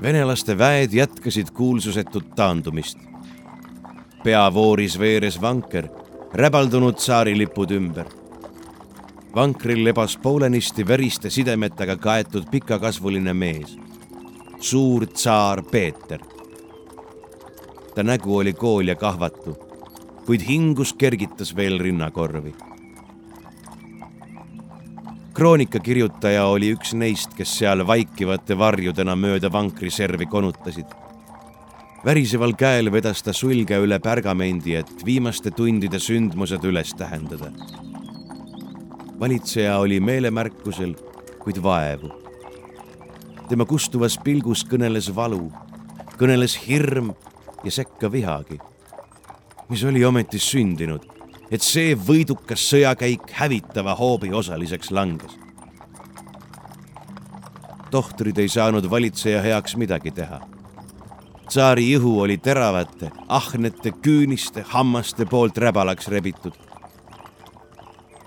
Venelaste 0.02 0.58
väed 0.58 0.94
jätkasid 0.94 1.52
kuulsusetut 1.54 2.36
taandumist. 2.36 2.98
peavooris 4.24 5.00
veeres 5.00 5.42
vanker, 5.42 5.88
räbaldunud 6.34 6.96
tsaarilipud 6.96 7.72
ümber. 7.72 8.06
vankril 9.36 9.84
lebas 9.84 10.18
poolenisti 10.18 10.88
veriste 10.88 11.30
sidemetega 11.30 11.98
kaetud 11.98 12.44
pikakasvuline 12.52 13.34
mees, 13.34 13.78
suur 14.60 15.06
tsaar 15.06 15.64
Peeter. 15.64 16.20
ta 17.96 18.04
nägu 18.04 18.38
oli 18.38 18.54
kool 18.54 18.88
ja 18.88 18.96
kahvatu, 18.96 19.58
kuid 20.26 20.42
hingus 20.48 20.94
kergitas 20.94 21.56
veel 21.56 21.80
rinnakorvi 21.80 22.71
kroonikakirjutaja 25.42 26.44
oli 26.46 26.68
üks 26.76 26.92
neist, 26.94 27.32
kes 27.34 27.56
seal 27.58 27.82
vaikivate 27.90 28.54
varjudena 28.54 29.16
mööda 29.18 29.50
vankriservi 29.50 30.28
konutasid. 30.30 30.86
väriseval 32.06 32.54
käel 32.54 32.92
vedas 32.94 33.24
ta 33.26 33.34
sulge 33.34 33.80
üle 33.82 33.98
pärgamendi, 34.00 34.76
et 34.76 35.06
viimaste 35.06 35.50
tundide 35.52 36.00
sündmused 36.00 36.62
üles 36.64 36.94
tähendada. 36.94 37.50
valitseja 39.20 39.80
oli 39.80 40.00
meelemärkusel, 40.00 40.94
kuid 41.40 41.58
vaevu. 41.64 42.12
tema 43.50 43.66
kustuvas 43.66 44.20
pilgus 44.24 44.64
kõneles 44.64 45.10
valu, 45.16 45.52
kõneles 46.20 46.68
hirm 46.68 47.16
ja 47.64 47.72
sekka 47.72 48.12
vihagi. 48.12 48.60
mis 49.70 49.84
oli 49.84 50.06
ometi 50.06 50.40
sündinud 50.40 51.21
et 51.52 51.64
see 51.64 51.96
võidukas 52.00 52.64
sõjakäik 52.72 53.34
hävitava 53.36 53.96
hoobi 54.00 54.32
osaliseks 54.34 54.92
langes. 54.92 55.38
tohtrid 57.92 58.38
ei 58.40 58.48
saanud 58.48 58.90
valitseja 58.90 59.42
heaks 59.42 59.76
midagi 59.76 60.12
teha. 60.12 60.40
tsaari 61.48 61.92
ihu 61.92 62.20
oli 62.22 62.38
teravate, 62.38 63.12
ahnete, 63.28 63.92
küüniste, 63.92 64.64
hammaste 64.68 65.26
poolt 65.26 65.58
räbalaks 65.58 66.08
rebitud. 66.08 66.54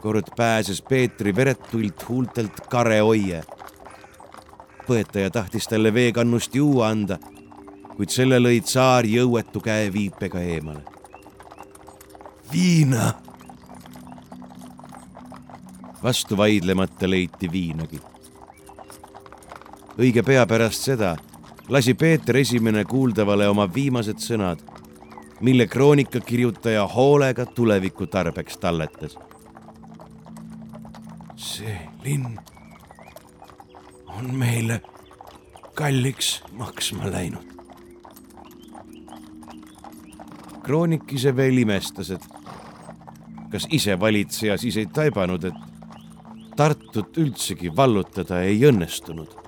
kord 0.02 0.28
pääses 0.36 0.82
Peetri 0.82 1.36
veretult 1.36 2.09
huultelt 2.09 2.60
Kare 2.68 3.02
Oie. 3.02 3.42
põetaja 4.86 5.30
tahtis 5.30 5.68
talle 5.68 5.94
veekannust 5.94 6.55
juua 6.55 6.88
anda, 6.88 7.18
kuid 7.96 8.09
selle 8.09 8.38
lõi 8.38 8.60
tsaar 8.60 9.05
jõuetu 9.05 9.60
käeviipega 9.60 10.40
eemale 10.40 10.93
viina. 12.52 13.12
vastu 16.02 16.36
vaidlemata 16.36 17.10
leiti 17.10 17.52
viinagi. 17.52 18.00
õige 19.98 20.22
pea 20.22 20.46
pärast 20.46 20.82
seda 20.82 21.16
lasi 21.68 21.94
Peeter 21.94 22.36
Esimene 22.36 22.84
kuuldavale 22.84 23.48
oma 23.48 23.66
viimased 23.74 24.20
sõnad, 24.20 24.60
mille 25.40 25.66
kroonikakirjutaja 25.66 26.86
hoolega 26.86 27.46
tuleviku 27.46 28.06
tarbeks 28.06 28.58
talletas. 28.58 29.18
see 31.36 31.78
linn 32.04 32.38
on 34.06 34.34
meile 34.34 34.80
kalliks 35.74 36.42
maksma 36.52 37.10
läinud. 37.10 37.54
kroonikise 40.62 41.36
veel 41.36 41.58
imestas, 41.58 42.10
et 42.10 42.34
kas 43.52 43.68
isevalitseja 43.70 44.58
siis 44.58 44.76
ei 44.76 44.86
taibanud, 44.86 45.44
et 45.44 45.72
Tartut 46.56 47.16
üldsegi 47.18 47.72
vallutada 47.76 48.44
ei 48.46 48.60
õnnestunud 48.68 49.43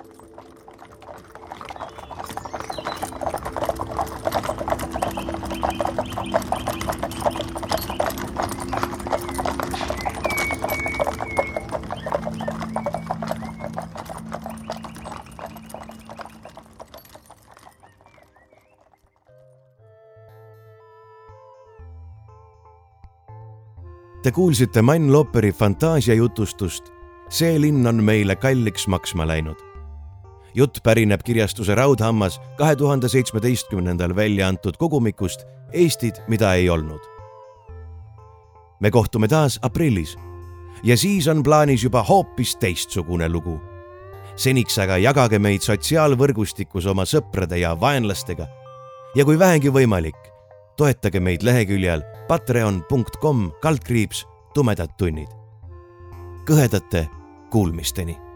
Te 24.27 24.31
kuulsite 24.31 24.81
Mann 24.81 25.13
Lopperi 25.13 25.53
fantaasiajutustust 25.55 26.89
See 27.29 27.59
linn 27.61 27.87
on 27.87 28.01
meile 28.03 28.35
kalliks 28.35 28.83
maksma 28.91 29.23
läinud. 29.27 29.55
jutt 30.55 30.81
pärineb 30.83 31.23
kirjastuse 31.23 31.75
Raudhammas 31.75 32.41
kahe 32.57 32.75
tuhande 32.75 33.07
seitsmeteistkümnendal 33.07 34.15
välja 34.15 34.47
antud 34.47 34.75
kogumikust 34.77 35.45
Eestid, 35.73 36.15
mida 36.27 36.53
ei 36.53 36.69
olnud. 36.69 36.99
me 38.79 38.91
kohtume 38.91 39.27
taas 39.27 39.59
aprillis 39.61 40.17
ja 40.83 40.97
siis 40.97 41.27
on 41.27 41.43
plaanis 41.43 41.83
juba 41.83 42.03
hoopis 42.03 42.55
teistsugune 42.55 43.29
lugu. 43.29 43.61
seniks 44.35 44.77
aga 44.77 44.97
jagage 44.97 45.39
meid 45.39 45.61
sotsiaalvõrgustikus 45.61 46.85
oma 46.85 47.05
sõprade 47.05 47.55
ja 47.55 47.79
vaenlastega 47.79 48.47
ja 49.15 49.25
kui 49.25 49.39
vähegi 49.39 49.69
võimalik, 49.69 50.36
toetage 50.77 51.19
meid 51.19 51.43
leheküljel 51.43 52.03
patreon.com 52.27 53.51
kaldkriips 53.61 54.25
tumedad 54.53 54.93
tunnid. 54.97 55.27
kõhedate 56.47 57.07
kuulmisteni 57.51 58.26